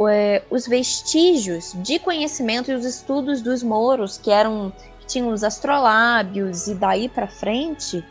é, 0.07 0.43
os 0.51 0.67
vestígios 0.67 1.73
de 1.77 1.99
conhecimento 1.99 2.71
e 2.71 2.75
os 2.75 2.85
estudos 2.85 3.41
dos 3.41 3.63
moros 3.63 4.19
que 4.19 4.31
eram 4.31 4.73
que 5.01 5.07
tinham 5.07 5.33
os 5.33 5.43
astrolábios 5.43 6.69
e 6.69 6.75
daí 6.75 7.09
para 7.09 7.27
frente 7.27 8.05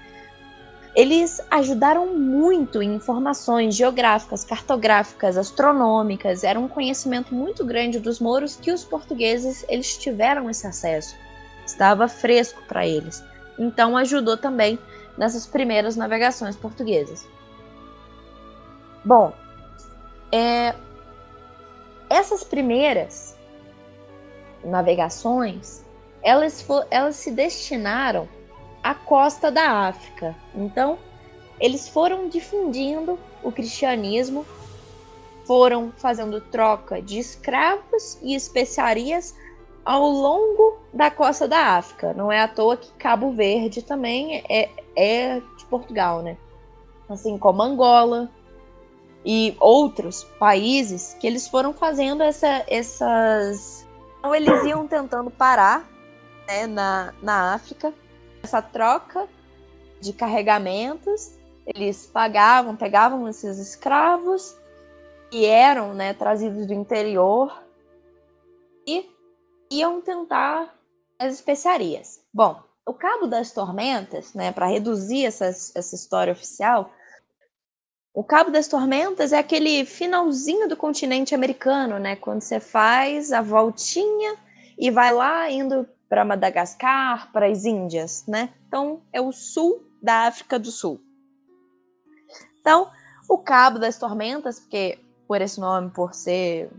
eles 0.97 1.39
ajudaram 1.51 2.07
muito 2.07 2.81
em 2.81 2.95
informações 2.95 3.75
geográficas, 3.75 4.43
cartográficas, 4.43 5.37
astronômicas. 5.37 6.43
Era 6.43 6.59
um 6.59 6.67
conhecimento 6.67 7.35
muito 7.35 7.63
grande 7.63 7.99
dos 7.99 8.19
mouros 8.19 8.55
que 8.55 8.71
os 8.71 8.83
portugueses 8.83 9.63
eles 9.69 9.95
tiveram 9.95 10.49
esse 10.49 10.65
acesso. 10.65 11.15
Estava 11.63 12.07
fresco 12.07 12.63
para 12.67 12.87
eles. 12.87 13.23
Então 13.59 13.95
ajudou 13.95 14.37
também 14.37 14.79
nessas 15.15 15.45
primeiras 15.45 15.95
navegações 15.95 16.55
portuguesas. 16.55 17.27
Bom, 19.05 19.31
é, 20.31 20.73
essas 22.09 22.43
primeiras 22.43 23.37
navegações, 24.63 25.85
elas, 26.21 26.61
for, 26.61 26.85
elas 26.89 27.15
se 27.15 27.31
destinaram 27.31 28.27
a 28.83 28.93
costa 28.93 29.51
da 29.51 29.87
África. 29.87 30.35
Então, 30.55 30.97
eles 31.59 31.87
foram 31.87 32.29
difundindo 32.29 33.19
o 33.43 33.51
cristianismo, 33.51 34.45
foram 35.45 35.91
fazendo 35.97 36.41
troca 36.41 37.01
de 37.01 37.17
escravos 37.19 38.17
e 38.21 38.35
especiarias 38.35 39.35
ao 39.83 40.05
longo 40.05 40.79
da 40.93 41.09
costa 41.09 41.47
da 41.47 41.77
África. 41.77 42.13
Não 42.13 42.31
é 42.31 42.41
à 42.41 42.47
toa 42.47 42.75
que 42.77 42.91
Cabo 42.93 43.31
Verde 43.31 43.81
também 43.81 44.43
é, 44.49 44.69
é 44.95 45.39
de 45.57 45.65
Portugal, 45.65 46.21
né? 46.21 46.37
Assim 47.09 47.37
como 47.37 47.61
Angola 47.61 48.29
e 49.29 49.57
outros 49.59 50.23
países 50.39 51.17
que 51.19 51.27
eles 51.27 51.49
foram 51.49 51.73
fazendo 51.73 52.23
essa, 52.23 52.63
essas. 52.65 53.85
Então, 54.19 54.33
eles 54.33 54.63
iam 54.63 54.87
tentando 54.87 55.29
parar 55.29 55.85
né, 56.47 56.65
na, 56.65 57.13
na 57.21 57.53
África 57.53 57.93
essa 58.41 58.61
troca 58.61 59.27
de 59.99 60.13
carregamentos, 60.13 61.33
eles 61.65 62.05
pagavam, 62.05 62.77
pegavam 62.77 63.27
esses 63.27 63.57
escravos 63.57 64.55
que 65.29 65.45
eram 65.45 65.93
né, 65.93 66.13
trazidos 66.13 66.65
do 66.65 66.73
interior 66.73 67.61
e 68.87 69.11
iam 69.69 69.99
tentar 69.99 70.73
as 71.19 71.33
especiarias. 71.33 72.23
Bom, 72.33 72.63
o 72.85 72.93
Cabo 72.93 73.27
das 73.27 73.51
Tormentas, 73.51 74.33
né, 74.33 74.53
para 74.53 74.67
reduzir 74.67 75.25
essa, 75.25 75.47
essa 75.47 75.95
história 75.95 76.31
oficial, 76.31 76.89
o 78.17 78.23
Cabo 78.23 78.49
das 78.49 78.67
Tormentas 78.67 79.31
é 79.31 79.37
aquele 79.37 79.85
finalzinho 79.85 80.67
do 80.67 80.75
continente 80.75 81.35
americano, 81.35 81.99
né, 81.99 82.15
quando 82.15 82.41
você 82.41 82.59
faz 82.59 83.31
a 83.31 83.43
voltinha 83.43 84.35
e 84.75 84.89
vai 84.89 85.13
lá 85.13 85.51
indo 85.51 85.87
para 86.09 86.25
Madagascar, 86.25 87.31
para 87.31 87.45
as 87.45 87.63
Índias, 87.63 88.25
né? 88.27 88.49
Então 88.67 89.03
é 89.13 89.21
o 89.21 89.31
sul 89.31 89.87
da 90.01 90.25
África 90.25 90.57
do 90.57 90.71
Sul. 90.71 90.99
Então, 92.59 92.89
o 93.29 93.37
Cabo 93.37 93.77
das 93.77 93.99
Tormentas, 93.99 94.59
porque 94.59 94.97
por 95.27 95.39
esse 95.39 95.59
nome, 95.59 95.91
por 95.91 96.15
ser 96.15 96.71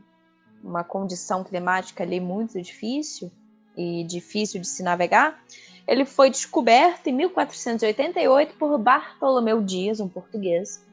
uma 0.61 0.83
condição 0.83 1.45
climática 1.45 2.03
ali 2.03 2.19
muito 2.19 2.61
difícil 2.61 3.31
e 3.77 4.03
difícil 4.03 4.61
de 4.61 4.67
se 4.67 4.83
navegar, 4.83 5.41
ele 5.87 6.05
foi 6.05 6.31
descoberto 6.31 7.07
em 7.07 7.13
1488 7.13 8.57
por 8.57 8.77
Bartolomeu 8.77 9.63
Dias, 9.63 10.01
um 10.01 10.09
português, 10.09 10.88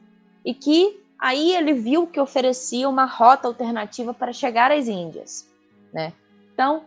e 0.46 0.54
que 0.54 1.04
aí 1.18 1.56
ele 1.56 1.72
viu 1.72 2.06
que 2.06 2.20
oferecia 2.20 2.88
uma 2.88 3.04
rota 3.04 3.48
alternativa 3.48 4.14
para 4.14 4.32
chegar 4.32 4.70
às 4.70 4.86
Índias, 4.86 5.50
né? 5.92 6.12
Então, 6.54 6.84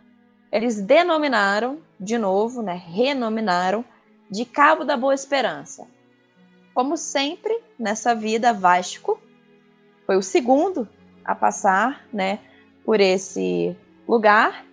eles 0.49 0.81
denominaram, 0.81 1.79
de 1.99 2.17
novo, 2.17 2.61
né, 2.61 2.73
renominaram, 2.73 3.83
de 4.31 4.45
Cabo 4.45 4.85
da 4.85 4.95
Boa 4.95 5.13
Esperança. 5.13 5.85
Como 6.73 6.95
sempre, 6.95 7.61
nessa 7.77 8.15
vida, 8.15 8.53
Vasco 8.53 9.19
foi 10.05 10.15
o 10.15 10.23
segundo 10.23 10.87
a 11.25 11.35
passar 11.35 12.07
né, 12.13 12.39
por 12.85 13.01
esse 13.01 13.75
lugar. 14.07 14.65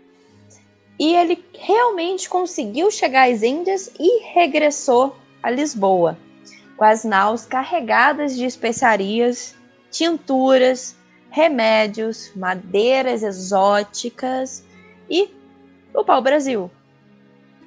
E 0.98 1.14
ele 1.14 1.44
realmente 1.52 2.28
conseguiu 2.28 2.90
chegar 2.90 3.28
às 3.28 3.42
Índias 3.42 3.90
e 3.98 4.22
regressou 4.32 5.16
a 5.42 5.50
Lisboa, 5.50 6.16
com 6.76 6.84
as 6.84 7.04
naus 7.04 7.44
carregadas 7.44 8.36
de 8.36 8.44
especiarias, 8.44 9.54
tinturas, 9.90 10.96
remédios, 11.30 12.32
madeiras 12.34 13.22
exóticas 13.22 14.64
e 15.08 15.30
o 15.94 16.04
pau-brasil. 16.04 16.70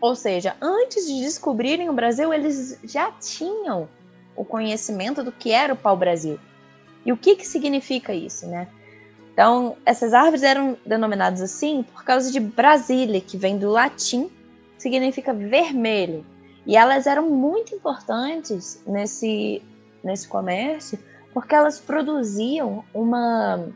Ou 0.02 0.16
seja, 0.16 0.56
antes 0.62 1.08
de 1.08 1.22
descobrirem 1.22 1.90
o 1.90 1.94
Brasil, 1.94 2.34
eles 2.34 2.80
já 2.84 3.12
tinham 3.12 3.90
o 4.36 4.46
conhecimento 4.46 5.24
do 5.24 5.32
que 5.32 5.52
era 5.52 5.74
o 5.74 5.78
pau-brasil. 5.78 6.40
E 7.06 7.12
o 7.12 7.18
que, 7.18 7.36
que 7.36 7.46
significa 7.46 8.14
isso, 8.14 8.48
né? 8.48 8.68
Então, 9.34 9.78
essas 9.86 10.14
árvores 10.14 10.44
eram 10.44 10.78
denominadas 10.86 11.42
assim 11.42 11.84
por 11.84 12.04
causa 12.04 12.32
de 12.32 12.40
Brasília, 12.40 13.22
que 13.22 13.38
vem 13.38 13.58
do 13.58 13.70
latim, 13.70 14.30
significa 14.78 15.34
vermelho. 15.34 16.26
E 16.66 16.76
elas 16.76 17.08
eram 17.08 17.30
muito 17.30 17.74
importantes 17.74 18.82
nesse, 18.86 19.62
nesse 20.04 20.28
comércio, 20.28 21.00
porque 21.34 21.56
elas 21.56 21.80
produziam 21.80 22.84
uma, 22.94 23.68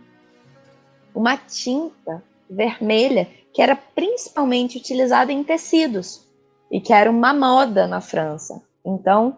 uma 1.13 1.37
tinta 1.37 2.23
vermelha 2.49 3.27
que 3.53 3.61
era 3.61 3.75
principalmente 3.75 4.77
utilizada 4.77 5.31
em 5.31 5.43
tecidos 5.43 6.27
e 6.71 6.81
que 6.81 6.91
era 6.91 7.09
uma 7.09 7.33
moda 7.33 7.87
na 7.87 8.01
França. 8.01 8.61
Então, 8.83 9.37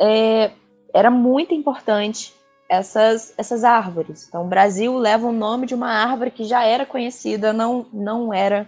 é, 0.00 0.50
era 0.92 1.10
muito 1.10 1.54
importante 1.54 2.34
essas, 2.68 3.34
essas 3.36 3.62
árvores. 3.62 4.26
Então, 4.26 4.44
o 4.44 4.48
Brasil 4.48 4.96
leva 4.96 5.26
o 5.26 5.32
nome 5.32 5.66
de 5.66 5.74
uma 5.74 5.90
árvore 5.90 6.30
que 6.30 6.44
já 6.44 6.64
era 6.64 6.86
conhecida, 6.86 7.52
não, 7.52 7.86
não 7.92 8.32
era 8.32 8.66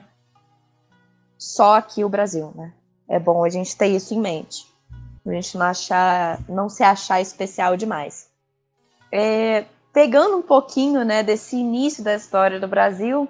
só 1.39 1.77
aqui 1.77 2.05
o 2.05 2.09
Brasil, 2.09 2.53
né? 2.55 2.73
É 3.09 3.19
bom 3.19 3.45
a 3.45 3.49
gente 3.49 3.77
ter 3.77 3.89
isso 3.89 4.15
em 4.15 4.21
mente. 4.21 4.67
A 5.25 5.31
gente 5.31 5.57
não 5.57 5.67
achar, 5.67 6.41
não 6.49 6.69
se 6.69 6.83
achar 6.83 7.21
especial 7.21 7.77
demais. 7.77 8.29
É, 9.13 9.65
pegando 9.93 10.37
um 10.37 10.43
pouquinho, 10.43 11.05
né, 11.05 11.23
desse 11.23 11.57
início 11.57 12.03
da 12.03 12.15
história 12.15 12.61
do 12.61 12.69
Brasil, 12.69 13.29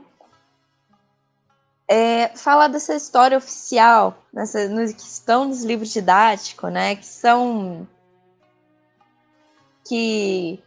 é, 1.89 2.29
falar 2.37 2.68
dessa 2.68 2.95
história 2.95 3.39
oficial, 3.39 4.16
nessa, 4.33 4.68
no, 4.68 4.85
que 4.93 5.03
estão 5.03 5.47
nos 5.47 5.62
livros 5.62 5.93
didáticos, 5.93 6.72
né? 6.72 6.97
Que 6.97 7.07
são. 7.07 7.87
que 9.87 10.61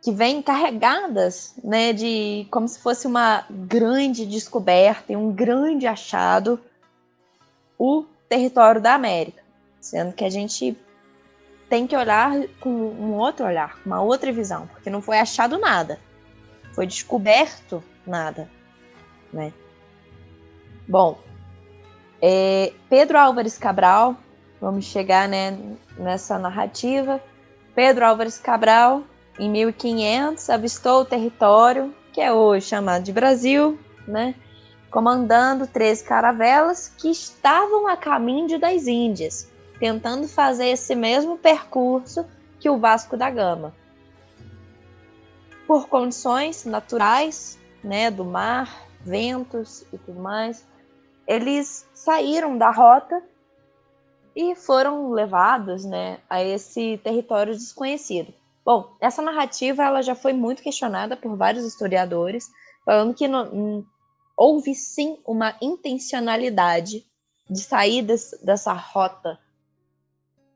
que 0.00 0.12
vêm 0.12 0.40
carregadas, 0.40 1.54
né, 1.62 1.92
de 1.92 2.46
como 2.50 2.68
se 2.68 2.78
fosse 2.78 3.06
uma 3.06 3.44
grande 3.50 4.24
descoberta 4.24 5.12
e 5.12 5.16
um 5.16 5.32
grande 5.32 5.86
achado, 5.86 6.58
o 7.76 8.06
território 8.28 8.80
da 8.80 8.94
América, 8.94 9.42
sendo 9.80 10.12
que 10.12 10.24
a 10.24 10.30
gente 10.30 10.76
tem 11.68 11.86
que 11.86 11.96
olhar 11.96 12.32
com 12.60 12.70
um 12.70 13.14
outro 13.14 13.46
olhar, 13.46 13.78
uma 13.84 14.00
outra 14.00 14.32
visão, 14.32 14.66
porque 14.68 14.90
não 14.90 15.02
foi 15.02 15.18
achado 15.18 15.58
nada, 15.58 15.98
foi 16.72 16.86
descoberto 16.86 17.82
nada, 18.06 18.48
né? 19.32 19.52
Bom, 20.86 21.18
é, 22.20 22.72
Pedro 22.88 23.18
Álvares 23.18 23.58
Cabral, 23.58 24.16
vamos 24.60 24.86
chegar 24.86 25.28
né, 25.28 25.56
nessa 25.98 26.38
narrativa. 26.38 27.22
Pedro 27.74 28.06
Álvares 28.06 28.38
Cabral, 28.38 29.02
em 29.38 29.50
1500, 29.50 30.48
avistou 30.50 31.02
o 31.02 31.04
território, 31.04 31.94
que 32.12 32.20
é 32.20 32.32
hoje 32.32 32.66
chamado 32.66 33.04
de 33.04 33.12
Brasil, 33.12 33.78
né, 34.06 34.34
comandando 34.90 35.66
13 35.66 36.04
caravelas 36.04 36.88
que 36.96 37.10
estavam 37.10 37.86
a 37.86 37.96
caminho 37.96 38.58
das 38.58 38.86
Índias, 38.86 39.50
tentando 39.78 40.26
fazer 40.26 40.68
esse 40.68 40.94
mesmo 40.94 41.36
percurso 41.36 42.26
que 42.58 42.68
o 42.68 42.78
Vasco 42.78 43.16
da 43.16 43.30
Gama. 43.30 43.74
Por 45.66 45.88
condições 45.88 46.64
naturais, 46.64 47.58
né, 47.84 48.10
do 48.10 48.24
mar, 48.24 48.86
ventos 49.00 49.84
e 49.92 49.98
tudo 49.98 50.20
mais, 50.20 50.66
eles 51.26 51.86
saíram 51.92 52.56
da 52.56 52.70
rota 52.70 53.22
e 54.34 54.54
foram 54.54 55.10
levados, 55.10 55.84
né, 55.84 56.18
a 56.28 56.42
esse 56.42 56.98
território 57.04 57.54
desconhecido. 57.54 58.32
Bom, 58.64 58.96
essa 59.00 59.20
narrativa 59.20 59.82
ela 59.82 60.02
já 60.02 60.14
foi 60.14 60.32
muito 60.32 60.62
questionada 60.62 61.16
por 61.16 61.36
vários 61.36 61.64
historiadores, 61.64 62.50
falando 62.84 63.14
que 63.14 63.26
hum, 63.26 63.84
houve 64.38 64.72
sim 64.72 65.18
uma 65.26 65.56
intencionalidade 65.60 67.04
de 67.50 67.60
sair 67.60 68.02
des, 68.02 68.38
dessa 68.40 68.72
rota 68.72 69.36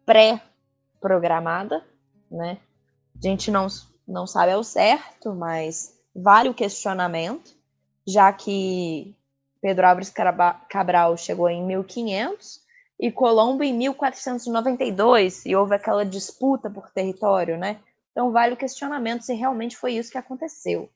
pré-programada, 0.06 1.84
né? 2.30 2.58
A 3.16 3.26
gente 3.26 3.50
não, 3.50 3.66
não 4.06 4.24
sabe 4.24 4.52
ao 4.52 4.62
certo, 4.62 5.34
mas 5.34 5.98
vale 6.14 6.48
o 6.48 6.54
questionamento, 6.54 7.56
já 8.06 8.32
que 8.32 9.16
Pedro 9.60 9.86
Álvares 9.86 10.12
Cabral 10.68 11.16
chegou 11.16 11.48
em 11.48 11.64
1500 11.64 12.60
e 13.00 13.10
Colombo 13.10 13.64
em 13.64 13.74
1492 13.74 15.44
e 15.44 15.56
houve 15.56 15.74
aquela 15.74 16.04
disputa 16.04 16.70
por 16.70 16.88
território, 16.90 17.58
né? 17.58 17.80
Então 18.12 18.30
vale 18.30 18.54
o 18.54 18.56
questionamento 18.56 19.22
se 19.22 19.34
realmente 19.34 19.76
foi 19.76 19.94
isso 19.94 20.12
que 20.12 20.18
aconteceu. 20.18 20.88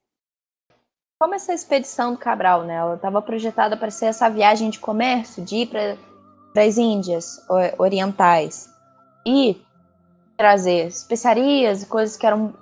Como 1.19 1.35
essa 1.35 1.55
expedição 1.55 2.13
do 2.13 2.19
Cabral, 2.19 2.65
né? 2.65 2.75
Ela 2.75 2.97
estava 2.97 3.23
projetada 3.23 3.75
para 3.75 3.91
ser 3.91 4.07
essa 4.07 4.29
viagem 4.29 4.69
de 4.69 4.79
comércio, 4.79 5.43
de 5.43 5.57
ir 5.57 5.67
para 5.67 5.97
as 6.63 6.77
Índias 6.77 7.41
orientais 7.79 8.71
e 9.27 9.59
trazer 10.37 10.89
especiarias 10.89 11.83
e 11.83 11.87
coisas 11.87 12.19
que 12.19 12.27
eram 12.27 12.53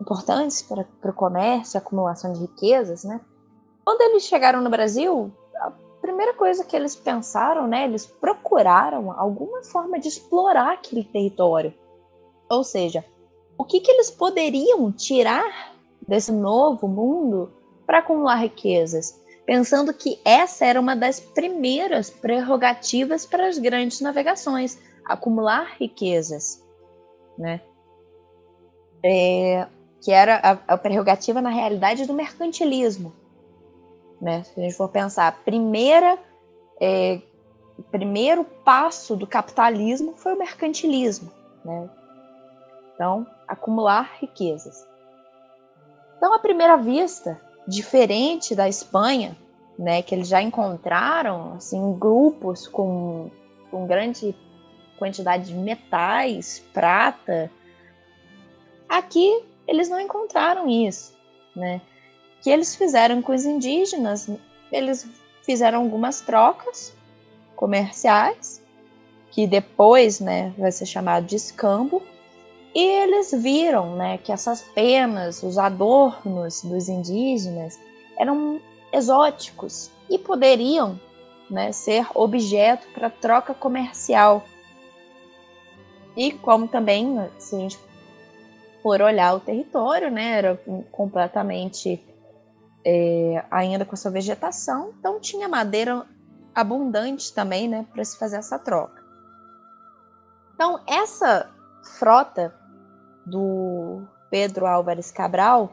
importantes 0.00 0.62
para 0.62 1.10
o 1.10 1.12
comércio, 1.12 1.76
acumulação 1.76 2.32
de 2.32 2.40
riquezas, 2.40 3.04
né? 3.04 3.20
Quando 3.84 4.00
eles 4.00 4.22
chegaram 4.22 4.62
no 4.62 4.70
Brasil, 4.70 5.30
a 5.56 5.70
primeira 6.00 6.32
coisa 6.32 6.64
que 6.64 6.74
eles 6.74 6.96
pensaram, 6.96 7.66
né? 7.66 7.84
Eles 7.84 8.06
procuraram 8.06 9.12
alguma 9.12 9.62
forma 9.64 9.98
de 9.98 10.08
explorar 10.08 10.72
aquele 10.72 11.04
território. 11.04 11.74
Ou 12.48 12.64
seja, 12.64 13.04
o 13.58 13.64
que, 13.64 13.80
que 13.80 13.90
eles 13.90 14.10
poderiam 14.10 14.90
tirar 14.90 15.74
desse 16.06 16.32
novo 16.32 16.88
mundo 16.88 17.52
para 17.88 18.00
acumular 18.00 18.34
riquezas, 18.34 19.18
pensando 19.46 19.94
que 19.94 20.20
essa 20.22 20.66
era 20.66 20.78
uma 20.78 20.94
das 20.94 21.18
primeiras 21.18 22.10
prerrogativas 22.10 23.24
para 23.24 23.48
as 23.48 23.56
grandes 23.56 24.02
navegações, 24.02 24.78
acumular 25.02 25.74
riquezas, 25.80 26.62
né? 27.38 27.62
É, 29.02 29.66
que 30.02 30.12
era 30.12 30.36
a, 30.36 30.74
a, 30.74 30.76
prerrogativa 30.76 31.40
na 31.40 31.48
realidade 31.48 32.04
do 32.04 32.12
mercantilismo, 32.12 33.10
né? 34.20 34.42
Se 34.44 34.60
a 34.60 34.64
gente 34.64 34.76
for 34.76 34.90
pensar, 34.90 35.26
a 35.26 35.32
primeira, 35.32 36.18
é, 36.78 37.22
o 37.78 37.82
primeiro 37.84 38.44
passo 38.44 39.16
do 39.16 39.26
capitalismo 39.26 40.12
foi 40.14 40.34
o 40.34 40.38
mercantilismo, 40.38 41.32
né? 41.64 41.88
Então, 42.94 43.26
acumular 43.46 44.18
riquezas. 44.20 44.86
Então, 46.18 46.34
à 46.34 46.38
primeira 46.38 46.76
vista, 46.76 47.47
diferente 47.68 48.54
da 48.54 48.66
Espanha, 48.66 49.36
né, 49.78 50.00
que 50.00 50.14
eles 50.14 50.26
já 50.26 50.42
encontraram 50.42 51.52
assim 51.52 51.96
grupos 51.98 52.66
com, 52.66 53.30
com 53.70 53.86
grande 53.86 54.34
quantidade 54.98 55.48
de 55.48 55.54
metais, 55.54 56.64
prata, 56.72 57.50
aqui 58.88 59.44
eles 59.66 59.90
não 59.90 60.00
encontraram 60.00 60.68
isso, 60.68 61.14
né? 61.54 61.80
Que 62.40 62.50
eles 62.50 62.74
fizeram 62.74 63.20
com 63.20 63.32
os 63.32 63.44
indígenas, 63.44 64.28
eles 64.72 65.06
fizeram 65.42 65.82
algumas 65.82 66.22
trocas 66.22 66.94
comerciais, 67.54 68.64
que 69.30 69.46
depois, 69.46 70.20
né, 70.20 70.54
vai 70.56 70.72
ser 70.72 70.86
chamado 70.86 71.26
de 71.26 71.36
escambo, 71.36 72.02
e 72.78 72.80
eles 72.80 73.32
viram 73.32 73.96
né, 73.96 74.18
que 74.18 74.30
essas 74.30 74.62
penas, 74.62 75.42
os 75.42 75.58
adornos 75.58 76.62
dos 76.62 76.88
indígenas 76.88 77.76
eram 78.16 78.60
exóticos 78.92 79.90
e 80.08 80.16
poderiam 80.16 80.96
né, 81.50 81.72
ser 81.72 82.06
objeto 82.14 82.86
para 82.94 83.10
troca 83.10 83.52
comercial. 83.52 84.44
E 86.16 86.30
como 86.30 86.68
também, 86.68 87.28
se 87.36 87.56
a 87.56 87.58
gente 87.58 87.80
for 88.80 89.02
olhar 89.02 89.34
o 89.34 89.40
território, 89.40 90.08
né, 90.08 90.38
era 90.38 90.60
completamente 90.92 92.00
é, 92.84 93.44
ainda 93.50 93.84
com 93.84 93.96
a 93.96 93.98
sua 93.98 94.12
vegetação, 94.12 94.94
então 95.00 95.18
tinha 95.18 95.48
madeira 95.48 96.06
abundante 96.54 97.34
também 97.34 97.66
né, 97.66 97.84
para 97.92 98.04
se 98.04 98.16
fazer 98.16 98.36
essa 98.36 98.56
troca. 98.56 99.02
Então, 100.54 100.80
essa 100.86 101.50
frota 101.98 102.54
do 103.30 104.02
Pedro 104.30 104.66
Álvares 104.66 105.10
Cabral, 105.10 105.72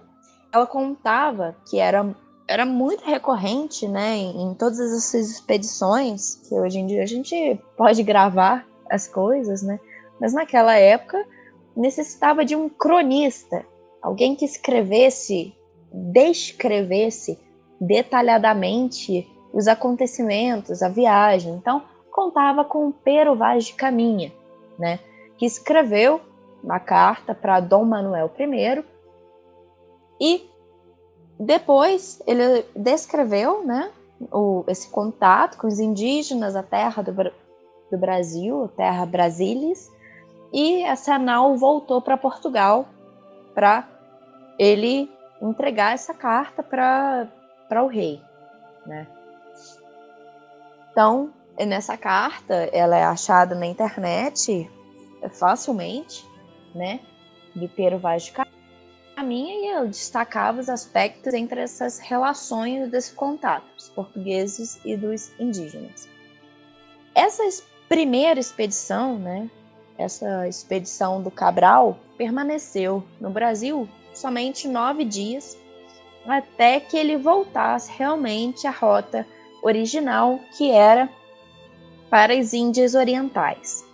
ela 0.51 0.66
contava 0.66 1.56
que 1.70 1.80
era, 1.80 2.16
era 2.47 2.66
muito 2.66 3.03
recorrente, 3.03 3.88
né, 3.88 4.16
em, 4.16 4.43
em 4.43 4.53
todas 4.53 4.80
essas 4.80 5.30
expedições, 5.32 6.36
que 6.47 6.56
hoje 6.56 6.80
em 6.80 6.88
dia 6.88 7.03
a 7.03 7.08
gente 7.08 7.60
pode 7.78 8.03
gravar 8.03 8.66
as 8.89 9.08
coisas, 9.08 9.62
né, 9.62 9.80
mas 10.20 10.34
naquela 10.34 10.76
época 10.76 11.26
necessitava 11.76 12.45
de 12.45 12.56
um 12.56 12.70
cronista, 12.70 13.66
alguém 14.01 14.36
que 14.36 14.45
escrevesse, 14.45 15.53
descrevesse 15.91 17.39
detalhadamente 17.80 19.28
os 19.53 19.68
acontecimentos, 19.68 20.82
a 20.82 20.89
viagem. 20.89 21.53
Então, 21.53 21.84
contava 22.12 22.64
com 22.64 22.91
Pero 22.91 23.36
Vaz 23.36 23.66
de 23.66 23.74
Caminha, 23.74 24.32
né? 24.78 24.99
que 25.38 25.45
escreveu 25.45 26.22
uma 26.66 26.80
carta 26.80 27.36
para 27.36 27.59
Dom 27.59 27.86
Manuel 27.86 28.32
I 28.39 28.84
e 30.20 30.49
depois 31.39 32.22
ele 32.26 32.66
descreveu 32.76 33.63
né, 33.63 33.91
o, 34.32 34.63
esse 34.68 34.89
contato 34.89 35.57
com 35.57 35.68
os 35.68 35.80
indígenas, 35.80 36.55
a 36.55 36.63
terra 36.63 37.03
do, 37.03 37.13
do 37.13 37.97
Brasil, 37.97 38.63
a 38.63 38.68
terra 38.70 39.05
Brasilis, 39.05 39.91
e 40.51 40.82
essa 40.84 41.20
nau 41.20 41.55
voltou 41.55 42.01
para 42.01 42.18
Portugal 42.18 42.88
para 43.53 43.88
ele 44.57 45.11
entregar 45.41 45.93
essa 45.93 46.13
carta 46.13 46.63
para 46.63 47.84
o 47.84 47.88
rei. 47.88 48.22
Né? 48.88 49.05
Então, 50.91 51.30
nessa 51.68 51.97
carta, 51.97 52.53
ela 52.72 52.95
é 52.95 53.03
achada 53.03 53.53
na 53.53 53.66
internet 53.66 54.72
facilmente, 55.34 56.26
né? 56.76 56.99
De 57.55 57.67
Pero 57.69 57.97
Vaz 57.97 58.23
de 58.23 58.34
Caminha 59.15 59.55
e 59.55 59.67
eu 59.78 59.88
destacava 59.88 60.59
os 60.59 60.69
aspectos 60.69 61.34
entre 61.34 61.61
essas 61.61 61.99
relações 61.99 62.91
desse 62.91 63.13
contato, 63.13 63.65
dos 63.76 63.89
portugueses 63.89 64.80
e 64.84 64.97
dos 64.97 65.32
indígenas. 65.39 66.09
Essa 67.15 67.43
primeira 67.88 68.39
expedição, 68.39 69.17
né? 69.17 69.49
Essa 69.97 70.47
expedição 70.47 71.23
do 71.23 71.32
Cabral 71.32 71.97
permaneceu 72.17 73.01
no 73.21 73.30
Brasil 73.30 73.88
somente 74.13 74.67
nove 74.67 75.05
dias, 75.05 75.57
até 76.28 76.80
que 76.80 76.97
ele 76.97 77.15
voltasse 77.15 77.91
realmente 77.91 78.67
à 78.67 78.71
rota 78.71 79.26
original, 79.63 80.39
que 80.57 80.71
era 80.71 81.09
para 82.09 82.34
as 82.34 82.53
Índias 82.53 82.95
Orientais. 82.95 83.86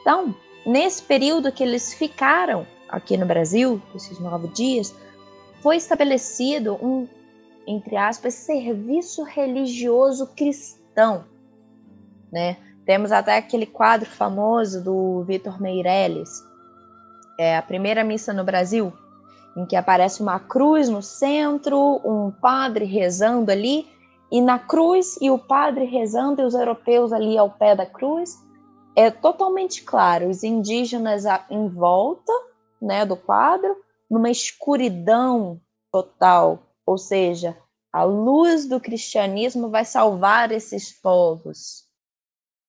Então, 0.00 0.34
nesse 0.66 1.02
período 1.02 1.52
que 1.52 1.62
eles 1.62 1.94
ficaram 1.94 2.66
aqui 2.88 3.16
no 3.16 3.24
Brasil, 3.24 3.80
esses 3.94 4.18
nove 4.18 4.48
dias, 4.48 4.94
foi 5.62 5.76
estabelecido 5.76 6.74
um, 6.74 7.06
entre 7.66 7.96
aspas, 7.96 8.34
serviço 8.34 9.22
religioso 9.22 10.26
cristão, 10.36 11.24
né? 12.30 12.56
Temos 12.84 13.10
até 13.10 13.36
aquele 13.36 13.66
quadro 13.66 14.08
famoso 14.08 14.82
do 14.82 15.24
Vitor 15.24 15.60
Meirelles, 15.60 16.44
é 17.38 17.56
a 17.56 17.62
primeira 17.62 18.02
missa 18.02 18.32
no 18.32 18.44
Brasil, 18.44 18.92
em 19.56 19.66
que 19.66 19.76
aparece 19.76 20.22
uma 20.22 20.38
cruz 20.38 20.88
no 20.88 21.02
centro, 21.02 22.00
um 22.04 22.30
padre 22.30 22.84
rezando 22.84 23.50
ali, 23.50 23.86
e 24.30 24.40
na 24.40 24.58
cruz 24.58 25.16
e 25.20 25.30
o 25.30 25.38
padre 25.38 25.84
rezando 25.84 26.42
e 26.42 26.44
os 26.44 26.54
europeus 26.54 27.12
ali 27.12 27.38
ao 27.38 27.50
pé 27.50 27.74
da 27.74 27.86
cruz, 27.86 28.36
é 28.96 29.10
totalmente 29.10 29.84
claro, 29.84 30.30
os 30.30 30.42
indígenas 30.42 31.24
em 31.50 31.68
volta, 31.68 32.32
né, 32.80 33.04
do 33.04 33.14
quadro, 33.14 33.76
numa 34.10 34.30
escuridão 34.30 35.60
total, 35.92 36.62
ou 36.86 36.96
seja, 36.96 37.54
a 37.92 38.04
luz 38.04 38.66
do 38.66 38.80
cristianismo 38.80 39.68
vai 39.68 39.84
salvar 39.84 40.50
esses 40.50 40.92
povos. 40.92 41.84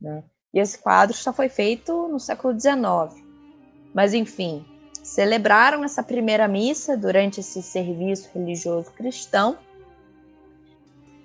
Né? 0.02 0.22
E 0.54 0.60
esse 0.60 0.78
quadro 0.78 1.16
só 1.16 1.32
foi 1.32 1.48
feito 1.48 2.10
no 2.10 2.20
século 2.20 2.60
XIX. 2.60 3.24
Mas, 3.94 4.14
enfim, 4.14 4.66
celebraram 5.02 5.84
essa 5.84 6.04
primeira 6.04 6.48
missa 6.48 6.98
durante 6.98 7.40
esse 7.40 7.64
serviço 7.64 8.30
religioso 8.34 8.92
cristão. 8.92 9.58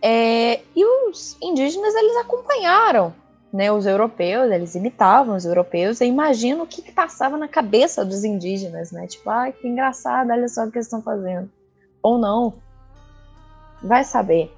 É, 0.00 0.62
e 0.76 0.84
os 1.08 1.36
indígenas 1.40 1.94
eles 1.94 2.16
acompanharam 2.16 3.14
né, 3.52 3.70
os 3.70 3.84
europeus, 3.84 4.50
eles 4.50 4.74
imitavam 4.74 5.36
os 5.36 5.44
europeus. 5.44 6.00
Eu 6.00 6.06
imagino 6.06 6.64
o 6.64 6.66
que, 6.66 6.80
que 6.80 6.92
passava 6.92 7.36
na 7.36 7.46
cabeça 7.46 8.04
dos 8.04 8.24
indígenas, 8.24 8.90
né? 8.90 9.06
Tipo, 9.06 9.28
ai, 9.28 9.52
que 9.52 9.68
engraçado, 9.68 10.30
olha 10.30 10.48
só 10.48 10.64
o 10.64 10.70
que 10.70 10.78
eles 10.78 10.86
estão 10.86 11.02
fazendo. 11.02 11.50
Ou 12.02 12.18
não. 12.18 12.54
Vai 13.82 14.04
saber. 14.04 14.50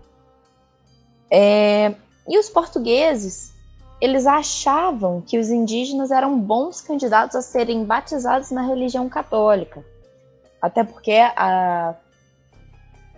É, 1.28 1.94
e 2.28 2.38
os 2.38 2.48
portugueses, 2.48 3.52
eles 4.00 4.26
achavam 4.26 5.20
que 5.20 5.38
os 5.38 5.50
indígenas 5.50 6.12
eram 6.12 6.38
bons 6.38 6.80
candidatos 6.80 7.34
a 7.34 7.42
serem 7.42 7.84
batizados 7.84 8.52
na 8.52 8.62
religião 8.62 9.08
católica. 9.08 9.84
Até 10.62 10.84
porque 10.84 11.18
a, 11.36 11.96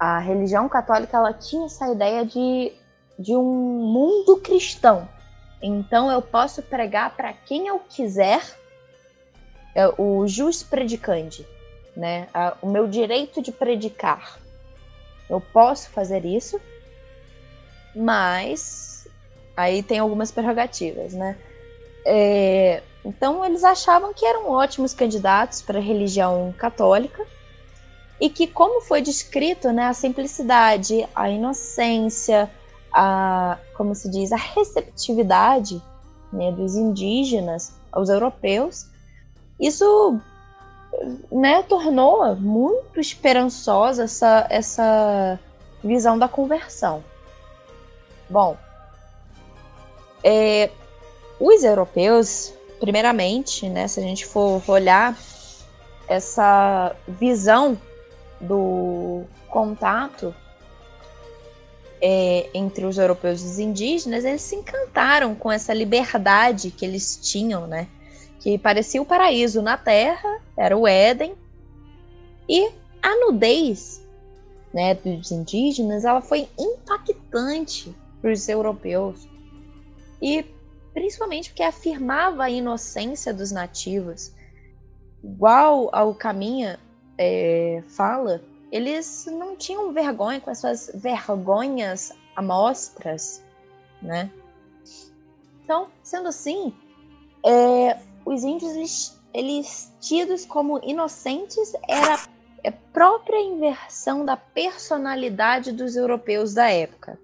a 0.01 0.19
religião 0.21 0.69
católica 0.69 1.19
ela 1.19 1.35
tinha 1.35 1.67
essa 1.67 1.93
ideia 1.93 2.25
de, 2.25 2.73
de 3.19 3.37
um 3.37 3.45
mundo 3.45 4.39
cristão. 4.39 5.07
Então 5.61 6.11
eu 6.11 6.21
posso 6.21 6.63
pregar 6.63 7.17
para 7.17 7.33
quem 7.33 7.67
eu 7.69 7.79
quiser, 7.79 8.43
é, 9.75 9.89
o 9.99 10.27
jus 10.27 10.63
predicandi, 10.63 11.47
né? 11.97 12.29
o 12.63 12.69
meu 12.69 12.87
direito 12.87 13.43
de 13.43 13.53
predicar. 13.53 14.39
Eu 15.29 15.41
posso 15.41 15.91
fazer 15.91 16.25
isso, 16.25 16.61
mas 17.95 19.09
aí 19.57 19.83
tem 19.83 19.99
algumas 19.99 20.31
prerrogativas, 20.31 21.13
né? 21.15 21.37
É, 22.05 22.83
então 23.05 23.45
eles 23.45 23.65
achavam 23.65 24.13
que 24.15 24.25
eram 24.25 24.51
ótimos 24.51 24.95
candidatos 24.95 25.63
para 25.63 25.79
a 25.79 25.83
religião 25.83 26.55
católica 26.57 27.27
e 28.21 28.31
que, 28.31 28.47
como 28.47 28.81
foi 28.81 29.01
descrito, 29.01 29.73
né, 29.73 29.87
a 29.87 29.93
simplicidade, 29.93 31.07
a 31.15 31.29
inocência, 31.29 32.51
a, 32.99 33.59
como 33.75 33.95
se 33.95 34.11
diz, 34.11 34.33
a 34.33 34.37
receptividade 34.37 35.83
né, 36.33 36.51
dos 36.51 36.75
indígenas 36.75 37.75
aos 37.93 38.09
europeus, 38.09 38.87
isso 39.61 40.19
né, 41.31 41.63
tornou 41.65 42.35
muito 42.37 42.99
esperançosa 42.99 44.05
essa, 44.05 44.47
essa 44.49 45.39
visão 45.85 46.19
da 46.19 46.27
conversão. 46.27 47.05
Bom, 48.31 48.57
é, 50.25 50.71
os 51.39 51.63
europeus, 51.63 52.55
primeiramente, 52.81 53.69
né, 53.69 53.87
se 53.89 54.01
a 54.01 54.03
gente 54.03 54.25
for 54.25 54.63
olhar 54.67 55.15
essa 56.09 56.97
visão 57.07 57.79
do 58.41 59.25
contato 59.51 60.35
é, 62.01 62.51
entre 62.55 62.85
os 62.85 62.99
europeus 62.99 63.43
e 63.43 63.47
os 63.47 63.59
indígenas, 63.59 64.25
eles 64.25 64.43
se 64.43 64.57
encantaram 64.57 65.35
com 65.35 65.51
essa 65.51 65.73
liberdade 65.73 66.71
que 66.71 66.85
eles 66.85 67.19
tinham, 67.23 67.67
né? 67.67 67.89
Que 68.41 68.59
parecia 68.59 69.01
o 69.01 69.07
paraíso 69.07 69.63
na 69.63 69.77
Terra, 69.77 70.41
era 70.57 70.77
o 70.77 70.87
Éden, 70.87 71.35
e 72.49 72.71
a 73.03 73.17
nudez 73.17 74.07
né, 74.73 74.95
dos 74.95 75.31
indígenas 75.31 76.05
ela 76.05 76.21
foi 76.21 76.49
impactante 76.59 77.95
para 78.21 78.31
os 78.31 78.49
europeus. 78.49 79.29
E 80.21 80.45
principalmente 80.93 81.51
porque 81.51 81.63
afirmava 81.63 82.45
a 82.45 82.51
inocência 82.51 83.33
dos 83.33 83.51
nativos. 83.51 84.33
Igual 85.23 85.89
ao 85.93 86.15
Caminha 86.15 86.79
é, 87.19 87.83
fala, 87.89 88.43
eles 88.77 89.27
não 89.27 89.57
tinham 89.57 89.93
vergonha 89.93 90.39
com 90.39 90.51
as 90.51 90.59
suas 90.59 90.91
vergonhas 90.95 92.13
amostras, 92.37 93.43
né? 94.03 94.31
Então, 95.65 95.89
sendo 96.03 96.29
assim, 96.29 96.75
é, 97.45 97.99
os 98.25 98.45
índios, 98.45 98.73
eles, 98.77 99.21
eles 99.33 99.93
tidos 99.99 100.45
como 100.45 100.79
inocentes, 100.85 101.73
era 101.89 102.15
a 102.15 102.73
própria 102.93 103.41
inversão 103.41 104.25
da 104.25 104.37
personalidade 104.37 105.73
dos 105.73 105.97
europeus 105.97 106.53
da 106.53 106.71
época. 106.71 107.19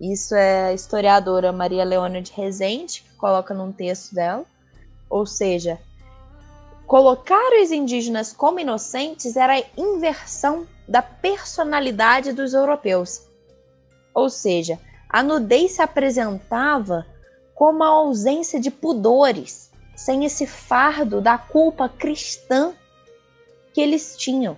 Isso 0.00 0.34
é 0.34 0.68
a 0.68 0.72
historiadora 0.72 1.52
Maria 1.52 1.84
Leônia 1.84 2.22
de 2.22 2.32
Rezende, 2.32 3.02
que 3.02 3.14
coloca 3.16 3.52
num 3.52 3.72
texto 3.72 4.14
dela. 4.14 4.44
Ou 5.08 5.26
seja, 5.26 5.78
Colocar 6.86 7.52
os 7.60 7.72
indígenas 7.72 8.32
como 8.32 8.60
inocentes 8.60 9.36
era 9.36 9.54
a 9.54 9.64
inversão 9.76 10.66
da 10.86 11.02
personalidade 11.02 12.32
dos 12.32 12.54
europeus. 12.54 13.26
Ou 14.14 14.30
seja, 14.30 14.78
a 15.08 15.20
nudez 15.20 15.72
se 15.72 15.82
apresentava 15.82 17.04
como 17.54 17.82
a 17.82 17.88
ausência 17.88 18.60
de 18.60 18.70
pudores, 18.70 19.72
sem 19.96 20.24
esse 20.24 20.46
fardo 20.46 21.20
da 21.20 21.36
culpa 21.36 21.88
cristã 21.88 22.72
que 23.74 23.80
eles 23.80 24.16
tinham. 24.16 24.56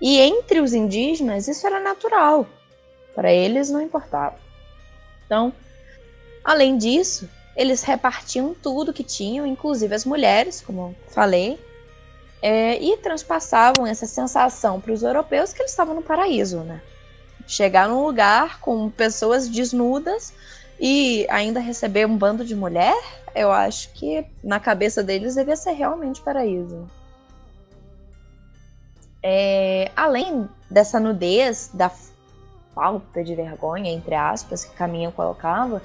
E 0.00 0.18
entre 0.18 0.60
os 0.60 0.74
indígenas 0.74 1.48
isso 1.48 1.66
era 1.66 1.80
natural, 1.80 2.46
para 3.14 3.32
eles 3.32 3.70
não 3.70 3.80
importava. 3.80 4.36
Então, 5.24 5.52
além 6.44 6.76
disso, 6.76 7.28
eles 7.58 7.82
repartiam 7.82 8.54
tudo 8.54 8.92
que 8.92 9.02
tinham, 9.02 9.44
inclusive 9.44 9.92
as 9.92 10.04
mulheres, 10.04 10.62
como 10.64 10.94
falei, 11.08 11.58
é, 12.40 12.80
e 12.80 12.96
transpassavam 12.98 13.84
essa 13.84 14.06
sensação 14.06 14.80
para 14.80 14.92
os 14.92 15.02
europeus 15.02 15.52
que 15.52 15.60
eles 15.60 15.72
estavam 15.72 15.92
no 15.92 16.02
paraíso, 16.02 16.60
né? 16.60 16.80
Chegar 17.48 17.88
num 17.88 18.04
lugar 18.04 18.60
com 18.60 18.88
pessoas 18.88 19.48
desnudas 19.48 20.32
e 20.78 21.26
ainda 21.28 21.58
receber 21.58 22.06
um 22.06 22.16
bando 22.16 22.44
de 22.44 22.54
mulher, 22.54 22.96
eu 23.34 23.50
acho 23.50 23.92
que 23.92 24.24
na 24.42 24.60
cabeça 24.60 25.02
deles 25.02 25.34
devia 25.34 25.56
ser 25.56 25.72
realmente 25.72 26.20
paraíso. 26.20 26.88
É, 29.20 29.90
além 29.96 30.48
dessa 30.70 31.00
nudez, 31.00 31.72
da 31.74 31.90
falta 32.72 33.24
de 33.24 33.34
vergonha, 33.34 33.90
entre 33.90 34.14
aspas, 34.14 34.64
que 34.64 34.76
Caminho 34.76 35.10
colocava, 35.10 35.82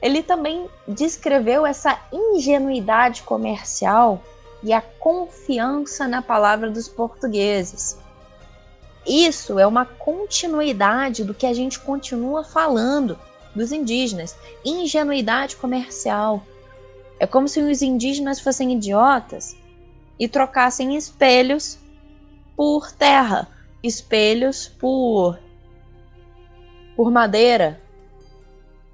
ele 0.00 0.22
também 0.22 0.68
descreveu 0.88 1.66
essa 1.66 2.00
ingenuidade 2.12 3.22
comercial 3.22 4.22
e 4.62 4.72
a 4.72 4.80
confiança 4.80 6.06
na 6.08 6.22
palavra 6.22 6.70
dos 6.70 6.88
portugueses. 6.88 7.98
Isso 9.06 9.58
é 9.58 9.66
uma 9.66 9.84
continuidade 9.84 11.24
do 11.24 11.34
que 11.34 11.46
a 11.46 11.52
gente 11.52 11.78
continua 11.80 12.44
falando 12.44 13.18
dos 13.54 13.72
indígenas. 13.72 14.36
Ingenuidade 14.64 15.56
comercial. 15.56 16.42
É 17.18 17.26
como 17.26 17.48
se 17.48 17.60
os 17.60 17.82
indígenas 17.82 18.40
fossem 18.40 18.72
idiotas 18.72 19.56
e 20.18 20.28
trocassem 20.28 20.96
espelhos 20.96 21.78
por 22.56 22.92
terra, 22.92 23.48
espelhos 23.82 24.68
por 24.68 25.38
por 26.96 27.10
madeira, 27.10 27.80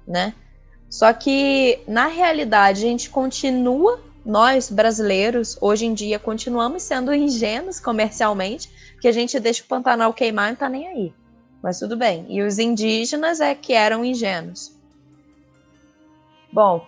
né? 0.07 0.33
Só 0.89 1.11
que, 1.13 1.79
na 1.87 2.07
realidade, 2.07 2.85
a 2.85 2.89
gente 2.89 3.09
continua, 3.09 3.99
nós 4.25 4.69
brasileiros, 4.69 5.57
hoje 5.61 5.85
em 5.85 5.93
dia, 5.93 6.17
continuamos 6.17 6.83
sendo 6.83 7.13
ingênuos 7.13 7.79
comercialmente, 7.79 8.69
porque 8.93 9.07
a 9.07 9.11
gente 9.11 9.39
deixa 9.39 9.63
o 9.63 9.67
Pantanal 9.67 10.13
queimar 10.13 10.47
e 10.47 10.51
não 10.51 10.57
tá 10.57 10.69
nem 10.69 10.87
aí. 10.87 11.13
Mas 11.61 11.79
tudo 11.79 11.97
bem. 11.97 12.25
E 12.29 12.41
os 12.41 12.59
indígenas 12.59 13.39
é 13.39 13.53
que 13.53 13.73
eram 13.73 14.05
ingênuos. 14.05 14.73
Bom, 16.51 16.85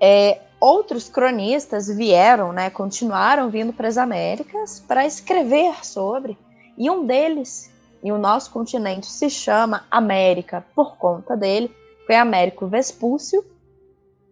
é, 0.00 0.40
outros 0.60 1.08
cronistas 1.08 1.88
vieram, 1.88 2.52
né, 2.52 2.70
continuaram 2.70 3.50
vindo 3.50 3.72
para 3.72 3.88
as 3.88 3.98
Américas 3.98 4.78
para 4.86 5.04
escrever 5.04 5.84
sobre, 5.84 6.38
e 6.78 6.88
um 6.88 7.04
deles, 7.04 7.70
e 8.02 8.12
o 8.12 8.18
nosso 8.18 8.50
continente 8.50 9.06
se 9.06 9.28
chama 9.28 9.84
América 9.90 10.64
por 10.74 10.96
conta 10.96 11.36
dele, 11.36 11.74
foi 12.06 12.16
Américo 12.16 12.66
Vespúcio, 12.66 13.44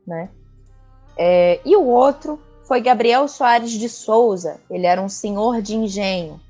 né? 0.06 0.30
É, 1.16 1.60
e 1.64 1.76
o 1.76 1.84
outro 1.84 2.40
foi 2.64 2.80
Gabriel 2.80 3.26
Soares 3.28 3.72
de 3.72 3.88
Souza, 3.88 4.60
ele 4.70 4.86
era 4.86 5.01
um 5.01 5.09
senhor 5.09 5.60
de 5.60 5.74
engenho. 5.74 6.40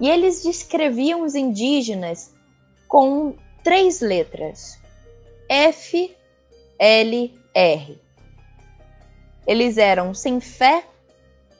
E 0.00 0.08
eles 0.08 0.42
descreviam 0.42 1.22
os 1.22 1.34
indígenas 1.34 2.34
com 2.88 3.34
três 3.62 4.00
letras: 4.00 4.78
F, 5.48 6.14
L, 6.78 7.34
R. 7.54 8.00
Eles 9.46 9.78
eram 9.78 10.14
sem 10.14 10.40
fé, 10.40 10.84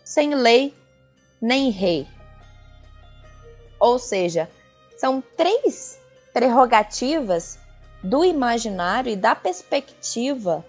sem 0.04 0.34
lei, 0.34 0.74
nem 1.40 1.70
rei. 1.70 2.06
Ou 3.78 3.98
seja, 3.98 4.48
são 4.96 5.22
três 5.36 5.98
prerrogativas 6.32 7.58
do 8.04 8.22
imaginário 8.22 9.10
e 9.10 9.16
da 9.16 9.34
perspectiva 9.34 10.62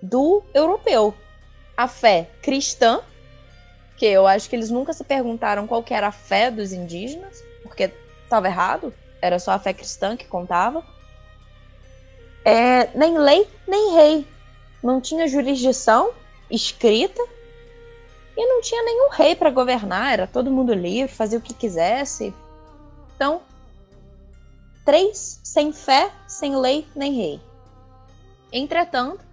do 0.00 0.44
europeu. 0.54 1.12
A 1.76 1.88
fé 1.88 2.30
cristã, 2.40 3.00
que 3.96 4.06
eu 4.06 4.28
acho 4.28 4.48
que 4.48 4.54
eles 4.54 4.70
nunca 4.70 4.92
se 4.92 5.02
perguntaram 5.02 5.66
qual 5.66 5.84
era 5.90 6.06
a 6.06 6.12
fé 6.12 6.52
dos 6.52 6.72
indígenas, 6.72 7.42
porque 7.64 7.90
estava 8.22 8.46
errado, 8.46 8.94
era 9.20 9.40
só 9.40 9.50
a 9.50 9.58
fé 9.58 9.72
cristã 9.72 10.16
que 10.16 10.26
contava. 10.26 10.84
É, 12.44 12.88
nem 12.96 13.18
lei, 13.18 13.48
nem 13.66 13.94
rei. 13.94 14.26
Não 14.82 15.00
tinha 15.00 15.26
jurisdição 15.26 16.12
escrita 16.48 17.22
e 18.36 18.46
não 18.46 18.60
tinha 18.60 18.82
nenhum 18.84 19.10
rei 19.10 19.34
para 19.34 19.50
governar, 19.50 20.12
era 20.12 20.26
todo 20.28 20.50
mundo 20.50 20.72
livre, 20.72 21.12
fazia 21.12 21.38
o 21.38 21.42
que 21.42 21.54
quisesse. 21.54 22.32
Então, 23.16 23.42
três 24.84 25.40
sem 25.42 25.72
fé, 25.72 26.10
sem 26.26 26.56
lei 26.56 26.86
nem 26.94 27.12
rei. 27.12 27.40
Entretanto, 28.52 29.24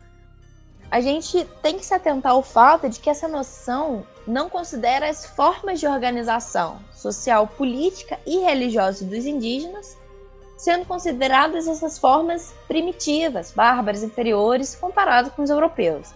a 0.92 1.02
gente 1.02 1.46
tem 1.62 1.78
que 1.78 1.86
se 1.86 1.94
atentar 1.94 2.32
ao 2.32 2.42
fato 2.42 2.90
de 2.90 3.00
que 3.00 3.10
essa 3.10 3.28
noção 3.28 4.06
não 4.26 4.50
considera 4.50 5.10
as 5.10 5.26
formas 5.26 5.80
de 5.80 5.88
organização 5.88 6.80
social, 6.94 7.48
política 7.48 8.20
e 8.26 8.40
religiosa 8.40 9.06
dos 9.06 9.26
indígenas, 9.26 9.98
sendo 10.58 10.86
consideradas 10.86 11.68
essas 11.68 11.98
formas 11.98 12.54
primitivas, 12.68 13.52
bárbaras, 13.52 14.04
inferiores, 14.04 14.76
comparado 14.76 15.32
com 15.32 15.44
os 15.44 15.50
europeus. 15.50 16.14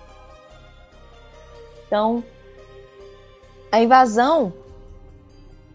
Então, 1.87 2.23
a 3.71 3.79
invasão, 3.81 4.51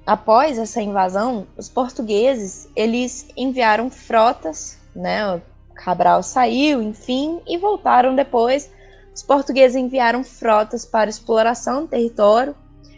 após 0.08 0.56
essa 0.58 0.80
invasão, 0.80 1.46
os 1.54 1.68
portugueses 1.68 2.66
eles 2.74 3.28
enviaram 3.36 3.90
frotas, 3.90 4.78
né? 4.96 5.42
Cabral 5.74 6.22
saiu, 6.22 6.80
enfim, 6.80 7.42
e 7.46 7.58
voltaram 7.58 8.16
depois 8.16 8.70
os 9.14 9.22
portugueses 9.22 9.76
enviaram 9.76 10.24
frotas 10.24 10.86
para 10.86 11.10
exploração 11.10 11.82
do 11.82 11.88
território. 11.88 12.56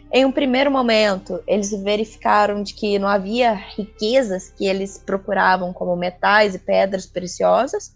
Em 0.09 0.23
um 0.23 0.31
primeiro 0.31 0.71
momento, 0.71 1.43
eles 1.45 1.71
verificaram 1.71 2.63
de 2.63 2.73
que 2.73 2.97
não 2.97 3.09
havia 3.09 3.53
riquezas 3.53 4.49
que 4.49 4.65
eles 4.65 4.97
procuravam, 4.97 5.73
como 5.73 5.95
metais 5.97 6.55
e 6.55 6.59
pedras 6.59 7.05
preciosas, 7.05 7.91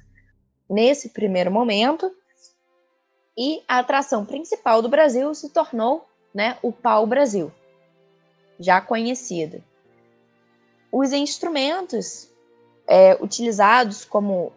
nesse 0.69 1.09
primeiro 1.09 1.49
momento. 1.49 2.11
E 3.37 3.63
a 3.65 3.79
atração 3.79 4.25
principal 4.25 4.81
do 4.81 4.89
Brasil 4.89 5.33
se 5.33 5.49
tornou 5.53 6.05
né, 6.33 6.57
o 6.61 6.71
pau-brasil, 6.71 7.51
já 8.59 8.81
conhecido. 8.81 9.63
Os 10.91 11.11
instrumentos 11.11 12.31
é, 12.87 13.17
utilizados 13.21 14.05
como, 14.05 14.51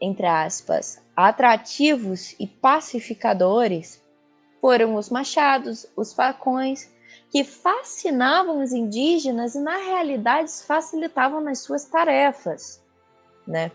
entre 0.00 0.26
aspas, 0.26 1.00
atrativos 1.14 2.34
e 2.38 2.46
pacificadores 2.46 4.02
foram 4.60 4.96
os 4.96 5.08
machados, 5.08 5.86
os 5.96 6.12
facões, 6.12 6.90
que 7.30 7.44
fascinavam 7.44 8.62
os 8.62 8.72
indígenas 8.72 9.54
e, 9.54 9.60
na 9.60 9.76
realidade, 9.76 10.50
facilitavam 10.66 11.40
nas 11.40 11.60
suas 11.60 11.84
tarefas, 11.84 12.82
né? 13.46 13.70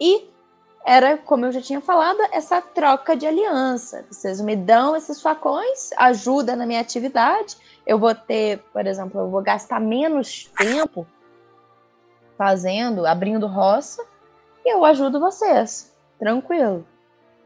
E 0.00 0.28
era, 0.84 1.16
como 1.16 1.46
eu 1.46 1.52
já 1.52 1.60
tinha 1.60 1.80
falado, 1.80 2.18
essa 2.32 2.60
troca 2.60 3.16
de 3.16 3.26
aliança. 3.26 4.04
Vocês 4.10 4.40
me 4.40 4.56
dão 4.56 4.96
esses 4.96 5.22
facões, 5.22 5.90
ajuda 5.96 6.56
na 6.56 6.66
minha 6.66 6.80
atividade, 6.80 7.56
eu 7.86 7.98
vou 7.98 8.14
ter, 8.14 8.58
por 8.72 8.86
exemplo, 8.86 9.20
eu 9.20 9.30
vou 9.30 9.42
gastar 9.42 9.80
menos 9.80 10.50
tempo 10.56 11.06
fazendo, 12.36 13.06
abrindo 13.06 13.46
roça, 13.46 14.04
e 14.64 14.72
eu 14.72 14.84
ajudo 14.84 15.20
vocês 15.20 15.92
tranquilo, 16.18 16.86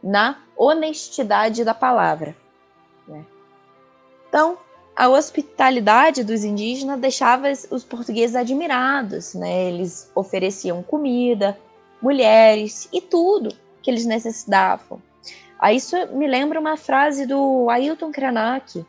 na 0.02 0.38
honestidade 0.56 1.64
da 1.64 1.72
palavra. 1.72 2.36
Né? 3.08 3.24
Então, 4.28 4.58
a 4.94 5.08
hospitalidade 5.08 6.24
dos 6.24 6.44
indígenas 6.44 7.00
deixava 7.00 7.50
os 7.70 7.84
portugueses 7.84 8.34
admirados, 8.34 9.34
né? 9.34 9.68
Eles 9.68 10.10
ofereciam 10.14 10.82
comida, 10.82 11.58
mulheres 12.00 12.88
e 12.92 13.00
tudo 13.00 13.54
que 13.82 13.90
eles 13.90 14.06
necessitavam. 14.06 15.00
Aí 15.58 15.76
isso 15.76 15.96
me 16.12 16.26
lembra 16.26 16.58
uma 16.58 16.76
frase 16.76 17.26
do 17.26 17.68
Ailton 17.70 18.10
Krenak, 18.10 18.84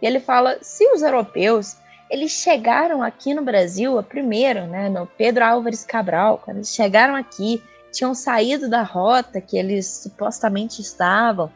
e 0.00 0.06
ele 0.06 0.20
fala: 0.20 0.58
se 0.60 0.86
os 0.92 1.02
europeus 1.02 1.76
eles 2.10 2.30
chegaram 2.30 3.02
aqui 3.02 3.34
no 3.34 3.42
Brasil, 3.42 3.98
a 3.98 4.02
primeiro, 4.02 4.66
né, 4.66 4.88
no 4.88 5.06
Pedro 5.06 5.44
Álvares 5.44 5.84
Cabral, 5.84 6.40
quando 6.44 6.58
eles 6.58 6.74
chegaram 6.74 7.14
aqui, 7.14 7.62
tinham 7.90 8.14
saído 8.14 8.68
da 8.68 8.82
rota 8.82 9.40
que 9.40 9.56
eles 9.56 9.86
supostamente 9.86 10.80
estavam, 10.80 11.50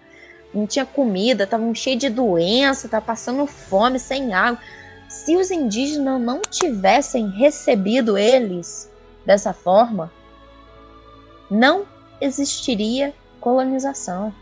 não 0.55 0.67
tinha 0.67 0.87
comida, 0.87 1.45
estavam 1.45 1.75
cheios 1.75 2.01
de 2.01 2.09
doença, 2.09 2.87
estavam 2.87 3.07
passando 3.07 3.47
fome, 3.47 3.99
sem 3.99 4.33
água. 4.33 4.59
Se 5.09 5.37
os 5.37 5.51
indígenas 5.51 6.21
não 6.21 6.41
tivessem 6.41 7.29
recebido 7.31 8.17
eles 8.17 8.91
dessa 9.25 9.53
forma, 9.53 10.11
não 11.51 11.87
existiria 12.21 13.15
colonização. 13.41 14.33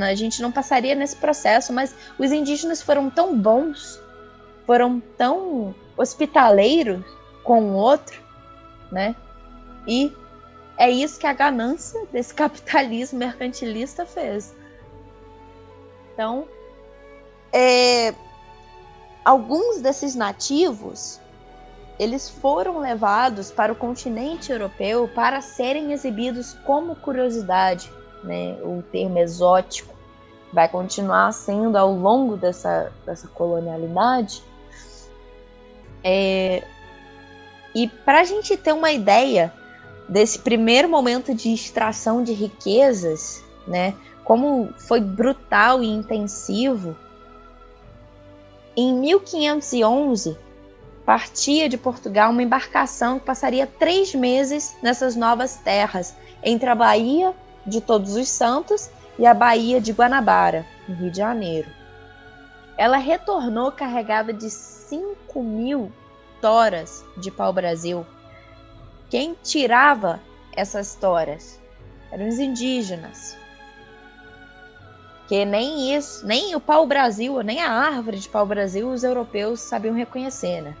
A 0.00 0.14
gente 0.14 0.40
não 0.40 0.50
passaria 0.50 0.94
nesse 0.94 1.16
processo, 1.16 1.72
mas 1.72 1.94
os 2.18 2.32
indígenas 2.32 2.80
foram 2.80 3.10
tão 3.10 3.38
bons, 3.38 4.00
foram 4.66 5.00
tão 5.18 5.74
hospitaleiros 5.96 7.04
com 7.42 7.62
o 7.62 7.74
outro, 7.74 8.20
né? 8.90 9.14
E 9.86 10.12
é 10.78 10.90
isso 10.90 11.20
que 11.20 11.26
a 11.26 11.32
ganância 11.32 12.06
desse 12.10 12.32
capitalismo 12.34 13.18
mercantilista 13.18 14.06
fez. 14.06 14.54
Então, 16.12 16.48
é, 17.52 18.14
alguns 19.24 19.80
desses 19.80 20.14
nativos 20.14 21.20
eles 21.98 22.28
foram 22.28 22.80
levados 22.80 23.50
para 23.50 23.72
o 23.72 23.76
continente 23.76 24.50
europeu 24.50 25.08
para 25.14 25.40
serem 25.40 25.92
exibidos 25.92 26.54
como 26.64 26.96
curiosidade, 26.96 27.90
né? 28.24 28.56
O 28.62 28.82
termo 28.90 29.18
exótico 29.18 29.94
vai 30.52 30.68
continuar 30.68 31.32
sendo 31.32 31.76
ao 31.76 31.92
longo 31.92 32.36
dessa, 32.36 32.92
dessa 33.04 33.28
colonialidade. 33.28 34.42
É, 36.02 36.62
e 37.74 37.88
para 37.88 38.20
a 38.20 38.24
gente 38.24 38.56
ter 38.56 38.72
uma 38.72 38.92
ideia 38.92 39.52
desse 40.08 40.38
primeiro 40.38 40.88
momento 40.88 41.34
de 41.34 41.52
extração 41.52 42.22
de 42.22 42.32
riquezas, 42.32 43.42
né? 43.66 43.94
Como 44.22 44.72
foi 44.78 45.00
brutal 45.00 45.82
e 45.82 45.86
intensivo. 45.86 46.96
Em 48.76 48.92
1511, 48.94 50.36
partia 51.04 51.68
de 51.68 51.76
Portugal 51.76 52.30
uma 52.30 52.42
embarcação 52.42 53.18
que 53.18 53.26
passaria 53.26 53.66
três 53.66 54.14
meses 54.14 54.76
nessas 54.82 55.14
novas 55.14 55.56
terras, 55.56 56.14
entre 56.42 56.68
a 56.68 56.74
Baía 56.74 57.34
de 57.66 57.80
Todos 57.80 58.16
os 58.16 58.28
Santos 58.28 58.90
e 59.18 59.26
a 59.26 59.34
Baía 59.34 59.80
de 59.80 59.92
Guanabara, 59.92 60.66
no 60.88 60.94
Rio 60.94 61.10
de 61.10 61.18
Janeiro. 61.18 61.68
Ela 62.76 62.96
retornou 62.96 63.70
carregada 63.72 64.32
de 64.32 64.50
5 64.50 65.42
mil 65.42 65.92
toras 66.40 67.04
de 67.16 67.30
pau-brasil, 67.30 68.04
quem 69.14 69.36
tirava 69.42 70.20
essas 70.56 70.94
toras 70.96 71.60
eram 72.10 72.26
os 72.26 72.38
indígenas. 72.38 73.36
Que 75.28 75.44
nem 75.44 75.94
isso, 75.94 76.26
nem 76.26 76.54
o 76.54 76.60
pau-brasil, 76.60 77.40
nem 77.42 77.62
a 77.62 77.70
árvore 77.70 78.18
de 78.18 78.28
pau-brasil 78.28 78.90
os 78.90 79.04
europeus 79.04 79.60
sabiam 79.60 79.94
reconhecer, 79.94 80.60
né? 80.60 80.76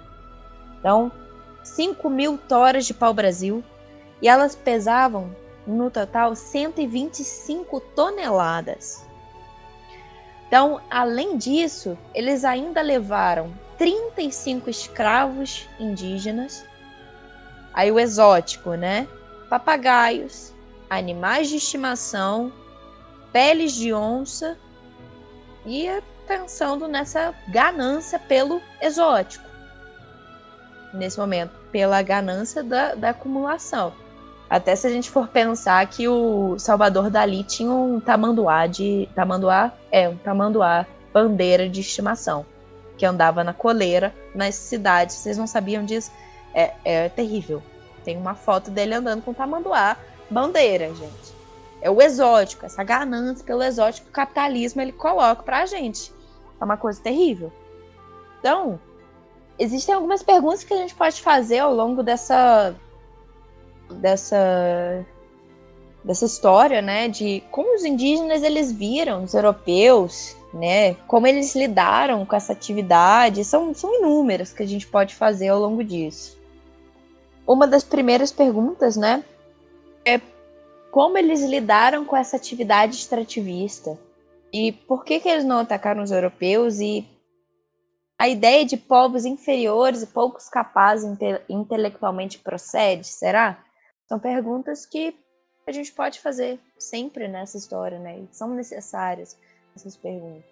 Então, 0.80 1.12
5 1.62 2.10
mil 2.10 2.36
toras 2.36 2.86
de 2.86 2.92
pau-brasil 2.92 3.62
e 4.20 4.28
elas 4.28 4.54
pesavam, 4.54 5.34
no 5.66 5.90
total, 5.90 6.34
125 6.34 7.80
toneladas. 7.80 9.04
Então, 10.46 10.80
além 10.90 11.36
disso, 11.36 11.98
eles 12.14 12.44
ainda 12.44 12.80
levaram 12.80 13.52
35 13.78 14.70
escravos 14.70 15.68
indígenas, 15.80 16.64
aí 17.72 17.90
o 17.90 17.98
exótico, 17.98 18.74
né? 18.74 19.08
Papagaios, 19.48 20.52
animais 20.88 21.48
de 21.48 21.56
estimação, 21.56 22.52
peles 23.32 23.72
de 23.72 23.92
onça 23.92 24.56
e 25.66 25.88
pensando 26.26 26.86
nessa 26.86 27.34
ganância 27.48 28.18
pelo 28.18 28.62
exótico. 28.80 29.44
Nesse 30.92 31.18
momento, 31.18 31.52
pela 31.72 32.00
ganância 32.02 32.62
da, 32.62 32.94
da 32.94 33.10
acumulação. 33.10 33.92
Até 34.48 34.76
se 34.76 34.86
a 34.86 34.90
gente 34.90 35.10
for 35.10 35.28
pensar 35.28 35.84
que 35.86 36.06
o 36.06 36.58
Salvador 36.58 37.10
Dali 37.10 37.42
tinha 37.42 37.70
um 37.70 37.98
tamanduá 37.98 38.66
de. 38.66 39.08
Tamanduá? 39.14 39.72
É, 39.90 40.08
um 40.08 40.16
tamanduá 40.16 40.86
bandeira 41.12 41.68
de 41.68 41.80
estimação. 41.80 42.44
Que 42.96 43.06
andava 43.06 43.42
na 43.42 43.52
coleira 43.52 44.14
nas 44.34 44.54
cidades. 44.54 45.16
Vocês 45.16 45.36
não 45.36 45.46
sabiam 45.46 45.84
disso? 45.84 46.12
É, 46.54 46.72
é 46.84 47.08
terrível. 47.08 47.62
Tem 48.04 48.16
uma 48.16 48.34
foto 48.34 48.70
dele 48.70 48.94
andando 48.94 49.22
com 49.22 49.32
tamanduá 49.32 49.96
bandeira, 50.30 50.88
gente. 50.94 51.34
É 51.80 51.90
o 51.90 52.00
exótico, 52.00 52.64
essa 52.64 52.82
ganância 52.82 53.44
pelo 53.44 53.62
exótico, 53.62 54.08
o 54.08 54.12
capitalismo 54.12 54.80
ele 54.80 54.92
coloca 54.92 55.42
pra 55.42 55.66
gente. 55.66 56.12
É 56.60 56.64
uma 56.64 56.76
coisa 56.76 57.00
terrível. 57.00 57.52
Então, 58.40 58.80
existem 59.58 59.94
algumas 59.94 60.22
perguntas 60.22 60.64
que 60.64 60.72
a 60.72 60.78
gente 60.78 60.94
pode 60.94 61.20
fazer 61.20 61.58
ao 61.58 61.74
longo 61.74 62.02
dessa 62.02 62.74
dessa 63.90 65.04
dessa 66.04 66.26
história, 66.26 66.82
né, 66.82 67.08
de 67.08 67.42
como 67.50 67.74
os 67.74 67.82
indígenas 67.82 68.42
eles 68.42 68.70
viram 68.70 69.24
os 69.24 69.32
europeus, 69.32 70.36
né, 70.52 70.94
como 71.08 71.26
eles 71.26 71.54
lidaram 71.54 72.26
com 72.26 72.36
essa 72.36 72.52
atividade, 72.52 73.42
são, 73.42 73.72
são 73.74 73.94
inúmeras 73.94 74.52
que 74.52 74.62
a 74.62 74.66
gente 74.66 74.86
pode 74.86 75.14
fazer 75.14 75.48
ao 75.48 75.58
longo 75.58 75.82
disso. 75.82 76.38
Uma 77.46 77.66
das 77.66 77.82
primeiras 77.82 78.30
perguntas, 78.30 78.96
né, 78.98 79.24
é 80.04 80.20
como 80.90 81.16
eles 81.16 81.42
lidaram 81.42 82.04
com 82.04 82.16
essa 82.16 82.36
atividade 82.36 82.96
extrativista 82.96 83.98
e 84.52 84.70
por 84.70 85.04
que, 85.04 85.18
que 85.18 85.28
eles 85.28 85.44
não 85.44 85.60
atacaram 85.60 86.02
os 86.02 86.12
europeus 86.12 86.78
e 86.80 87.08
a 88.18 88.28
ideia 88.28 88.64
de 88.64 88.76
povos 88.76 89.24
inferiores 89.24 90.02
e 90.02 90.06
poucos 90.06 90.48
capazes 90.48 91.10
inte 91.10 91.40
intelectualmente 91.48 92.38
procede, 92.38 93.06
será? 93.06 93.58
São 94.08 94.18
perguntas 94.18 94.84
que 94.86 95.16
a 95.66 95.72
gente 95.72 95.92
pode 95.92 96.20
fazer 96.20 96.58
sempre 96.78 97.26
nessa 97.26 97.56
história, 97.56 97.98
né? 97.98 98.18
E 98.18 98.28
são 98.30 98.48
necessárias 98.54 99.36
essas 99.74 99.96
perguntas. 99.96 100.44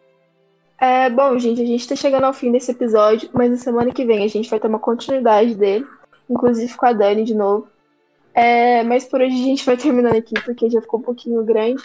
É, 0.81 1.09
bom, 1.11 1.39
gente, 1.39 1.63
a 1.63 1.67
gente 1.67 1.81
está 1.81 1.95
chegando 1.95 2.25
ao 2.25 2.33
fim 2.33 2.51
desse 2.51 2.73
episódio, 2.73 3.31
mas 3.33 3.51
na 3.51 3.57
semana 3.57 3.93
que 3.93 4.05
vem 4.05 4.25
a 4.25 4.29
gente 4.29 4.51
vai 4.51 4.59
ter 4.59 4.67
uma 4.67 4.81
continuidade 4.81 5.55
dele, 5.55 5.87
inclusive 6.29 6.75
com 6.77 6.87
a 6.87 6.93
Dani 6.93 7.25
de 7.25 7.35
novo. 7.35 7.69
É, 8.35 8.83
mas 8.83 9.05
por 9.05 9.21
hoje 9.21 9.35
a 9.35 9.45
gente 9.45 9.65
vai 9.65 9.77
terminando 9.77 10.17
aqui, 10.17 10.35
porque 10.43 10.71
já 10.71 10.81
ficou 10.81 10.99
um 10.99 11.03
pouquinho 11.03 11.45
grande. 11.45 11.83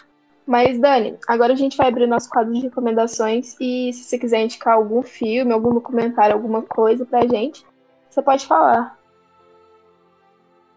Mas, 0.47 0.79
Dani, 0.79 1.17
agora 1.27 1.51
a 1.51 1.55
gente 1.57 1.75
vai 1.75 1.89
abrir 1.89 2.07
nosso 2.07 2.29
quadro 2.29 2.53
de 2.53 2.61
recomendações 2.61 3.55
e 3.59 3.91
se 3.91 4.05
você 4.05 4.17
quiser 4.17 4.41
indicar 4.41 4.75
algum 4.75 5.03
filme, 5.03 5.51
algum 5.51 5.73
documentário, 5.73 6.33
alguma 6.33 6.61
coisa 6.61 7.05
pra 7.05 7.27
gente, 7.27 7.65
você 8.09 8.21
pode 8.21 8.47
falar. 8.47 8.97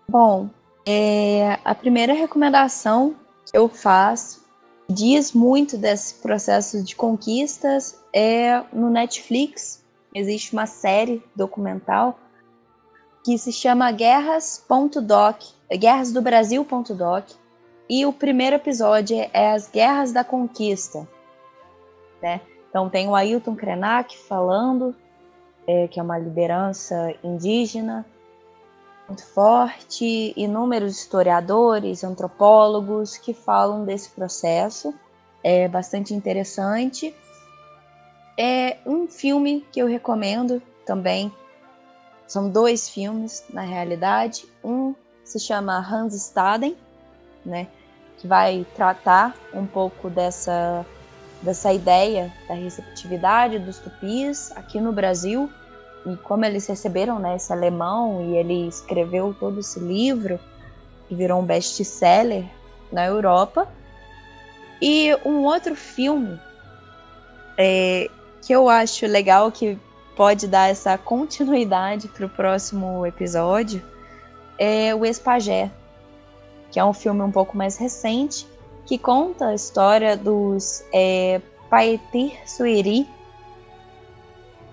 Bom, 0.08 0.50
é, 0.86 1.58
a 1.64 1.74
primeira 1.74 2.12
recomendação 2.12 3.14
que 3.46 3.56
eu 3.56 3.68
faço 3.68 4.44
diz 4.88 5.32
muito 5.32 5.76
desse 5.76 6.14
processo 6.14 6.82
de 6.82 6.96
conquistas 6.96 8.00
é 8.12 8.62
no 8.72 8.90
Netflix. 8.90 9.84
Existe 10.14 10.52
uma 10.52 10.66
série 10.66 11.22
documental 11.34 12.18
que 13.24 13.36
se 13.38 13.52
chama 13.52 13.92
Guerras.doc, 13.92 15.42
Guerras 15.70 16.10
do 16.10 16.22
Brasil.doc, 16.22 17.24
e 17.88 18.06
o 18.06 18.12
primeiro 18.12 18.56
episódio 18.56 19.16
é 19.32 19.52
as 19.52 19.68
Guerras 19.68 20.12
da 20.12 20.24
Conquista, 20.24 21.06
né? 22.22 22.40
Então 22.68 22.88
tem 22.88 23.08
o 23.08 23.14
Ailton 23.14 23.54
Krenak 23.54 24.16
falando, 24.16 24.94
é, 25.66 25.88
que 25.88 26.00
é 26.00 26.02
uma 26.02 26.18
liderança 26.18 27.14
indígena 27.22 28.06
muito 29.10 29.26
forte, 29.26 30.32
inúmeros 30.36 30.96
historiadores, 30.96 32.04
antropólogos 32.04 33.16
que 33.16 33.34
falam 33.34 33.84
desse 33.84 34.08
processo, 34.10 34.94
é 35.42 35.66
bastante 35.66 36.14
interessante. 36.14 37.12
É 38.38 38.78
um 38.86 39.08
filme 39.08 39.66
que 39.72 39.80
eu 39.80 39.88
recomendo 39.88 40.62
também 40.86 41.32
são 42.24 42.48
dois 42.48 42.88
filmes, 42.88 43.44
na 43.52 43.62
realidade. 43.62 44.46
Um 44.62 44.94
se 45.24 45.40
chama 45.40 45.76
Hans 45.78 46.14
Staden, 46.14 46.76
né, 47.44 47.66
que 48.16 48.28
vai 48.28 48.64
tratar 48.76 49.34
um 49.52 49.66
pouco 49.66 50.08
dessa, 50.08 50.86
dessa 51.42 51.72
ideia 51.72 52.32
da 52.46 52.54
receptividade 52.54 53.58
dos 53.58 53.78
tupis 53.78 54.52
aqui 54.52 54.80
no 54.80 54.92
Brasil 54.92 55.50
e 56.06 56.16
como 56.16 56.44
eles 56.44 56.66
receberam 56.66 57.18
né, 57.18 57.36
esse 57.36 57.52
alemão 57.52 58.24
e 58.24 58.36
ele 58.36 58.68
escreveu 58.68 59.34
todo 59.38 59.60
esse 59.60 59.78
livro 59.78 60.38
que 61.08 61.14
virou 61.14 61.40
um 61.40 61.44
best-seller 61.44 62.44
na 62.90 63.06
Europa. 63.06 63.68
E 64.80 65.14
um 65.24 65.44
outro 65.44 65.76
filme 65.76 66.40
é, 67.58 68.08
que 68.40 68.52
eu 68.52 68.68
acho 68.68 69.06
legal 69.06 69.52
que 69.52 69.78
pode 70.16 70.46
dar 70.46 70.70
essa 70.70 70.96
continuidade 70.96 72.08
para 72.08 72.26
o 72.26 72.28
próximo 72.28 73.04
episódio 73.06 73.82
é 74.58 74.94
o 74.94 75.04
Espagé, 75.04 75.70
que 76.70 76.78
é 76.78 76.84
um 76.84 76.92
filme 76.92 77.22
um 77.22 77.30
pouco 77.30 77.56
mais 77.56 77.76
recente, 77.76 78.46
que 78.86 78.98
conta 78.98 79.48
a 79.48 79.54
história 79.54 80.16
dos 80.16 80.84
é, 80.92 81.40
Paetir 81.68 82.32
Sueri, 82.46 83.06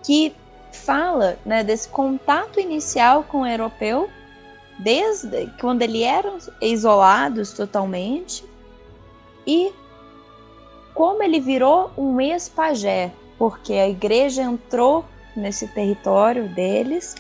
que 0.04 0.36
fala 0.72 1.38
né, 1.46 1.64
desse 1.64 1.90
contato 1.90 2.60
inicial 2.60 3.24
com 3.24 3.42
o 3.42 3.48
europeu, 3.48 4.10
desde 4.80 5.48
quando 5.60 5.82
eles 5.82 6.04
eram 6.04 6.38
isolados 6.62 7.52
totalmente, 7.52 8.44
e 9.46 9.74
como 10.94 11.24
ele 11.24 11.40
virou 11.40 11.92
um 11.98 12.20
ex-pajé, 12.20 13.12
porque 13.38 13.74
a 13.74 13.88
igreja 13.88 14.42
entrou 14.42 15.06
nesse 15.36 15.68
território 15.68 16.50
deles 16.50 17.16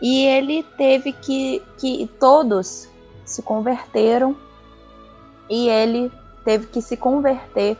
e 0.00 0.24
ele 0.24 0.62
teve 0.78 1.12
que 1.12 1.62
que 1.78 2.10
todos 2.18 2.88
se 3.24 3.42
converteram 3.42 4.34
e 5.48 5.68
ele 5.68 6.10
teve 6.44 6.66
que 6.66 6.80
se 6.80 6.96
converter 6.96 7.76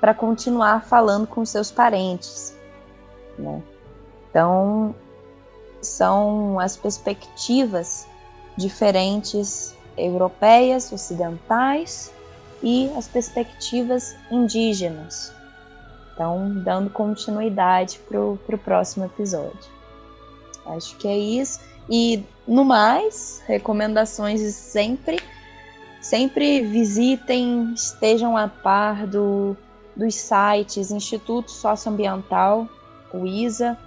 para 0.00 0.14
continuar 0.14 0.84
falando 0.84 1.26
com 1.26 1.44
seus 1.44 1.70
parentes, 1.70 2.56
né? 3.38 3.62
Então 4.34 4.92
são 5.80 6.58
as 6.58 6.76
perspectivas 6.76 8.08
diferentes 8.56 9.76
europeias, 9.96 10.90
ocidentais 10.90 12.12
e 12.60 12.90
as 12.96 13.06
perspectivas 13.06 14.16
indígenas. 14.32 15.32
Então, 16.12 16.52
dando 16.64 16.90
continuidade 16.90 18.00
para 18.08 18.20
o 18.20 18.58
próximo 18.64 19.04
episódio. 19.04 19.70
Acho 20.66 20.96
que 20.96 21.06
é 21.06 21.16
isso. 21.16 21.60
E 21.88 22.24
no 22.46 22.64
mais, 22.64 23.40
recomendações 23.46 24.40
sempre. 24.52 25.20
Sempre 26.00 26.60
visitem, 26.60 27.72
estejam 27.72 28.36
a 28.36 28.48
par 28.48 29.06
do, 29.06 29.56
dos 29.94 30.16
sites 30.16 30.90
Instituto 30.90 31.50
Socioambiental, 31.50 32.68
o 33.12 33.26
ISA, 33.26 33.78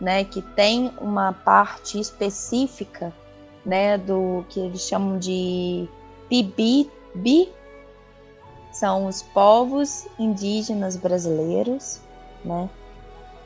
né, 0.00 0.24
que 0.24 0.40
tem 0.40 0.92
uma 1.00 1.32
parte 1.32 1.98
específica 1.98 3.12
né, 3.64 3.98
do 3.98 4.44
que 4.48 4.60
eles 4.60 4.82
chamam 4.82 5.18
de 5.18 5.88
PIB, 6.28 6.90
são 8.72 9.06
os 9.06 9.22
povos 9.22 10.06
indígenas 10.18 10.96
brasileiros, 10.96 12.00
né? 12.44 12.68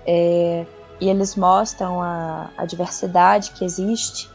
É, 0.07 0.67
e 1.01 1.09
eles 1.09 1.37
mostram 1.37 2.03
a, 2.03 2.51
a, 2.57 2.67
diversidade 2.67 3.53
que 3.53 3.65
existe 3.65 4.29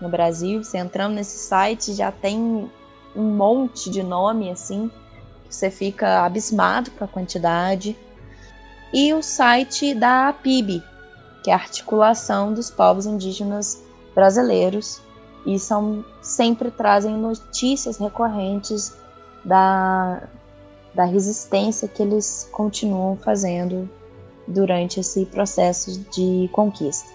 no 0.00 0.08
Brasil. 0.08 0.62
Você 0.64 0.78
entrando 0.78 1.14
nesse 1.14 1.38
site 1.38 1.92
já 1.92 2.10
tem 2.10 2.70
um 3.14 3.22
monte 3.22 3.90
de 3.90 4.02
nome 4.02 4.50
assim, 4.50 4.90
você 5.48 5.70
fica 5.70 6.24
abismado 6.24 6.90
com 6.92 7.04
a 7.04 7.08
quantidade. 7.08 7.96
E 8.92 9.12
o 9.12 9.22
site 9.22 9.94
da 9.94 10.32
PIB, 10.32 10.82
que 11.48 11.50
é 11.50 11.54
a 11.54 11.56
Articulação 11.56 12.52
dos 12.52 12.68
Povos 12.68 13.06
Indígenas 13.06 13.82
Brasileiros, 14.14 15.00
e 15.46 15.58
são 15.58 16.04
sempre 16.20 16.70
trazem 16.70 17.16
notícias 17.16 17.96
recorrentes 17.96 18.94
da, 19.42 20.24
da 20.94 21.04
resistência 21.04 21.88
que 21.88 22.02
eles 22.02 22.50
continuam 22.52 23.16
fazendo 23.16 23.88
durante 24.46 25.00
esse 25.00 25.24
processo 25.24 25.98
de 26.10 26.50
conquista. 26.52 27.10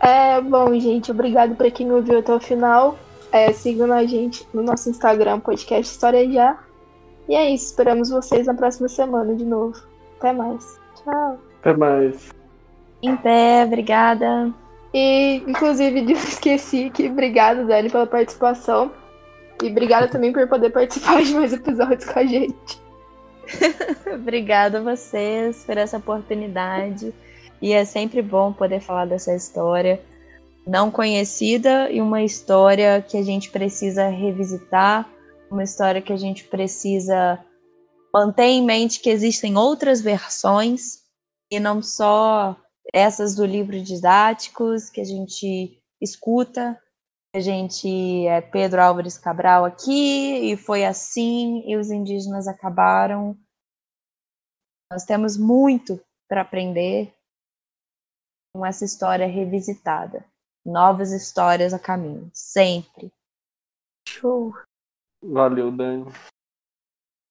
É, 0.00 0.40
bom, 0.40 0.74
gente, 0.80 1.12
obrigado 1.12 1.54
para 1.54 1.70
quem 1.70 1.86
me 1.86 1.92
ouviu 1.92 2.18
até 2.18 2.34
o 2.34 2.40
final. 2.40 2.98
É, 3.30 3.52
sigam 3.52 3.92
a 3.92 4.04
gente 4.04 4.44
no 4.52 4.60
nosso 4.60 4.90
Instagram, 4.90 5.38
podcast 5.38 5.88
História 5.88 6.28
Já. 6.28 6.58
E 7.28 7.36
é 7.36 7.48
isso, 7.48 7.66
esperamos 7.66 8.10
vocês 8.10 8.48
na 8.48 8.54
próxima 8.54 8.88
semana 8.88 9.36
de 9.36 9.44
novo. 9.44 9.80
Até 10.18 10.32
mais. 10.32 10.80
Tchau. 10.96 11.38
Até 11.60 11.76
mais. 11.76 12.41
Em 13.02 13.16
pé, 13.16 13.64
obrigada. 13.64 14.52
E, 14.94 15.42
inclusive, 15.46 16.12
esqueci 16.12 16.90
que 16.90 17.08
obrigado, 17.08 17.66
Dani, 17.66 17.90
pela 17.90 18.06
participação. 18.06 18.92
E 19.62 19.66
obrigada 19.68 20.08
também 20.08 20.32
por 20.32 20.46
poder 20.48 20.70
participar 20.70 21.22
de 21.22 21.34
mais 21.34 21.52
episódios 21.52 22.04
com 22.04 22.18
a 22.18 22.24
gente. 22.24 22.80
obrigada 24.14 24.78
a 24.78 24.82
vocês 24.82 25.64
por 25.64 25.76
essa 25.76 25.96
oportunidade. 25.98 27.12
E 27.60 27.72
é 27.72 27.84
sempre 27.84 28.22
bom 28.22 28.52
poder 28.52 28.80
falar 28.80 29.06
dessa 29.06 29.34
história 29.34 30.00
não 30.66 30.90
conhecida 30.90 31.90
e 31.90 32.00
uma 32.00 32.22
história 32.22 33.02
que 33.02 33.16
a 33.16 33.22
gente 33.22 33.50
precisa 33.50 34.08
revisitar, 34.08 35.08
uma 35.50 35.64
história 35.64 36.00
que 36.00 36.12
a 36.12 36.16
gente 36.16 36.44
precisa 36.44 37.38
manter 38.14 38.44
em 38.44 38.64
mente 38.64 39.00
que 39.00 39.10
existem 39.10 39.56
outras 39.56 40.00
versões 40.00 41.02
e 41.50 41.58
não 41.58 41.82
só 41.82 42.56
essas 42.92 43.34
do 43.34 43.44
livro 43.44 43.80
didáticos 43.82 44.88
que 44.88 45.00
a 45.00 45.04
gente 45.04 45.80
escuta. 46.00 46.80
A 47.34 47.40
gente 47.40 48.26
é 48.26 48.40
Pedro 48.40 48.82
Álvares 48.82 49.16
Cabral 49.16 49.64
aqui 49.64 50.52
e 50.52 50.56
foi 50.56 50.84
assim 50.84 51.62
e 51.66 51.76
os 51.76 51.90
indígenas 51.90 52.46
acabaram. 52.46 53.36
Nós 54.92 55.04
temos 55.04 55.38
muito 55.38 55.98
para 56.28 56.42
aprender 56.42 57.14
com 58.54 58.66
essa 58.66 58.84
história 58.84 59.26
revisitada. 59.26 60.24
Novas 60.64 61.10
histórias 61.10 61.72
a 61.72 61.78
caminho, 61.78 62.30
sempre. 62.34 63.10
Show. 64.06 64.52
Valeu, 65.22 65.70
Dani. 65.70 66.04